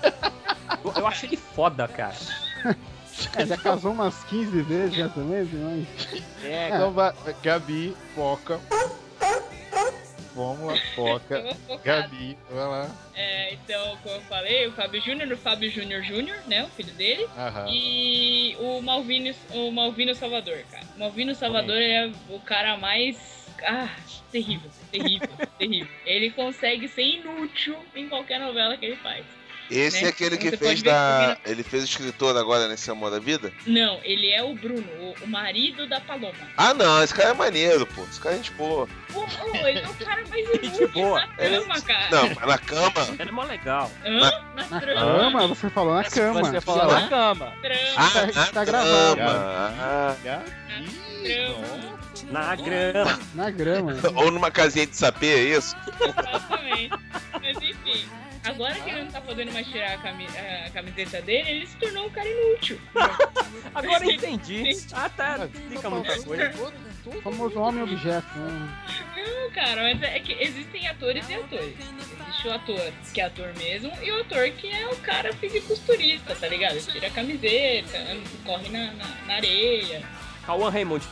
[0.84, 2.14] Eu, eu acho ele foda, cara.
[3.36, 6.22] É, já casou umas 15 vezes já também, mas...
[6.44, 8.60] É, Então vai, Gabi, foca.
[10.34, 11.44] Vamos lá, foca.
[11.84, 12.90] Gabi, vai lá.
[13.14, 16.64] É, então, como eu falei, o Fábio Júnior, o Fábio Júnior Júnior, né?
[16.64, 17.26] O filho dele.
[17.36, 17.66] Aham.
[17.70, 20.84] E o Malvino, o Malvino Salvador, cara.
[20.96, 23.42] O Malvino Salvador é o cara mais.
[23.62, 23.90] Ah,
[24.30, 25.92] terrível, terrível, terrível.
[26.06, 29.24] Ele consegue ser inútil em qualquer novela que ele faz.
[29.74, 30.06] Esse Né?
[30.08, 31.36] é aquele que Você fez da.
[31.42, 33.50] que Ele fez escritor agora nesse Amor da Vida?
[33.66, 36.34] Não, ele é o Bruno, o, o marido da Paloma.
[36.58, 38.02] Ah não, esse cara é maneiro, pô.
[38.04, 38.86] Esse cara é gente boa.
[39.12, 41.20] Pô, ô, ele é o cara mais inútil boa.
[41.20, 42.08] na cama, cara.
[42.10, 42.92] Não, mas na cama.
[43.18, 43.90] ele é mó legal.
[44.04, 44.18] Hã?
[44.54, 45.30] Na Na trama.
[45.40, 45.46] cama?
[45.48, 46.40] Você falou na cama.
[46.44, 47.52] Você falou na cama.
[47.62, 47.80] Trama.
[47.96, 49.16] Ah, Tá- na tá gravado.
[49.16, 49.74] cama.
[49.80, 50.16] Ah.
[52.30, 53.18] Na grama.
[53.34, 53.94] Na grama.
[54.16, 55.76] Ou numa casinha de sapê, é isso?
[56.00, 56.94] Exatamente.
[57.40, 58.06] Mas enfim,
[58.44, 60.26] agora que ele não tá podendo mais tirar a, cami-
[60.66, 62.78] a camiseta dele, ele se tornou um cara inútil.
[63.74, 64.76] Agora eu entendi.
[64.92, 65.48] Ah, tá.
[65.52, 66.52] Explica muita coisa.
[67.06, 68.78] O famoso homem objeto, né?
[69.16, 71.74] Não, cara, mas é que existem atores e atores.
[71.78, 76.34] Existe o ator que é ator mesmo e o ator que é o cara fisiculturista,
[76.34, 76.72] tá ligado?
[76.72, 77.98] Ele tira a camiseta,
[78.44, 80.02] corre na, na, na areia.
[80.46, 81.04] Cauã Raymond.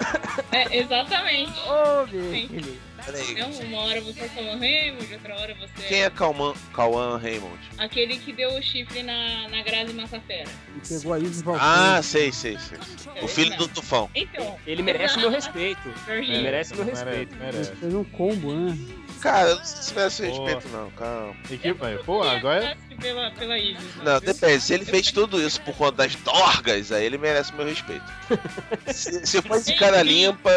[0.52, 1.52] É, exatamente.
[1.60, 3.32] Ô, meu Peraí.
[3.32, 7.58] Então, uma hora você é Calvin Raymond, outra hora você Quem é Calman, Cauã Raymond?
[7.78, 10.48] aquele que deu o chifre na, na Grazi Massafera.
[10.76, 11.68] E pegou a Isis Valkyrie.
[11.70, 12.78] Ah, sei, sei, sei.
[13.22, 14.10] O filho do Tufão.
[14.14, 15.92] Então, Ele merece meu respeito.
[16.08, 17.36] Ele merece meu Merece, respeito.
[17.36, 17.72] merece.
[17.76, 18.78] Fez um combo, né?
[19.20, 20.48] Cara, eu não sei se merece Boa.
[20.50, 21.34] respeito, não, calma.
[21.50, 22.94] Equipe, pô, agora é.
[22.96, 23.96] pela, pela Isis.
[24.02, 24.60] Não, depende.
[24.62, 28.04] Se ele fez tudo isso por conta das dorgas, aí ele merece meu respeito.
[28.92, 30.50] Se, se for de cara limpa.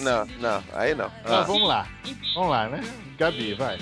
[0.00, 1.10] Não, não, aí não.
[1.24, 1.88] Ah, vamos lá.
[2.34, 2.80] Vamos lá, né?
[3.18, 3.78] Gabi, vai.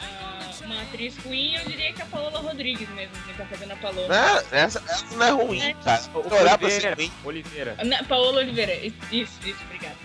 [0.00, 3.72] ah, uma atriz ruim, eu diria que é a Paola Rodrigues mesmo, que tá fazendo
[3.72, 4.08] a Paloma.
[4.08, 6.02] Não, essa, essa não é ruim, cara.
[6.14, 6.94] O Orar pra ser Oliveira.
[6.96, 7.12] ruim.
[7.24, 7.76] Oliveira.
[7.84, 9.96] Na- Paola Oliveira, isso, isso, obrigado.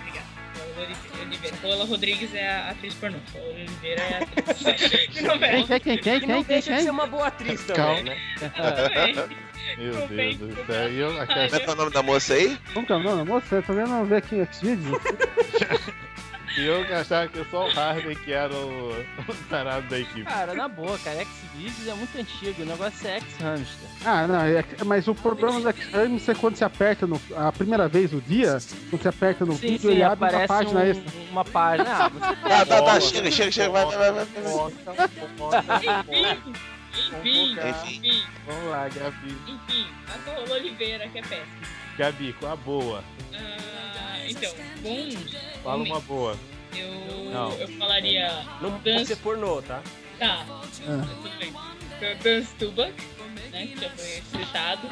[1.61, 3.17] Paola Rodrigues é a atriz pornô.
[3.31, 5.63] Paola Oliveira é a atriz de novela.
[5.67, 6.91] Quem, quem, quem, Que não quem, quem, deixa de ser quem?
[6.91, 7.97] uma boa atriz Calma.
[7.97, 8.17] também, né?
[9.77, 10.91] Meu Deus do céu.
[10.91, 12.57] Eu, Como é que é o nome da moça aí?
[12.73, 13.23] Como que é o nome?
[13.23, 15.01] Moça, eu tô vendo ver aqui o Xvideos.
[16.57, 18.91] E eu que achava que só o Harvey que era o,
[19.27, 20.23] o tarado da equipe.
[20.23, 23.89] Cara, na boa, cara, X-Videos é muito antigo, o negócio é X-Hamster.
[24.05, 27.87] Ah, não, é, mas o problema do X-Hamster é quando você aperta no, a primeira
[27.89, 28.57] vez o dia,
[28.89, 31.11] quando você aperta no Sim, vídeo, sim, ele abre uma página um- extra.
[31.31, 31.89] uma página.
[31.89, 34.25] Ah, você Tá, tá, tá, chega, chega, chega, vai, vai, vai, vai.
[35.75, 36.21] Enfim,
[37.13, 37.97] enfim, Enfim.
[37.99, 39.37] enfim, Vamos lá, Gabi.
[39.47, 41.47] enfim, a Oliveira, que é péssima.
[41.97, 43.03] Gabi, com a boa.
[43.33, 45.54] Ah, então, bons.
[45.65, 46.37] Fala uma boa.
[46.75, 47.51] Eu, Não.
[47.53, 48.27] eu falaria.
[48.61, 49.81] Não pode Dance- ser pornô, tá?
[50.19, 51.05] Tá, Ah.
[51.21, 51.53] tudo bem.
[52.21, 52.93] Dan Stubach,
[53.51, 54.89] né, que já foi citado.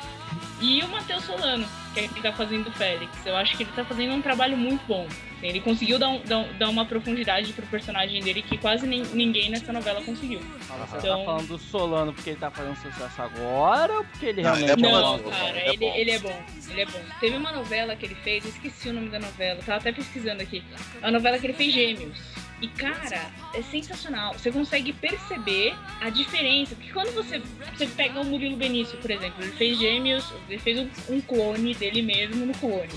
[0.61, 3.25] E o Matheus Solano, que é quem tá fazendo o Félix.
[3.25, 5.07] Eu acho que ele tá fazendo um trabalho muito bom.
[5.41, 9.49] Ele conseguiu dar, um- dar dar uma profundidade pro personagem dele que quase nin- ninguém
[9.49, 10.39] nessa novela conseguiu.
[10.39, 14.41] Você Então- tá falando do Solano porque ele tá fazendo sucesso agora ou porque ele
[14.41, 15.93] Não, realmente ele é bom, Não, cara, ele é ele, bom.
[15.95, 16.43] ele é bom.
[16.69, 17.01] Ele é bom.
[17.19, 20.41] Teve uma novela que ele fez, eu esqueci o nome da novela, tava até pesquisando
[20.41, 20.63] aqui.
[21.01, 22.17] A novela que ele fez Gêmeos.
[22.61, 24.33] E, cara, é sensacional.
[24.33, 26.75] Você consegue perceber a diferença.
[26.75, 27.41] Porque quando você,
[27.75, 31.73] você pega o Murilo Benício, por exemplo, ele fez Gêmeos, ele fez um, um clone
[31.75, 32.87] dele mesmo no clone.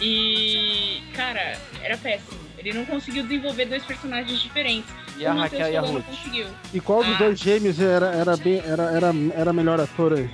[0.00, 2.40] E, cara, era péssimo.
[2.58, 4.90] Ele não conseguiu desenvolver dois personagens diferentes.
[5.16, 6.04] E a Raquel e a Ruth?
[6.04, 6.46] conseguiu.
[6.74, 7.18] E qual dos Ah.
[7.18, 10.28] dois gêmeos era, era, bem, era, era, era melhor ator aí?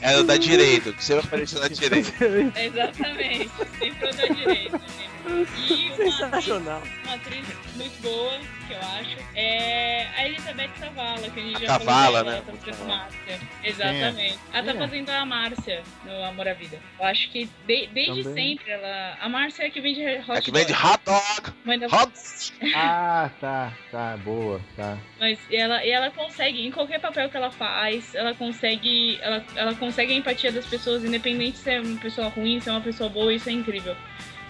[0.00, 2.10] É o da direita, que você vai aparecer da direita.
[2.60, 4.80] Exatamente, sempre o da direita.
[5.24, 6.82] E uma Sensacional.
[7.04, 7.46] uma atriz
[7.76, 12.24] muito boa, que eu acho, é a Elizabeth Savala, que a gente A já Cavala,
[12.24, 12.42] falou né?
[12.64, 12.84] tá bom.
[12.86, 13.40] Márcia.
[13.62, 14.38] Exatamente.
[14.52, 14.78] Ela tá é?
[14.78, 16.78] fazendo a Márcia no Amor à Vida.
[16.98, 18.56] Eu acho que de- desde Também.
[18.58, 19.16] sempre ela.
[19.20, 20.86] A Márcia é a que vende hot É que vem de dog.
[20.86, 21.94] hot dog.
[21.94, 24.98] Hot Ah, tá, tá, boa, tá.
[25.20, 29.18] Mas ela, e ela consegue, em qualquer papel que ela faz, ela consegue.
[29.22, 32.72] Ela, ela consegue a empatia das pessoas, independente se é uma pessoa ruim, se é
[32.72, 33.96] uma pessoa boa, isso é incrível.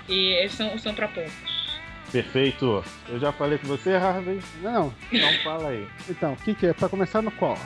[0.09, 1.33] E eles são, são pra poucos.
[2.11, 2.85] Perfeito.
[3.09, 4.39] Eu já falei com você, Harvey?
[4.61, 5.87] Não, Então fala aí.
[6.11, 6.75] então, o que que é?
[6.75, 7.57] Pra começar no qual?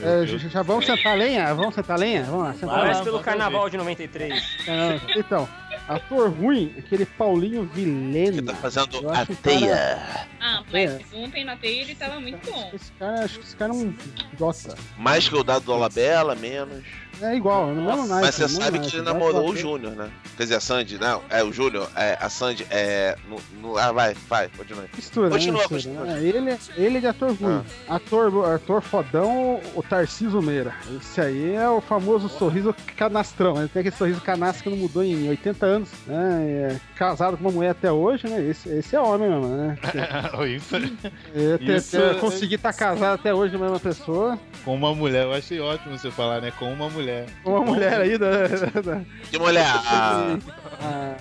[0.00, 1.54] meu É, já, já vamos sentar a lenha?
[1.54, 2.22] Vamos sentar a lenha?
[2.22, 3.04] Vamos lá, sentar Parece lenha.
[3.04, 4.58] pelo carnaval de 93.
[4.66, 5.46] É, Então,
[5.86, 8.32] ator ruim, aquele Paulinho Vilhena.
[8.36, 10.26] que tá fazendo a o cara- teia.
[10.40, 12.70] Ah, mas ontem na teia ele tava muito bom.
[12.72, 13.94] Esse cara, acho que esse cara é um
[14.32, 14.76] idiota.
[14.96, 16.84] Mais que o dado do Olabella, menos.
[17.20, 18.26] É igual, no mesmo naipe.
[18.26, 19.56] Mas você sabe que naipe, ele namorou o.
[19.56, 20.08] Júnior, né?
[20.36, 23.16] Quer dizer, a Sandy, não, é o Júnior, é, a Sandy, é.
[23.28, 24.84] No, no- ah, vai, vai, continua.
[24.94, 25.66] Mistura, Continua, né?
[25.70, 26.04] Mistura, continua.
[26.16, 26.22] né?
[26.24, 27.62] Ele, ele é de ator ruim.
[27.88, 30.74] Ator, ator fodão, o Tarcísio Meira.
[31.00, 33.56] Esse aí é o famoso sorriso canastrão.
[33.58, 35.88] Ele tem aquele sorriso canastro que não mudou em 80 anos.
[36.06, 36.68] Né?
[36.74, 38.40] É casado com uma mulher até hoje, né?
[38.44, 39.78] Esse, esse é homem mesmo, né?
[40.54, 44.38] Isso, É, ter- Isso ter- é- conseguir estar casado até hoje com a mesma pessoa.
[44.64, 45.24] com uma mulher.
[45.24, 46.52] Eu achei ótimo você falar, né?
[46.58, 47.07] Com uma mulher.
[47.44, 48.48] Uma mulher aí da.
[48.48, 49.66] da, Que mulher?
[49.66, 50.36] A...
[50.82, 51.16] a-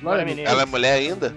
[0.00, 0.50] Glória Menezes.
[0.50, 1.34] Ela é mulher ainda?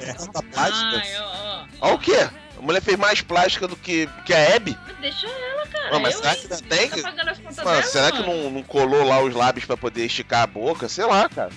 [0.00, 1.02] Essa plástica?
[1.20, 1.64] Ó.
[1.82, 2.16] Olha o quê?
[2.58, 4.78] A mulher fez mais plástica do que, que a Abby?
[5.00, 5.90] Deixa ela, cara.
[5.90, 6.88] Não, mas eu, será que ainda tem?
[6.88, 8.42] Tá pagando as contas Mano, dela, será que mano?
[8.44, 10.88] não, não colou lá os lábios pra poder esticar a boca?
[10.88, 11.50] Sei lá, cara.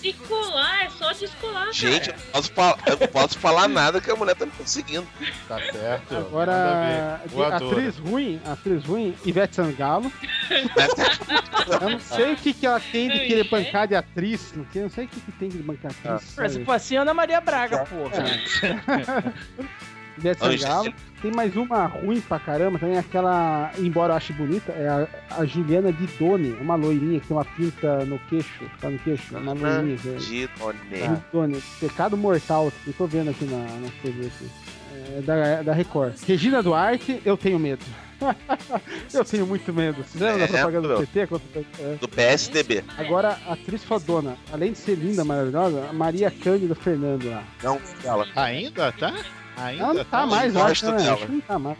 [0.00, 2.24] Se colar, é só descolar, Gente, eu cara.
[2.26, 5.06] não posso, falar, eu não posso falar nada que a mulher tá me conseguindo.
[5.48, 6.16] Tá certo.
[6.16, 10.12] Agora, de atriz ruim, atriz ruim, Ivete Sangalo.
[11.82, 14.52] Eu não sei o que, que ela tem de querer bancar de atriz.
[14.54, 16.14] Não sei, não sei o que, que tem de bancar Ah.
[16.14, 16.28] atriz.
[16.30, 16.64] Se sabe?
[16.64, 18.24] fosse Ana Maria Braga, porra.
[20.18, 20.92] Ivete Sangalo.
[21.22, 25.44] Tem mais uma ruim pra caramba também, aquela, embora eu ache bonita, é a, a
[25.46, 29.94] Juliana Didone, uma loirinha que tem uma pinta no queixo, tá no queixo, uma loirinha.
[29.94, 30.78] é- Didone.
[31.24, 34.48] Didone, Pecado Mortal, eu tô vendo aqui na, na TV aqui.
[35.16, 36.14] É da, da Record.
[36.26, 37.84] Regina Duarte, eu tenho medo.
[39.12, 40.02] eu tenho muito medo.
[40.04, 41.06] Você lembra da É, propaganda do.
[41.06, 41.20] PT?
[41.80, 41.94] É.
[42.00, 42.82] Do PSDB.
[42.96, 47.44] Agora, a atriz fodona, além de ser linda, maravilhosa, a Maria Cândido Fernando lá.
[47.62, 48.26] Não, ela.
[48.34, 49.14] Ainda tá?
[49.56, 50.96] Ainda Ela não tá mais, eu acho, né?
[50.98, 51.12] dela.
[51.14, 51.78] Acho que não tá mais.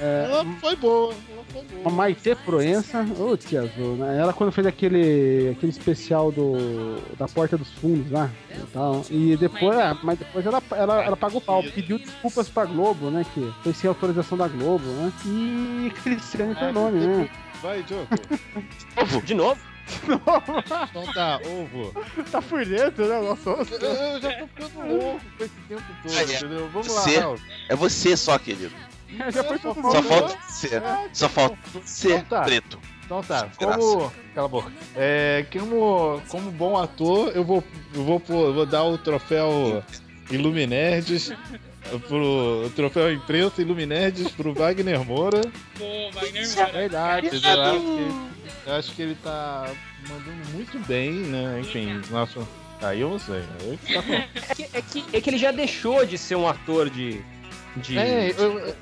[0.00, 1.12] É, Ela foi boa.
[1.30, 1.82] Ela foi boa.
[1.84, 4.18] a Maite Proença, ô tia Azul, né?
[4.18, 9.04] Ela quando fez aquele, aquele especial do, da Porta dos Fundos lá e tal.
[9.10, 13.26] E depois, é, mas depois ela, ela, ela pagou pau, pediu desculpas pra Globo, né?
[13.34, 15.12] Que foi sem autorização da Globo, né?
[15.26, 17.28] E Cristiane Ferlone, né?
[17.60, 19.20] Vai, Joker.
[19.24, 19.60] De novo?
[20.90, 21.92] Então tá, ovo.
[22.30, 23.20] tá por dentro, né?
[23.20, 26.68] Nossa, Eu já tô ficando louco com esse tempo todo, É, entendeu?
[26.72, 27.38] Vamos lá, você- Raul.
[27.68, 28.72] É você só, querido.
[29.32, 30.02] já foi Só mundo.
[30.02, 30.82] falta você.
[31.12, 32.42] Só falta você, Então tá.
[32.42, 32.78] preto.
[33.04, 34.12] Então tá, como.
[34.34, 34.72] Cala a boca.
[34.94, 39.82] É, como, como bom ator, eu vou, eu vou, vou dar o troféu
[40.30, 41.32] Iluminerds
[42.08, 45.40] pro troféu imprensa Iluminerds pro Wagner Moura.
[45.78, 46.72] Pô, Wagner É Moura.
[46.72, 47.26] verdade.
[47.26, 47.32] Eu
[47.62, 49.70] acho que, eu acho que ele tá
[50.08, 51.58] mandando muito bem, né?
[51.60, 52.46] Enfim, nosso
[52.82, 53.42] Aí eu não sei.
[53.84, 54.24] Que tá falando.
[54.34, 57.20] É que, é, que, é que ele já deixou de ser um ator de.
[57.76, 58.74] de É, eu-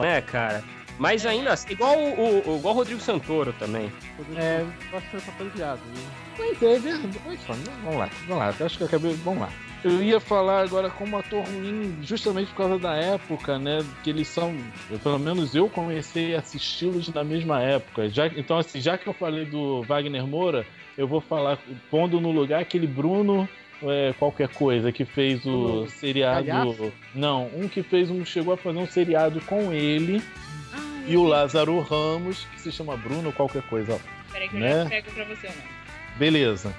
[0.00, 0.64] né, cara?
[0.98, 3.92] Mas ainda assim, igual o, o- igual o Rodrigo Santoro também.
[4.36, 4.64] É.
[4.90, 5.78] Gosto de ser papel de viado.
[5.78, 6.02] né?
[6.38, 7.20] Mas é verdade.
[7.46, 7.52] Só?
[7.82, 8.54] Vamos lá, vamos lá.
[8.58, 9.12] Eu acho que eu acabei.
[9.24, 9.50] Vamos lá.
[9.84, 13.84] Eu ia falar agora como ator ruim, justamente por causa da época, né?
[14.02, 14.56] Que eles são.
[14.90, 18.08] eu, pelo menos eu comecei a assisti-los na mesma época.
[18.08, 20.66] Já, então, assim, já que eu falei do Wagner Moura,
[20.96, 21.58] eu vou falar,
[21.90, 23.46] pondo no lugar aquele Bruno.
[23.82, 26.46] é, qualquer coisa que fez o seriado.
[26.46, 26.92] Galhaço?
[27.14, 28.24] Não, um que fez um.
[28.24, 30.22] chegou a fazer um seriado com ele
[31.06, 34.00] e o Lázaro Ramos, que se chama Bruno qualquer coisa.
[34.32, 34.84] Peraí que eu Né?
[34.84, 35.54] já pego pra você, né?
[36.16, 36.74] Beleza.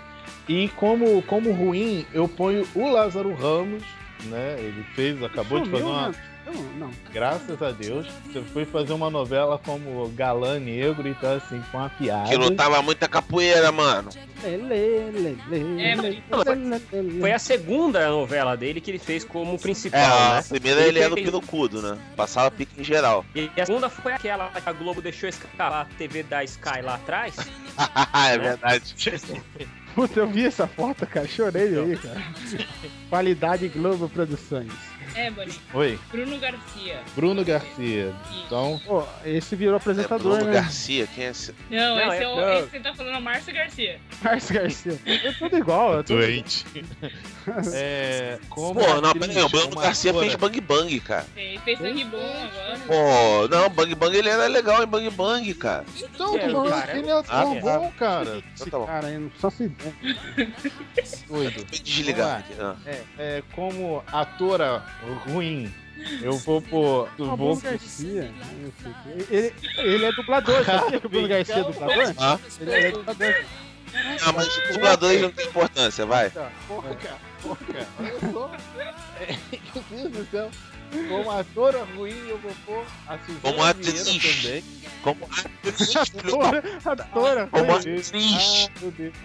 [0.48, 3.84] E como, como ruim, eu ponho o Lázaro Ramos,
[4.26, 4.56] né?
[4.60, 6.10] Ele fez, acabou de fazer Sumiu, uma.
[6.10, 6.16] né?
[6.46, 6.92] Não, não.
[7.12, 11.90] Graças a Deus, você foi fazer uma novela como galã negro, então assim, com uma
[11.90, 12.30] piada.
[12.30, 14.10] Que lutava muita capoeira, mano.
[14.44, 14.56] É.
[17.20, 20.44] Foi a segunda novela dele que ele fez como principal, É, a né?
[20.48, 21.98] primeira ele era o fez- pirocudo, né?
[22.16, 23.26] Passava pique em geral.
[23.34, 26.94] E a segunda foi aquela que a Globo deixou escapar a TV da Sky lá
[26.96, 27.34] atrás.
[28.32, 28.94] é verdade.
[29.96, 31.26] Puta, eu vi essa foto, cara.
[31.26, 32.22] Chorei aí, cara.
[33.10, 34.74] Qualidade Globo Produções.
[35.16, 35.56] É, Bonnie.
[35.74, 37.00] Oi, Bruno Garcia.
[37.16, 38.14] Bruno Garcia.
[38.46, 40.54] Então, Pô, esse virou É apresentador, Bruno né?
[40.54, 41.56] Garcia, quem é esse?
[41.70, 42.54] Não, Não, esse, é- é o, não.
[42.60, 44.00] esse que tá falando é o Márcio Garcia.
[44.22, 45.00] Márcio Garcia.
[45.06, 46.00] É tudo igual.
[46.00, 46.20] É tudo...
[46.20, 46.66] doente.
[47.74, 51.26] é, como Pô, não, peraí, o Bruno Garcia fez Bang Bang, cara.
[51.38, 52.80] Ele fez sangue bom agora.
[52.86, 55.86] Pô, não, Bang Bang ele era legal em Bang Bang, cara.
[55.98, 58.44] Então, É, cara, que ele é ah, bom, cara.
[58.54, 58.86] Esse Tá bom.
[58.86, 59.72] cara aí, só se.
[61.30, 61.66] Doido.
[61.66, 62.76] Desligar ah.
[62.86, 64.84] É, é, como atora
[65.14, 65.74] ruim,
[66.22, 67.08] eu vou pôr.
[67.18, 68.32] O Eu Bruno vou Garcia.
[69.30, 72.14] Ele, ele é dublador, sabia que o Bruno Garcia é dublador?
[72.18, 73.36] Ah, Ele é dublador.
[74.26, 76.30] ah, mas dubladores não tem importância, vai.
[76.68, 76.98] Porra,
[77.42, 77.58] porra.
[78.00, 78.52] Olha só.
[79.92, 80.52] Meu Deus do céu.
[81.10, 84.42] Como atora ruim, eu vou pôr a Suzana Como Vieira atriz.
[84.44, 84.64] também.
[85.04, 87.48] Como atriz, Atora, atora.
[87.52, 88.12] Como atriz.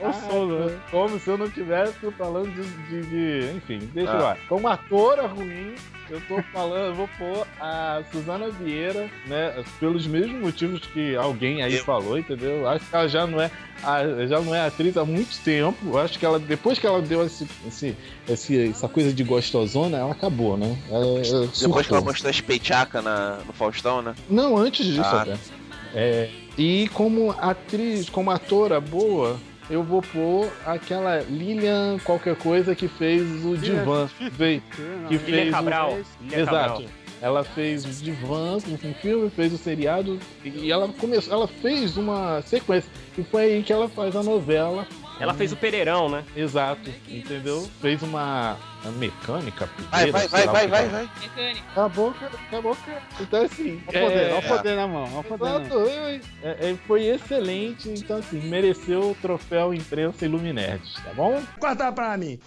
[0.02, 0.80] Ah, som, né?
[0.90, 2.62] Como se eu não estivesse falando de,
[3.02, 3.06] de-
[3.50, 4.16] de- Enfim, deixa Ah.
[4.16, 4.36] eu lá.
[4.48, 5.74] Como atora ruim,
[6.10, 9.62] eu tô falando, eu vou pôr a Suzana Vieira, né?
[9.78, 12.68] Pelos mesmos motivos que alguém aí Eu- falou, entendeu?
[12.68, 13.50] Acho que ela já não é.
[13.82, 15.96] a- já não é atriz há muito tempo.
[15.96, 17.96] Acho que ela, depois que ela deu esse, esse,
[18.28, 20.76] esse- essa coisa de gostosona, ela acabou, né?
[20.90, 21.20] Ela,
[21.60, 23.02] Depois que ela mostrou as peitacas
[23.46, 24.14] no Faustão, né?
[24.28, 25.22] Não, antes disso Ah.
[25.22, 25.36] até.
[25.94, 26.28] É,
[26.58, 29.38] e como atriz, como atora boa,
[29.70, 34.08] eu vou pôr aquela Lilian qualquer coisa que fez o Divan.
[34.36, 34.62] Fez-
[35.08, 35.98] que Lilian fez o- Cabral.
[36.20, 36.56] Lilian Exato.
[36.56, 36.82] Cabral.
[37.22, 42.40] Ela fez o Divan, um filme, fez o seriado e ela começou, ela fez uma
[42.42, 44.86] sequência e foi aí que ela faz a novela.
[45.20, 46.24] Ela fez o Pereirão, né?
[46.34, 47.68] Exato, entendeu?
[47.80, 49.68] Fez uma, uma mecânica.
[49.90, 51.10] Vai, vai, vai, vai, vai, vai.
[51.20, 51.66] Mecânica.
[51.74, 53.02] Cala a boca, cala a boca.
[53.20, 55.50] Então assim, Olha o poder, é- olha o poder na mão, olha o poder na
[55.58, 55.60] mão.
[55.60, 61.42] Exato, é, é, foi excelente, então assim, mereceu o troféu imprensa Iluminerds, tá bom?
[61.58, 62.40] Corta pra mim.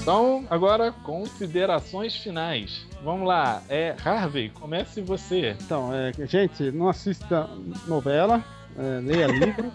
[0.00, 2.86] Então, agora, considerações finais.
[3.02, 5.56] Vamos lá, é, Harvey, comece você.
[5.60, 7.50] Então, é, gente, não assista
[7.88, 8.44] novela,
[8.78, 9.72] é, leia livro.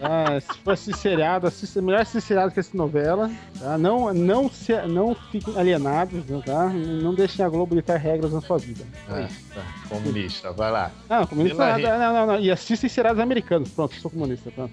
[0.00, 0.40] tá?
[0.42, 3.30] Se for assistir seriado, assista melhor assistir seriado que assistir novela.
[3.60, 3.78] Tá?
[3.78, 6.68] Não, não, se, não fiquem alienados, tá?
[6.70, 8.84] Não deixem a Globo ditar regras na sua vida.
[9.08, 10.90] Ah, tá, comunista, vai lá.
[11.08, 12.40] Não, comunista nada, não, não, não.
[12.40, 13.70] E assistem seriados americanos.
[13.70, 14.50] Pronto, sou comunista.
[14.50, 14.72] Pronto.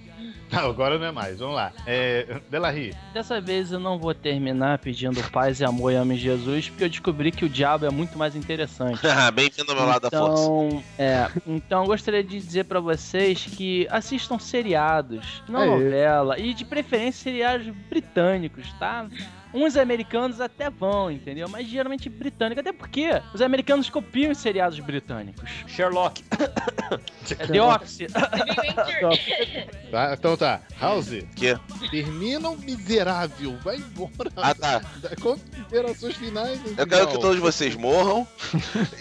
[0.52, 1.72] Não, agora não é mais, vamos lá.
[1.86, 6.70] É, Delarry, Dessa vez eu não vou terminar pedindo paz e amor e ame Jesus,
[6.70, 9.02] porque eu descobri que o diabo é muito mais interessante.
[9.34, 10.44] Bem-vindo ao meu lado da força.
[10.44, 15.70] Então, é, então eu gostaria de dizer pra vocês que assistam seriados, não Aê.
[15.70, 19.08] novela, e de preferência seriados britânicos, tá?
[19.54, 21.48] Uns americanos até vão, entendeu?
[21.50, 25.50] Mas geralmente britânicos, até porque os americanos copiam os seriados britânicos.
[25.68, 26.24] Sherlock.
[27.30, 28.08] É The Office.
[29.92, 30.62] tá, então tá.
[30.80, 31.58] House, Que?
[31.90, 34.32] termina o miserável, vai embora.
[34.36, 34.82] Ah, tá.
[35.22, 36.60] Considerações finais.
[36.78, 38.28] Eu quero que todos vocês morram.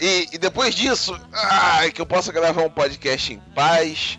[0.00, 4.18] E, e depois disso, ai, que eu possa gravar um podcast em paz.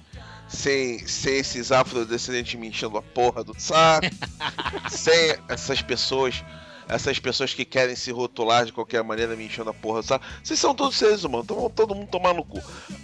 [0.49, 4.07] Sem, sem esses afrodescendentes me enchendo a porra do saco.
[4.89, 6.41] sem essas pessoas.
[6.89, 10.25] Essas pessoas que querem se rotular de qualquer maneira me enchendo a porra saco.
[10.43, 12.61] Vocês são todos seres humanos, então vão todo mundo tomar no cu.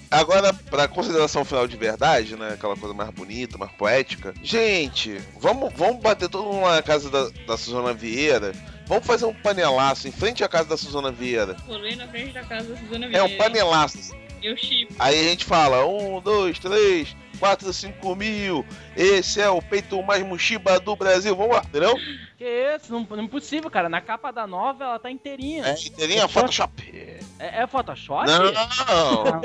[0.10, 2.52] Agora, pra consideração final de verdade, né?
[2.54, 4.34] Aquela coisa mais bonita, mais poética.
[4.42, 8.54] Gente, vamos, vamos bater todo mundo lá na casa da, da Suzana Vieira.
[8.86, 11.56] Vamos fazer um panelaço em frente à casa da Suzana Vieira.
[11.68, 13.26] Rolê na frente da casa da Suzana É Vieira.
[13.26, 14.16] um panelaço.
[14.42, 14.94] Eu chipo.
[15.00, 18.66] Aí a gente fala, um, dois, três, quatro, cinco mil.
[18.96, 21.36] Esse é o peito mais mochiba do Brasil.
[21.36, 21.94] Vamos lá, entendeu?
[22.38, 22.46] Que
[22.76, 22.90] isso?
[22.90, 23.90] Não, não é impossível, cara.
[23.90, 25.66] Na capa da nova ela tá inteirinha.
[25.66, 27.22] É, inteirinha Photoshop.
[27.38, 28.26] É, é Photoshop?
[28.28, 28.44] Não,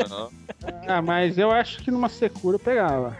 [0.08, 0.30] não.
[0.86, 3.16] Ah, mas eu acho que numa secura eu pegava.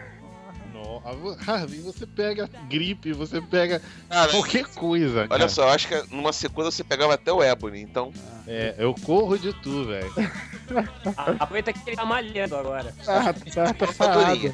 [1.13, 5.21] No- Harvey, você pega gripe, você pega Cara, qualquer coisa.
[5.21, 5.49] Olha cara.
[5.49, 8.11] só, eu acho que numa sequência você pegava até o Ebony, então.
[8.47, 10.11] É, eu corro de tu, velho.
[11.39, 12.93] Aproveita que ele tá malhando agora.
[13.07, 14.53] Ah, tá, tá Faturinha.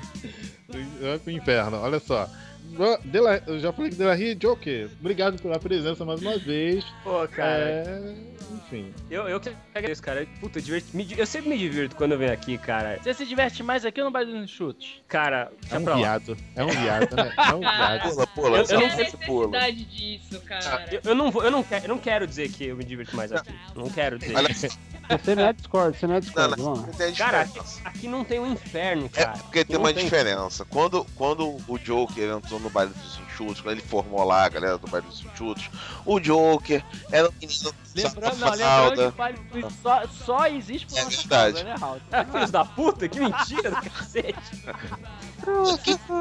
[1.01, 2.27] Vai pro inferno, olha só.
[3.05, 6.83] Dela- eu já falei que Delarry e Joker, obrigado pela presença mais uma vez.
[7.03, 7.53] Pô, cara.
[7.63, 8.15] É,
[8.53, 8.93] enfim.
[9.09, 10.27] Eu, eu que agradeço, cara.
[10.39, 12.99] Puta, eu, diverti- me eu sempre me divirto quando eu venho aqui, cara.
[13.01, 15.01] Você se diverte mais aqui ou no baile dos chutes?
[15.07, 15.99] Cara, É um pra lá.
[15.99, 16.37] viado.
[16.55, 17.33] É um viado, né?
[17.37, 18.09] É um viado.
[18.09, 18.57] Pula, pula.
[18.57, 19.71] Eu- eu não- esse pula.
[19.71, 20.85] disso, cara.
[20.91, 23.15] Eu, eu não vou, eu não quero, eu não quero dizer que eu me divirto
[23.15, 23.53] mais aqui.
[23.75, 24.35] Não quero dizer.
[25.07, 27.81] Você não é Discord, você não é não, Discord, não, não tem Cara, aqui, diferença.
[27.85, 29.37] aqui não tem um inferno, É cara.
[29.37, 30.03] porque tem Não uma tem.
[30.03, 30.65] diferença.
[30.65, 34.77] Quando, quando o Joker entrou no baile dos enxutos, quando ele formou lá a galera
[34.77, 35.69] do baile dos enxutos,
[36.05, 40.47] o Joker era um menino Lembrando, não, lembrando que o baile dos Chutes só, só
[40.47, 41.53] existe por É nossa verdade.
[41.53, 42.01] causa, né, Raul?
[42.33, 44.65] Filhos da puta, que mentira do cacete.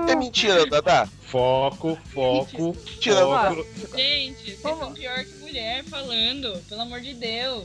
[0.09, 1.09] É mentira, Dadá.
[1.23, 2.77] Foco, foco.
[3.01, 3.67] Tira foco.
[3.97, 7.65] Gente, vocês são pior que mulher falando, pelo amor de Deus.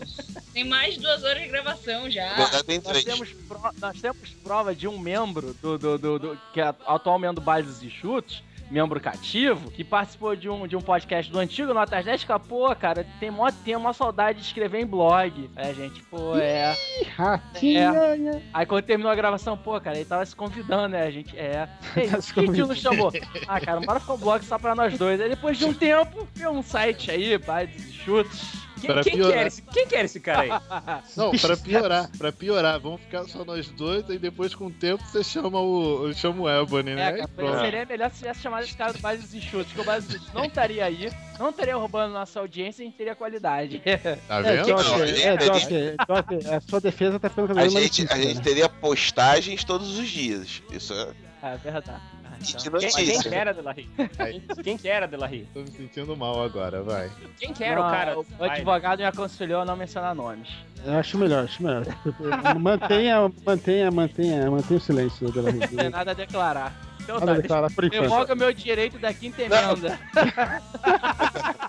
[0.54, 2.36] Tem mais de duas horas de gravação já.
[2.38, 6.74] Nós temos, pro- nós temos prova de um membro do, do, do, do- que é
[6.88, 11.40] atualmente do Baile dos Chutes, membro cativo, que participou de um, de um podcast do
[11.40, 15.50] antigo Notas 10, que, pô, cara, tem mó, tem uma saudade de escrever em blog.
[15.56, 16.76] É, gente, pô, é.
[17.02, 17.94] Ih, Ratinha.
[18.54, 21.04] Aí quando terminou a gravação, pô, cara, ele tava se convidando, né?
[21.04, 21.68] A gente, é.
[21.96, 23.12] Ei, quem tio nos chamou?
[23.48, 25.20] Ah, cara, bora ficar um blog só pra nós dois.
[25.20, 28.69] Aí depois de um tempo, viu um site aí, Baile dos Chutes.
[28.80, 29.38] Quem, Pra quem que piorar.
[29.40, 30.50] era esse, quem que era esse cara aí?
[31.16, 35.04] Não, pra piorar, pra piorar, vamos ficar só nós dois, aí depois com o tempo
[35.06, 36.14] você chama o.
[36.14, 37.20] chama o Ebony, né?
[37.20, 39.84] É, cara, seria melhor se tivesse chamado esse cara do Baile dos Enxutos, que o
[39.84, 43.82] Enxutos não estaria aí, não estaria roubando nossa audiência e a gente teria qualidade.
[44.28, 44.68] Tá É, vendo?
[44.68, 48.02] Joker, Não, é, Joker, Joker, a sua defesa tá ficando cada A vez mais gente,
[48.02, 48.44] a difícil, gente né?
[48.44, 50.62] teria postagens todos os dias.
[50.72, 51.08] Isso é.
[51.42, 52.02] É verdade.
[52.42, 52.80] Então.
[52.80, 53.90] Quem, quem que era Delarry?
[54.64, 55.48] Quem, que era Delarry?
[55.54, 57.12] Tô me sentindo mal agora, vai.
[57.38, 58.18] Quem que era o Não, cara?
[58.18, 60.50] O advogado me aconselhou a não mencionar nomes.
[60.86, 61.86] Eu acho melhor, acho melhor.
[62.60, 66.74] Mantenha, mantenha, mantenha, mantenha o silêncio da Não tem nada a declarar.
[67.02, 68.02] Então Nada tá, a deixa, declarar por enquanto.
[68.02, 70.00] revoga meu direito da quinta emenda.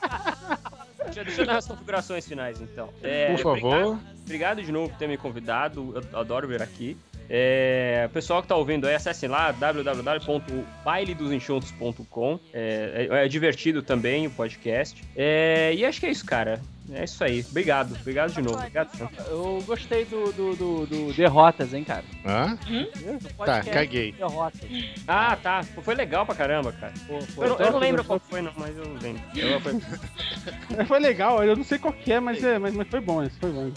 [1.04, 2.88] Deixa, deixa eu dar as configurações finais, então.
[3.02, 3.74] É, Por favor.
[3.74, 5.92] Obrigado, obrigado de novo por ter me convidado.
[6.12, 6.96] Eu adoro vir aqui.
[7.32, 12.40] É, pessoal que tá ouvindo aí, acessem lá www.bailedosenxontos.com.
[12.52, 15.04] É, é, é divertido também o podcast.
[15.14, 16.60] É, e acho que é isso, cara.
[16.92, 17.44] É isso aí.
[17.48, 17.96] Obrigado.
[18.00, 18.56] Obrigado de novo.
[18.56, 18.96] Obrigado.
[18.96, 19.08] Sam.
[19.28, 22.04] Eu gostei do, do, do, do Derrotas, hein, cara.
[22.26, 22.56] Hã?
[22.56, 24.12] Do Tá, caguei.
[24.12, 24.60] Derrotas.
[25.06, 25.60] Ah, tá.
[25.74, 26.92] Pô, Foi legal pra caramba, cara.
[27.06, 29.22] Pô, foi Eu, não- eu não lembro qual foi, não, mas eu lembro.
[29.36, 29.80] Eu- foi-
[30.86, 33.38] Foi legal, eu não sei qual que é, mas, é, mas, mas foi bom, esse
[33.38, 33.70] foi bom.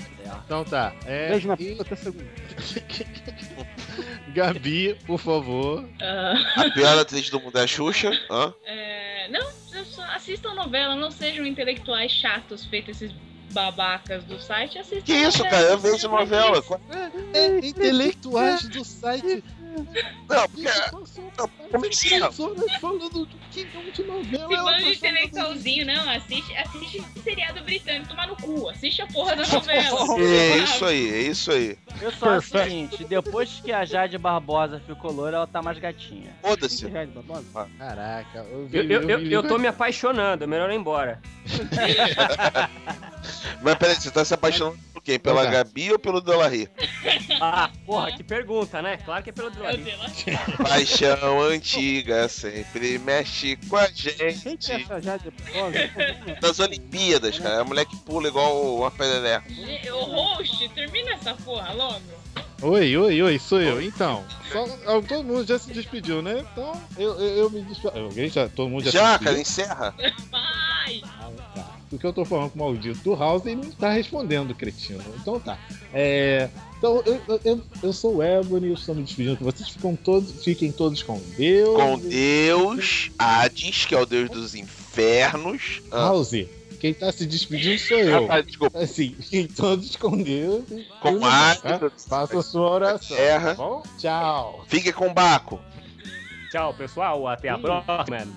[0.45, 0.94] Então tá.
[1.06, 2.26] É, Beijo na e- puta até segunda.
[4.34, 5.88] Gabi, por favor.
[6.02, 8.12] Ah, A pior atriz do mundo é a Xuxa.
[8.30, 8.54] Hã?
[8.66, 9.48] é, não,
[10.16, 13.16] assistam novela, não sejam intelectuais chatos feitos esses
[13.52, 14.80] babacas do site.
[14.80, 15.62] Assistam Que isso, cara?
[15.62, 16.62] Eu vejo novela.
[16.62, 16.80] vão
[17.34, 19.44] É, intelectuais do site.
[20.30, 20.70] Não, porque.
[21.38, 24.54] Não, como é que se Pessoas falando do que não de novela.
[24.54, 29.36] Esse bando de intelectualzinho, não, assiste, assiste seriado britânico, tomar no cu, assiste a porra
[29.36, 30.20] da novela.
[30.20, 31.78] É isso aí, é isso aí.
[32.02, 35.78] Eu só acho o seguinte, depois que a Jade Barbosa ficou loura, ela tá mais
[35.78, 36.32] gatinha.
[36.42, 36.86] Foda-se.
[37.78, 41.22] Caraca, eu, vi- Eu, eu, eu, vi- eu tô me apaixonando, é melhor ir embora.
[43.62, 45.20] Mas peraí, você tá se apaixonando quem?
[45.20, 45.52] Pela Tá.
[45.52, 46.70] Gabi ou pelo Delarry?
[47.42, 48.96] Ah, porra, que pergunta, né?
[48.98, 49.84] Claro que é pelo Delarry.
[50.64, 54.86] Paixão antiga sempre mexe com a é gente.
[54.86, 56.40] Barbosa?
[56.40, 57.56] Das Olimpíadas, cara.
[57.56, 59.46] É a mulher que pula igual uma perereca.
[59.94, 62.02] Ô, host, termina essa porra logo.
[62.62, 63.82] Oi, oi, oi, sou eu.
[63.82, 64.66] Então, só,
[65.02, 66.46] todo mundo já se despediu, né?
[66.52, 68.00] Então, eu, eu, eu me despedi.
[68.00, 69.94] Alguém já, todo mundo já, se Já, cara, encerra.
[70.32, 71.02] Vai!
[71.94, 71.98] Tá.
[71.98, 75.03] Porque eu tô falando com o maldito do House e ele não tá respondendo, cretino.
[75.22, 75.57] Então tá.
[75.94, 79.95] É, então, eu, eu- eu, sou o Ebony, eu estou me despedindo que vocês ficam
[79.95, 81.76] todos, fiquem todos com Deus.
[81.76, 85.82] Com Deus, Hades, que é o deus dos infernos.
[85.91, 86.32] Ah, House,
[86.80, 88.26] quem tá se despedindo sou eu.
[88.26, 88.80] ah, tá, desculpa.
[88.80, 90.64] Assim, fiquem todos com Deus.
[90.99, 91.80] Com Hades, tá?
[92.10, 93.15] Faça a sua oração.
[93.15, 93.49] Terra.
[93.52, 93.84] Tá bom?
[93.98, 94.65] Tchau.
[94.68, 95.60] Fique com Baco.
[96.52, 97.28] Tchau, pessoal.
[97.28, 98.28] Até a próxima.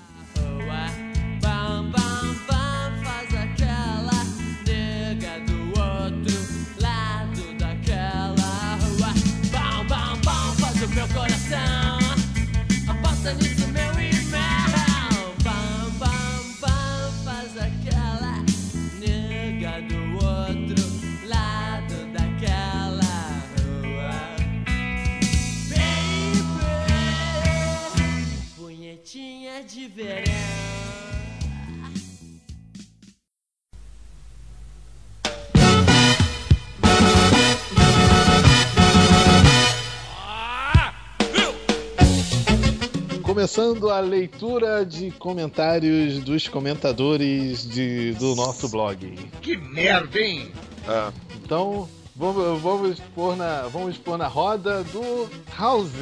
[43.50, 49.16] Começando a leitura de comentários dos comentadores de, do nosso blog.
[49.40, 50.50] Que merda, hein?
[50.84, 55.92] Ah, Então, vamos, vamos, pôr na, vamos pôr na roda do House.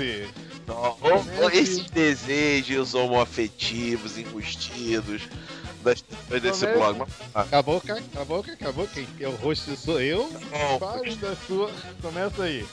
[0.66, 5.28] não, esses desejos homoafetivos, enrustidos
[5.82, 7.02] das pessoas desse blog.
[7.34, 8.86] Ah, Acabou, ca- acabou, ca- acabou.
[8.88, 10.30] Quem é o host sou eu.
[10.80, 11.70] Fale da sua.
[12.00, 12.64] Começa aí.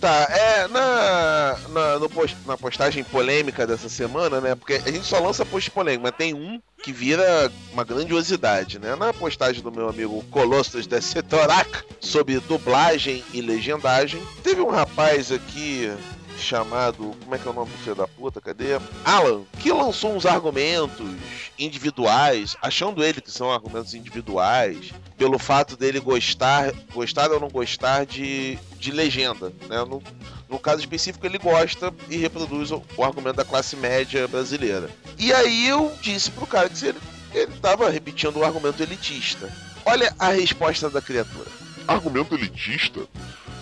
[0.00, 1.58] Tá, é, na,
[1.98, 4.54] na, post- na postagem polêmica dessa semana, né?
[4.54, 8.96] Porque a gente só lança post polêmico, mas tem um que vira uma grandiosidade, né?
[8.96, 15.30] Na postagem do meu amigo Colossus de Setorak sobre dublagem e legendagem, teve um rapaz
[15.30, 15.92] aqui
[16.38, 17.14] chamado.
[17.22, 18.40] Como é que é o nome do filho da puta?
[18.40, 18.80] Cadê?
[19.04, 21.10] Alan, que lançou uns argumentos
[21.58, 28.06] individuais, achando ele que são argumentos individuais, pelo fato dele gostar, gostar ou não gostar
[28.06, 29.84] de, de legenda, né?
[29.84, 30.02] No,
[30.48, 34.88] no caso específico, ele gosta e reproduz o, o argumento da classe média brasileira.
[35.18, 36.98] E aí eu disse pro cara que ele,
[37.34, 39.52] ele tava repetindo o argumento elitista.
[39.84, 41.50] Olha a resposta da criatura.
[41.86, 43.00] Argumento elitista?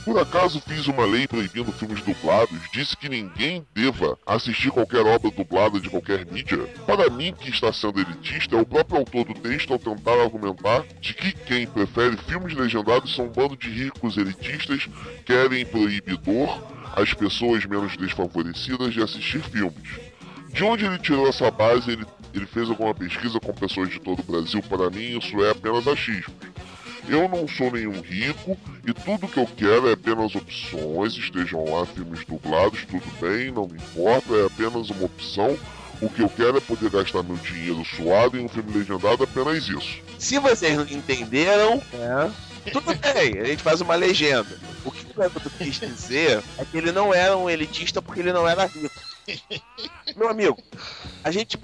[0.09, 2.59] Por acaso fiz uma lei proibindo filmes dublados?
[2.73, 6.67] Disse que ninguém deva assistir qualquer obra dublada de qualquer mídia?
[6.87, 10.83] Para mim, que está sendo elitista é o próprio autor do texto ao tentar argumentar
[10.99, 14.89] de que quem prefere filmes legendados são um bando de ricos elitistas
[15.27, 16.59] querem proibidor
[16.97, 19.91] as pessoas menos desfavorecidas de assistir filmes.
[20.49, 21.91] De onde ele tirou essa base?
[21.91, 24.63] Ele, ele fez alguma pesquisa com pessoas de todo o Brasil?
[24.63, 26.33] Para mim, isso é apenas achismo.
[27.09, 28.57] Eu não sou nenhum rico
[28.87, 31.15] e tudo que eu quero é apenas opções.
[31.15, 35.59] Estejam lá filmes dublados, tudo bem, não me importa, é apenas uma opção.
[36.01, 39.67] O que eu quero é poder gastar meu dinheiro suado em um filme legendado, apenas
[39.69, 40.01] isso.
[40.19, 41.83] Se vocês não entenderam,
[42.73, 44.59] tudo bem, a gente faz uma legenda.
[44.85, 48.33] O que o Leandro quis dizer é que ele não era um elitista porque ele
[48.33, 49.08] não era rico.
[50.17, 50.59] Meu amigo,
[51.23, 51.59] a gente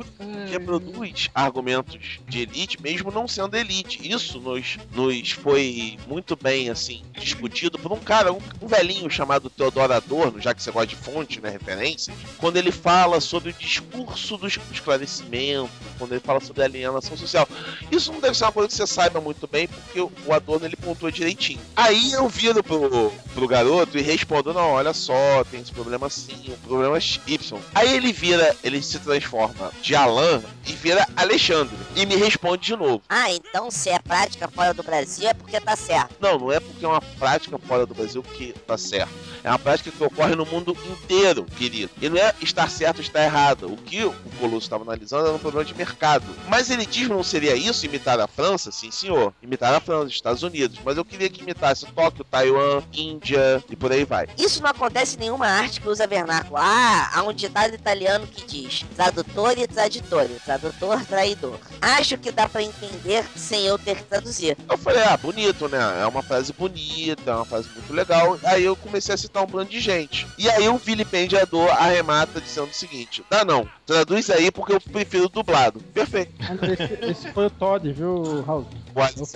[0.50, 4.00] reproduz argumentos de elite mesmo não sendo elite.
[4.02, 9.48] Isso nos, nos foi muito bem assim discutido por um cara, um, um velhinho chamado
[9.48, 13.52] Teodoro Adorno, já que você gosta de fonte, né, referências, quando ele fala sobre o
[13.52, 17.48] discurso do esclarecimento, quando ele fala sobre a alienação social.
[17.90, 20.66] Isso não deve ser uma coisa que você saiba muito bem, porque o o Adorno
[20.66, 21.60] ele pontuou direitinho.
[21.76, 26.44] Aí eu viro pro, pro garoto e respondo: não, olha só, tem esse problema sim,
[26.48, 27.53] o problema é Y.
[27.74, 31.76] Aí ele vira, ele se transforma de Alan e vira Alexandre.
[31.94, 33.02] E me responde de novo.
[33.08, 36.14] Ah, então se é prática fora do Brasil é porque tá certo.
[36.20, 39.12] Não, não é porque é uma prática fora do Brasil que tá certo.
[39.42, 41.90] É uma prática que ocorre no mundo inteiro, querido.
[42.00, 43.72] E não é estar certo ou estar errado.
[43.72, 46.24] O que o Colosso estava analisando era um problema de mercado.
[46.48, 47.84] Mas elitismo não seria isso?
[47.84, 48.72] Imitar a França?
[48.72, 49.34] Sim, senhor.
[49.42, 50.78] Imitar a França, Estados Unidos.
[50.84, 54.28] Mas eu queria que imitasse Tóquio, Taiwan, Índia e por aí vai.
[54.38, 56.56] Isso não acontece em nenhuma arte que usa vernáculo.
[56.58, 61.58] Ah, um ditado italiano que diz tradutore traditore, tradutor traidor.
[61.80, 64.56] Acho que dá pra entender sem eu ter que traduzir.
[64.68, 65.78] Eu falei, ah, bonito, né?
[66.00, 68.38] É uma frase bonita, é uma frase muito legal.
[68.44, 70.26] Aí eu comecei a citar um bando de gente.
[70.38, 75.28] E aí o vilipendiador arremata dizendo o seguinte: Dá não, traduz aí porque eu prefiro
[75.28, 75.80] dublado.
[75.92, 76.32] Perfeito.
[76.62, 78.66] Esse, esse foi o Todd, viu, Raul?
[78.94, 79.26] O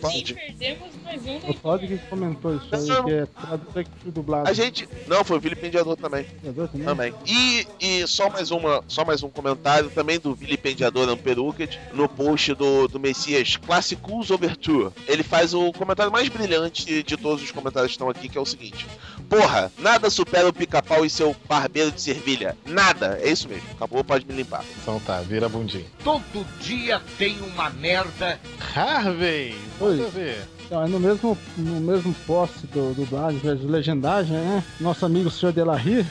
[0.00, 4.48] Todd, perdemos mais um o Todd que comentou isso aí, que é dublado.
[4.48, 4.88] A gente.
[5.08, 6.22] Não, foi o vilipendiador também.
[6.22, 6.86] Vilipendiador também?
[6.86, 7.14] Também.
[7.26, 12.54] E, e só mais uma, só mais um comentário também do vilipendiador Amperuket no post
[12.54, 14.92] do, do Messias Classicus Overture.
[15.08, 18.40] Ele faz o comentário mais brilhante de todos os comentários que estão aqui, que é
[18.40, 18.86] o seguinte:
[19.28, 22.56] Porra, nada supera o pica-pau e seu barbeiro de servilha.
[22.64, 23.18] Nada.
[23.22, 23.68] É isso mesmo.
[23.72, 24.64] Acabou, pode me limpar.
[24.80, 25.84] Então tá, vira a bundinha.
[26.02, 28.40] Todo dia tem uma merda.
[28.74, 30.48] Harvey, manda ver.
[30.68, 34.62] Então, é no mesmo, no mesmo post do dublagem, de legendagem, né?
[34.78, 35.50] Nosso amigo Sr.
[35.50, 36.04] Delarry,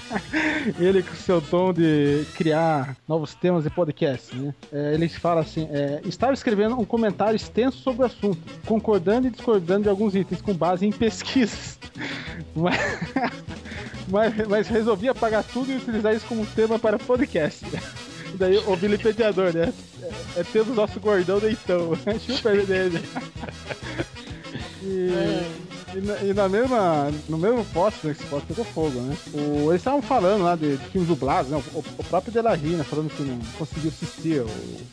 [0.80, 4.54] ele com seu dom de criar novos temas de podcast, né?
[4.72, 9.30] É, ele fala assim: é, estava escrevendo um comentário extenso sobre o assunto, concordando e
[9.30, 11.78] discordando de alguns itens com base em pesquisas.
[12.56, 12.78] Mas,
[14.08, 17.66] mas, mas resolvi apagar tudo e utilizar isso como tema para podcast.
[18.34, 19.72] E daí o vilipendiador, né?
[20.02, 21.96] É, é temos nosso gordão deitão.
[22.26, 23.00] Chupa ele dele.
[24.82, 25.08] E,
[25.94, 29.16] e, na, e na mesma, no mesmo post, esse post pegou fogo, né?
[29.32, 31.62] O, eles estavam falando lá de, de filmes dublados, né?
[31.72, 32.84] O, o próprio Delarry, né?
[32.84, 34.40] Falando que não conseguiu assistir.
[34.40, 34.48] O,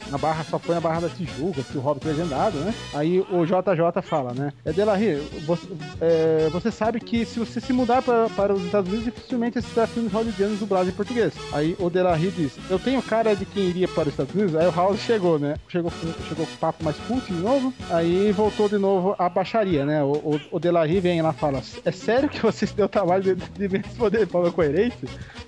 [0.09, 2.73] na barra, só foi na Barra da Tijuca, que o Hobbit legendado, né?
[2.93, 4.53] Aí o JJ fala, né?
[4.65, 5.67] É Delarry, você,
[5.99, 9.87] é, você sabe que se você se mudar pra, para os Estados Unidos, dificilmente assistirá
[9.87, 11.33] filmes hollywoodianos dublados em português.
[11.51, 14.55] Aí o Delarry diz, eu tenho cara de quem iria para os Estados Unidos?
[14.55, 15.55] Aí o House chegou, né?
[15.67, 15.91] Chegou,
[16.27, 20.03] chegou com papo mais cult de novo, aí voltou de novo a baixaria, né?
[20.03, 22.85] O, o, o Delarry Delarie vem lá e fala: É sério que você se deu
[22.85, 24.97] o trabalho de, de me responder de forma coerente?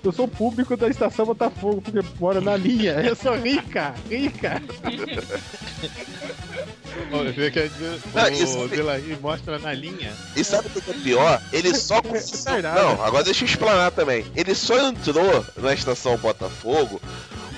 [0.02, 2.92] Eu sou público da estação Botafogo, porque mora na linha.
[3.04, 4.62] Eu sou rica, rica.
[7.12, 10.12] Olha, Você quer dizer, Não, o isso- Delarie mostra na linha.
[10.36, 11.42] E sabe o que é pior?
[11.52, 12.00] Ele só.
[12.62, 14.24] Não, agora deixa eu explanar também.
[14.36, 17.00] Ele só entrou na estação Botafogo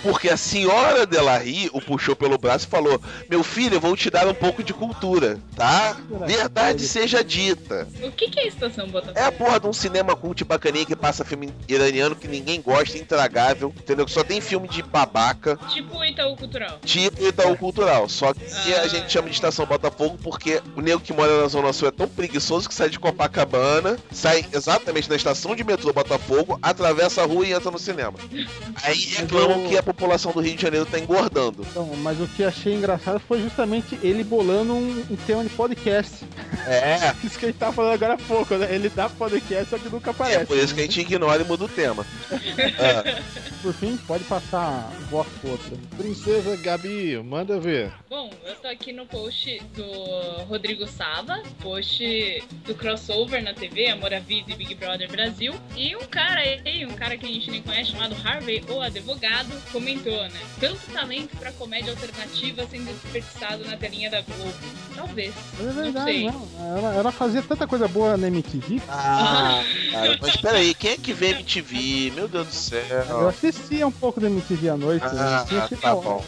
[0.07, 4.09] porque a senhora Delarie o puxou pelo braço e falou: Meu filho, eu vou te
[4.09, 5.97] dar um pouco de cultura, tá?
[6.24, 7.89] Verdade seja dita.
[8.03, 9.19] O que, que é Estação Botafogo?
[9.19, 12.97] É a porra de um cinema cult bacaninha que passa filme iraniano que ninguém gosta,
[12.97, 14.07] intragável, entendeu?
[14.07, 15.59] Que só tem filme de babaca.
[15.69, 16.78] Tipo o Itaú Cultural.
[16.85, 18.09] Tipo Itaú Cultural.
[18.09, 21.73] Só que a gente chama de Estação Botafogo porque o nego que mora na Zona
[21.73, 26.59] Sul é tão preguiçoso que sai de Copacabana, sai exatamente na estação de metrô Botafogo,
[26.62, 28.15] atravessa a rua e entra no cinema.
[28.85, 31.66] Aí reclamam que a população do Rio de Janeiro tá engordando.
[31.70, 36.24] Então, mas o que achei engraçado foi justamente ele bolando um, um tema de podcast.
[36.66, 37.14] É.
[37.24, 38.68] Isso que ele tá falando agora há pouco, né?
[38.73, 40.40] Ele dá podcast, só que nunca aparece.
[40.40, 42.05] É por isso que a gente ignora e muda o tema.
[43.62, 45.77] Por fim, pode passar voto pro outro.
[45.97, 47.93] Princesa Gabi, manda ver.
[48.09, 54.12] Bom, eu tô aqui no post do Rodrigo Sava, post do crossover na TV, Amor
[54.15, 55.55] à Vida e Big Brother Brasil.
[55.77, 59.51] E um cara aí, um cara que a gente nem conhece, chamado Harvey, o advogado,
[59.73, 60.40] comentou, né?
[60.61, 64.53] Tanto talento pra comédia alternativa sendo desperdiçado na telinha da Globo.
[64.94, 65.35] Talvez.
[65.61, 66.24] É Não verdade, sei.
[66.31, 66.48] não.
[66.78, 68.81] Ela, ela fazia tanta coisa boa na MTV.
[68.89, 69.62] Ah,
[69.93, 72.12] cara, mas peraí, quem é que vê MTV?
[72.16, 73.28] Meu Deus do Eu céu.
[73.28, 75.05] assistia um pouco da MTV à noite.
[75.06, 76.24] Ah, achei tá bom.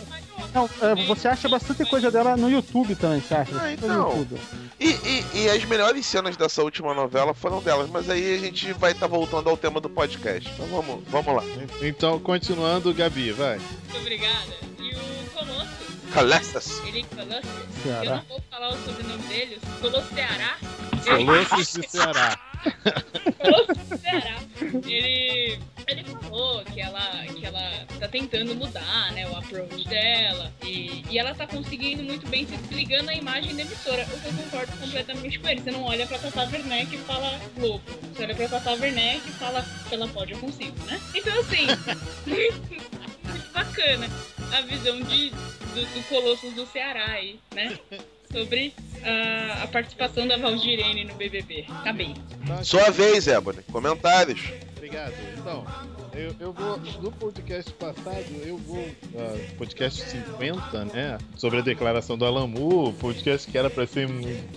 [0.54, 3.52] Não, é, você acha bastante coisa dela no YouTube também, você acha?
[3.60, 4.24] Ah, então.
[4.78, 8.72] E, e- e as melhores cenas dessa última novela foram delas, mas aí a gente
[8.74, 10.48] vai estar voltando ao tema do podcast.
[10.54, 11.42] Então vamos, vamos lá.
[11.82, 13.58] Então, continuando, Gabi, vai.
[13.58, 14.54] Muito obrigada.
[14.78, 16.80] E o Colossus, Calestas.
[16.86, 18.16] ele Colossus, eu Ceará.
[18.16, 20.56] não vou falar o sobrenome dele, Colossus Ceará.
[21.04, 22.40] Colossus de Ceará.
[23.38, 24.38] Colossus do Ceará.
[24.84, 30.52] Ele, ele falou que ela, que ela tá tentando mudar, né, o approach dela.
[30.62, 34.04] E, e ela tá conseguindo muito bem se desligando a imagem da emissora.
[34.12, 35.60] O que eu concordo completamente com ele.
[35.60, 37.82] Você não olha pra Tata Werneck e fala Globo.
[38.14, 41.00] Você olha pra Tata Werneck e fala que ela pode, eu consigo, né?
[41.14, 41.66] Então assim,
[43.28, 44.08] muito, bacana
[44.52, 47.78] a visão de, do, do Colossus do Ceará aí, né?
[48.30, 51.66] Sobre ah, a participação da Valdirene no BBB.
[51.80, 52.14] Acabei.
[52.62, 53.62] Sua vez, Ebony.
[53.70, 54.40] Comentários.
[54.76, 55.14] Obrigado.
[55.38, 55.66] Então,
[56.14, 56.78] eu, eu vou.
[57.02, 58.84] No podcast passado, eu vou.
[59.16, 61.18] ah, podcast 50, né?
[61.36, 64.08] Sobre a declaração do Alamu, podcast que era pra ser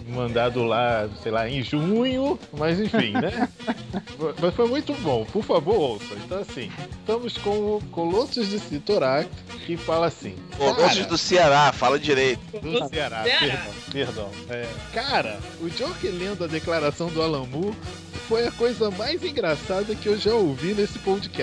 [0.07, 3.49] mandado lá, sei lá, em junho, mas enfim, né?
[4.41, 5.26] mas foi muito bom.
[5.26, 6.14] Por favor, ouça.
[6.26, 9.30] Então, assim, estamos com o Colossus de Citorac,
[9.65, 10.36] que fala assim.
[10.57, 12.41] Colossus "Cara, do Ceará, fala direito.
[12.61, 13.40] do Ceará, Ceará.
[13.40, 14.30] perdão, perdão.
[14.49, 17.76] É, cara, o Joker lendo a declaração do Alamu
[18.28, 21.41] foi a coisa mais engraçada que eu já ouvi nesse podcast.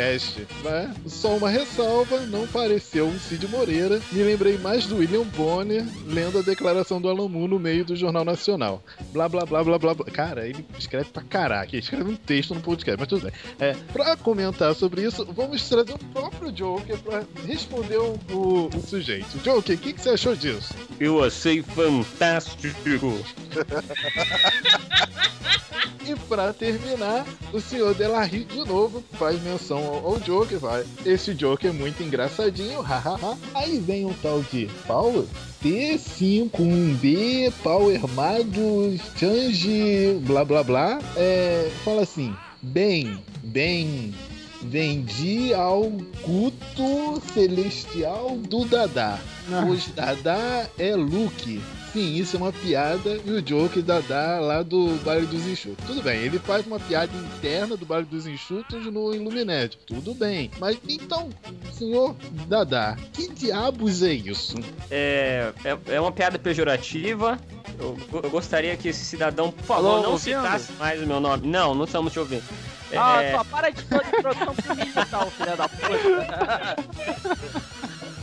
[0.64, 0.94] Né?
[1.06, 4.00] Só uma ressalva, não pareceu um Cid Moreira.
[4.10, 8.24] Me lembrei mais do William Bonner lendo a declaração do Alamu no meio do Jornal
[8.24, 8.82] Nacional.
[9.12, 10.06] Blá blá blá blá blá blá.
[10.06, 13.32] Cara, ele escreve pra caraca, ele escreve um texto no podcast, mas tudo bem.
[13.58, 18.80] É, pra comentar sobre isso, vamos trazer o próprio Joker pra responder o, o, o
[18.80, 19.38] sujeito.
[19.38, 20.74] Joker, o que, que você achou disso?
[20.98, 22.78] Eu achei fantástico.
[26.08, 30.84] E pra terminar, o senhor Delarry de novo faz menção ao, ao Joker, vai.
[31.04, 33.36] Esse Joker é muito engraçadinho, hahaha.
[33.54, 35.24] Aí vem um tal de Power
[35.62, 40.98] T51B, Power Magus, Change, blá blá blá.
[41.16, 44.14] É, fala assim: bem, bem.
[44.60, 45.84] Vendi ao
[46.22, 49.20] culto celestial do Dadá.
[49.64, 51.62] Pois Dadá é Luke.
[51.92, 55.84] Sim, isso é uma piada e o Joker Dadá lá do Baile dos Enxutos.
[55.86, 59.78] Tudo bem, ele faz uma piada interna do Baile dos Enxutos no Illuminati.
[59.86, 60.50] Tudo bem.
[60.58, 61.30] Mas então,
[61.72, 62.14] senhor
[62.46, 64.56] Dadá, que diabos é isso?
[64.90, 67.38] É, é, é uma piada pejorativa.
[67.78, 70.42] Eu, eu gostaria que esse cidadão, por favor, Alô, não ouvindo?
[70.42, 71.46] citasse mais o meu nome.
[71.48, 72.42] Não, não estamos te ouvindo.
[72.94, 76.76] Ah, É, só para de toda introdução pra mim, tal, filha da puta.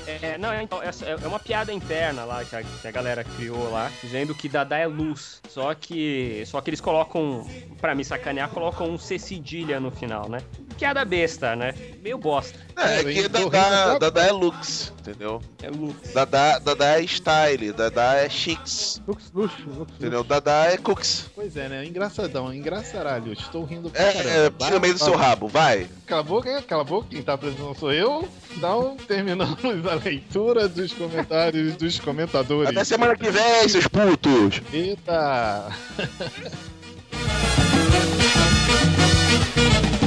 [0.07, 3.23] É, não, então, essa é é uma piada interna lá que a, que a galera
[3.23, 5.41] criou lá, dizendo que Dada é luz.
[5.49, 6.43] Só que.
[6.45, 7.45] Só que eles colocam,
[7.79, 10.39] pra me sacanear, colocam um C cedilha no final, né?
[10.77, 11.73] Piada besta, né?
[12.03, 12.59] Meio bosta.
[12.77, 15.41] É, é que Dadá, Dadá é looks, entendeu?
[15.63, 16.11] É looks.
[16.13, 19.01] Dadá, Dadá é style, Dadá é chics.
[19.07, 20.23] Lux, luxo, lux, Entendeu?
[20.23, 21.27] Dadá é cooks.
[21.33, 21.85] Pois é, né?
[21.85, 23.31] Engraçadão, engraçaralho.
[23.31, 24.29] Estou rindo pra É, caramba.
[24.29, 25.87] é, tira no meio do seu rabo, vai.
[26.05, 28.27] Cala a boca, cala a boca, quem tá apresentando sou eu.
[28.55, 29.57] Então, terminamos
[29.89, 32.69] a leitura dos comentários dos comentadores.
[32.69, 34.61] Até semana que vem, seus putos!
[34.73, 35.71] Eita!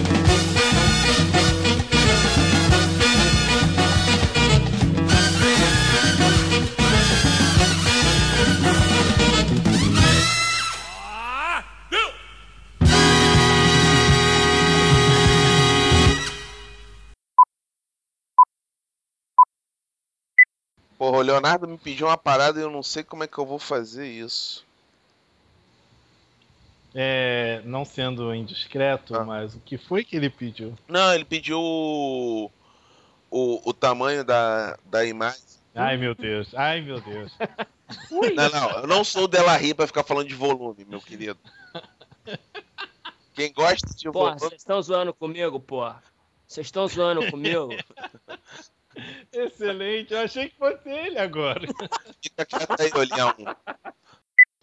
[20.99, 23.47] Porra, o Leonardo me pediu uma parada e eu não sei como é que eu
[23.47, 24.66] vou fazer isso.
[26.95, 29.25] É, não sendo indiscreto, Ah.
[29.25, 30.75] mas o que foi que ele pediu?
[30.89, 32.51] Não, ele pediu o,
[33.31, 35.41] o, o tamanho da, da imagem.
[35.75, 37.33] Ai meu Deus, ai meu Deus.
[38.11, 41.39] Não, não, eu não sou o Delarry pra ficar falando de volume, meu querido.
[43.33, 44.41] Quem gosta de Porra, volume.
[44.41, 46.03] vocês estão zoando comigo, porra.
[46.47, 47.70] Vocês estão zoando comigo?
[49.33, 51.61] Excelente, eu achei que fosse ele agora.
[52.23, 53.35] Fica quieto aí, olhão.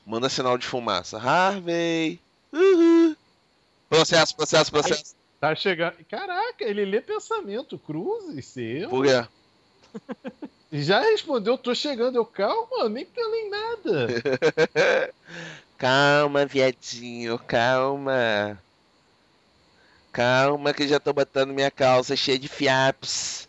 [0.06, 1.18] Manda sinal de fumaça.
[1.18, 2.20] Harvey.
[2.54, 3.16] Uhul.
[3.90, 5.16] Processo, processo, processo.
[5.40, 5.98] Tá chegando.
[6.10, 7.78] Caraca, ele lê pensamento.
[7.78, 8.90] Cruzes, seu.
[8.90, 9.28] Por quê?
[10.72, 12.18] Já respondeu, tô chegando.
[12.18, 14.08] Eu, calma, nem falei nada.
[15.78, 18.60] calma, viadinho, calma.
[20.12, 23.45] Calma que já tô botando minha calça cheia de fiapos.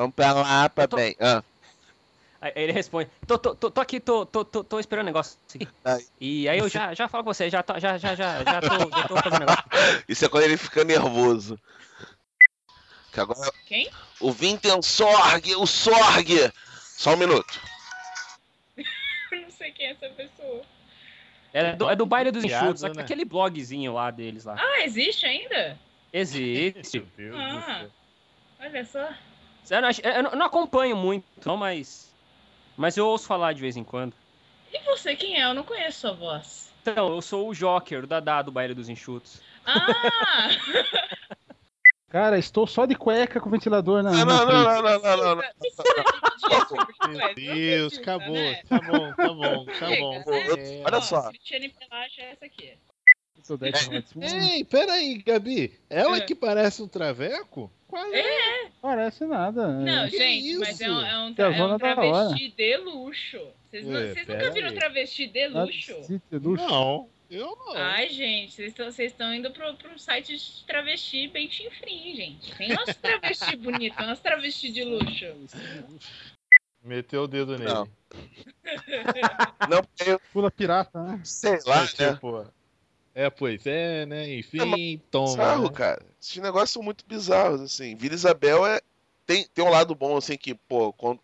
[0.00, 1.14] Vamos pra lá, pra bem.
[1.20, 1.42] Ah,
[2.40, 5.36] Aí ele responde, tô, tô, tô, tô aqui, tô, tô, tô, tô esperando o negócio.
[6.18, 8.68] E aí eu já, já falo com você, já, tô- já, já, já, já, tô,
[8.90, 9.64] já tô fazendo negócio.
[10.08, 11.58] isso é quando ele fica nervoso.
[13.12, 13.90] Que agora Quem?
[14.22, 16.50] o Vinten Sorg, o Sorg.
[16.96, 17.60] Só um minuto.
[19.32, 20.62] Eu não sei quem é essa pessoa.
[21.52, 22.92] É do, é do baile dos enxutos, né?
[22.96, 24.56] aquele blogzinho lá deles lá.
[24.58, 25.78] Ah, existe ainda?
[26.10, 27.00] Existe.
[27.00, 27.90] Meu Deus do Ah, céu.
[28.60, 29.29] olha só.
[29.68, 29.88] Eu não,
[30.30, 32.14] eu não- acompanho muito, não, mas.
[32.76, 34.14] Mas eu ouço falar de vez em quando.
[34.72, 35.44] E você, quem é?
[35.44, 36.72] Eu não conheço sua voz.
[36.82, 39.40] Então, eu sou o Joker, o Dadá do baile dos enxutos.
[39.66, 40.48] Ah!
[42.08, 44.10] Cara, estou só de cueca com ventilador na.
[44.10, 45.42] Não, não, não, não, não, não, não, não.
[47.08, 48.36] Meu Deus, acabou.
[48.68, 50.14] Tá bom, tá bom, tá bom.
[50.58, 50.82] É.
[50.84, 51.28] Olha só.
[51.28, 52.76] Cristiane Pelacha é essa aqui.
[53.88, 54.12] Minutos.
[54.32, 55.78] Ei, peraí, Gabi.
[55.88, 56.20] Ela É.
[56.20, 57.70] que parece um traveco?
[57.90, 58.70] Qual é?
[58.80, 59.68] Parece nada.
[59.68, 61.06] Não, que gente, mas é um, isso?
[61.06, 63.40] é um, tra- é um da travesti de luxo.
[63.70, 64.74] Vocês, não- vocês pera nunca viram aí.
[64.74, 65.96] travesti de luxo?
[66.30, 67.72] Não, eu não.
[67.76, 72.54] Ai, gente, vocês estão indo pro, pro um site de travesti bem chinfrim, gente.
[72.56, 75.26] Tem umas travesti bonitas, umas travesti de luxo.
[76.82, 77.72] Meteu o dedo nele.
[77.72, 77.88] Não.
[79.68, 81.20] Não, porque eu Pula pirata, né?
[81.24, 81.88] sei lá, né?
[82.14, 82.46] tipo,
[83.26, 84.34] é, pois é, né?
[84.34, 85.26] Enfim, É, toma.
[85.28, 85.70] Bizarro, né?
[85.74, 86.02] cara.
[86.20, 87.94] Esses negócios são muito bizarros, assim.
[87.94, 88.80] Vila Isabel é.
[89.26, 91.20] Tem, tem um lado bom, assim, que, pô, quando,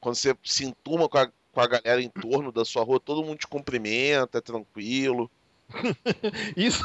[0.00, 3.24] quando você se entuma com a, com a galera em torno da sua rua, todo
[3.24, 5.30] mundo te cumprimenta, é tranquilo.
[6.56, 6.84] Isso,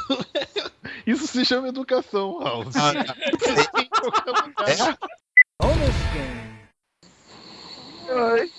[1.08, 2.66] isso se chama educação, Raul.
[2.76, 2.94] Ah,
[4.00, 4.98] qualquer lugar.
[8.08, 8.50] É?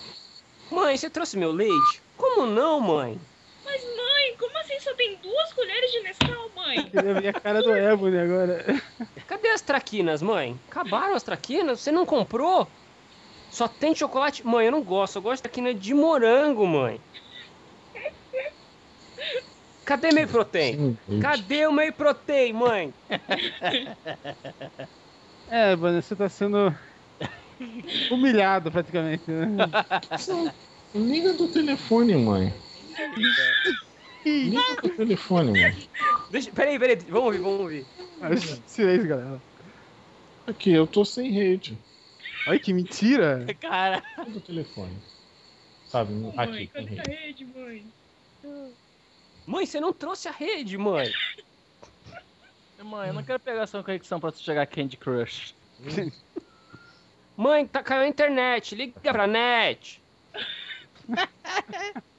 [0.70, 2.02] Mãe, você trouxe meu leite?
[2.16, 3.20] Como não, mãe?
[3.64, 3.82] Mas,
[4.26, 6.76] mãe, como assim só tem duas colheres de Nescau, mãe?
[6.90, 8.64] Queria ver a cara do Ebony agora.
[9.26, 10.58] Cadê as traquinas, mãe?
[10.68, 11.80] Acabaram as traquinas?
[11.80, 12.66] Você não comprou?
[13.50, 14.44] Só tem chocolate?
[14.44, 15.16] Mãe, eu não gosto.
[15.16, 17.00] Eu gosto de traquina de morango, mãe.
[19.84, 20.96] Cadê meu protein?
[21.22, 22.94] Cadê o meu protein, mãe?
[25.48, 26.74] É, Ebony, você tá sendo
[28.10, 29.46] humilhado praticamente, né?
[30.94, 32.52] Liga do telefone, mãe.
[34.26, 35.88] Liga do telefone, mãe.
[36.30, 36.96] Deixa, peraí, peraí.
[36.96, 37.86] Vamos ouvir, vamos ouvir.
[38.66, 39.40] Silêncio, galera.
[40.46, 41.78] Aqui, eu tô sem rede.
[42.48, 43.46] Olha que mentira.
[43.60, 44.02] Cara.
[44.18, 44.96] Liga do telefone.
[45.86, 47.44] Sabe, aqui, Mãe, com cadê a rede.
[47.44, 47.86] mãe?
[49.46, 51.10] Mãe, você não trouxe a rede, mãe.
[52.82, 55.54] Mãe, eu não quero pegar sua conexão pra tu jogar Candy Crush.
[57.36, 58.74] Mãe, tá caiu a internet.
[58.74, 60.00] Liga pra net.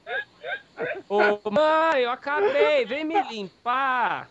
[1.08, 2.84] Ô, mãe, eu acabei.
[2.84, 4.28] Vem me limpar.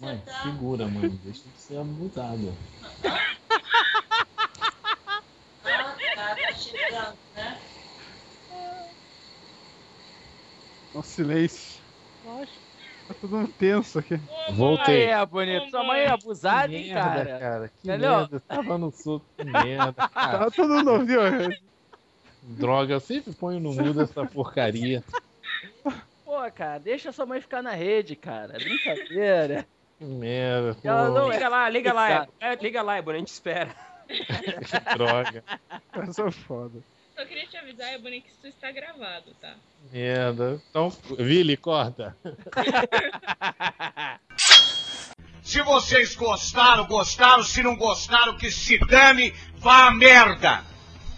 [0.00, 1.10] Mãe, segura, mãe.
[1.24, 2.52] Deixa de ser abusada.
[10.94, 11.80] Um silêncio.
[13.06, 14.18] Tá todo mundo tenso aqui.
[14.54, 15.12] Voltei.
[15.12, 15.70] Aí, bonito.
[15.70, 17.68] Sua mãe é abusada, hein, merda, cara?
[17.68, 18.16] Que Entendeu?
[18.16, 18.40] merda.
[18.40, 19.24] Tava no soco.
[19.36, 20.38] Que merda, cara.
[20.38, 21.20] Tá todo mundo ouviu?
[22.46, 25.02] Droga, eu sempre ponho no mudo essa porcaria.
[26.24, 28.54] Pô, cara, deixa sua mãe ficar na rede, cara.
[28.54, 29.66] É brincadeira.
[29.98, 30.76] Que merda.
[30.84, 32.28] Ela não Liga lá, liga lá.
[32.38, 33.74] É, liga lá, Ebony, a gente espera.
[34.96, 35.42] Droga.
[35.94, 36.80] Eu sou foda.
[37.16, 39.54] Só queria te avisar, Ebony, que isso está gravado, tá?
[39.90, 40.60] Merda.
[40.70, 42.16] Então, Vili, corta.
[45.42, 47.42] Se vocês gostaram, gostaram.
[47.42, 50.62] Se não gostaram, que se dane, vá a merda.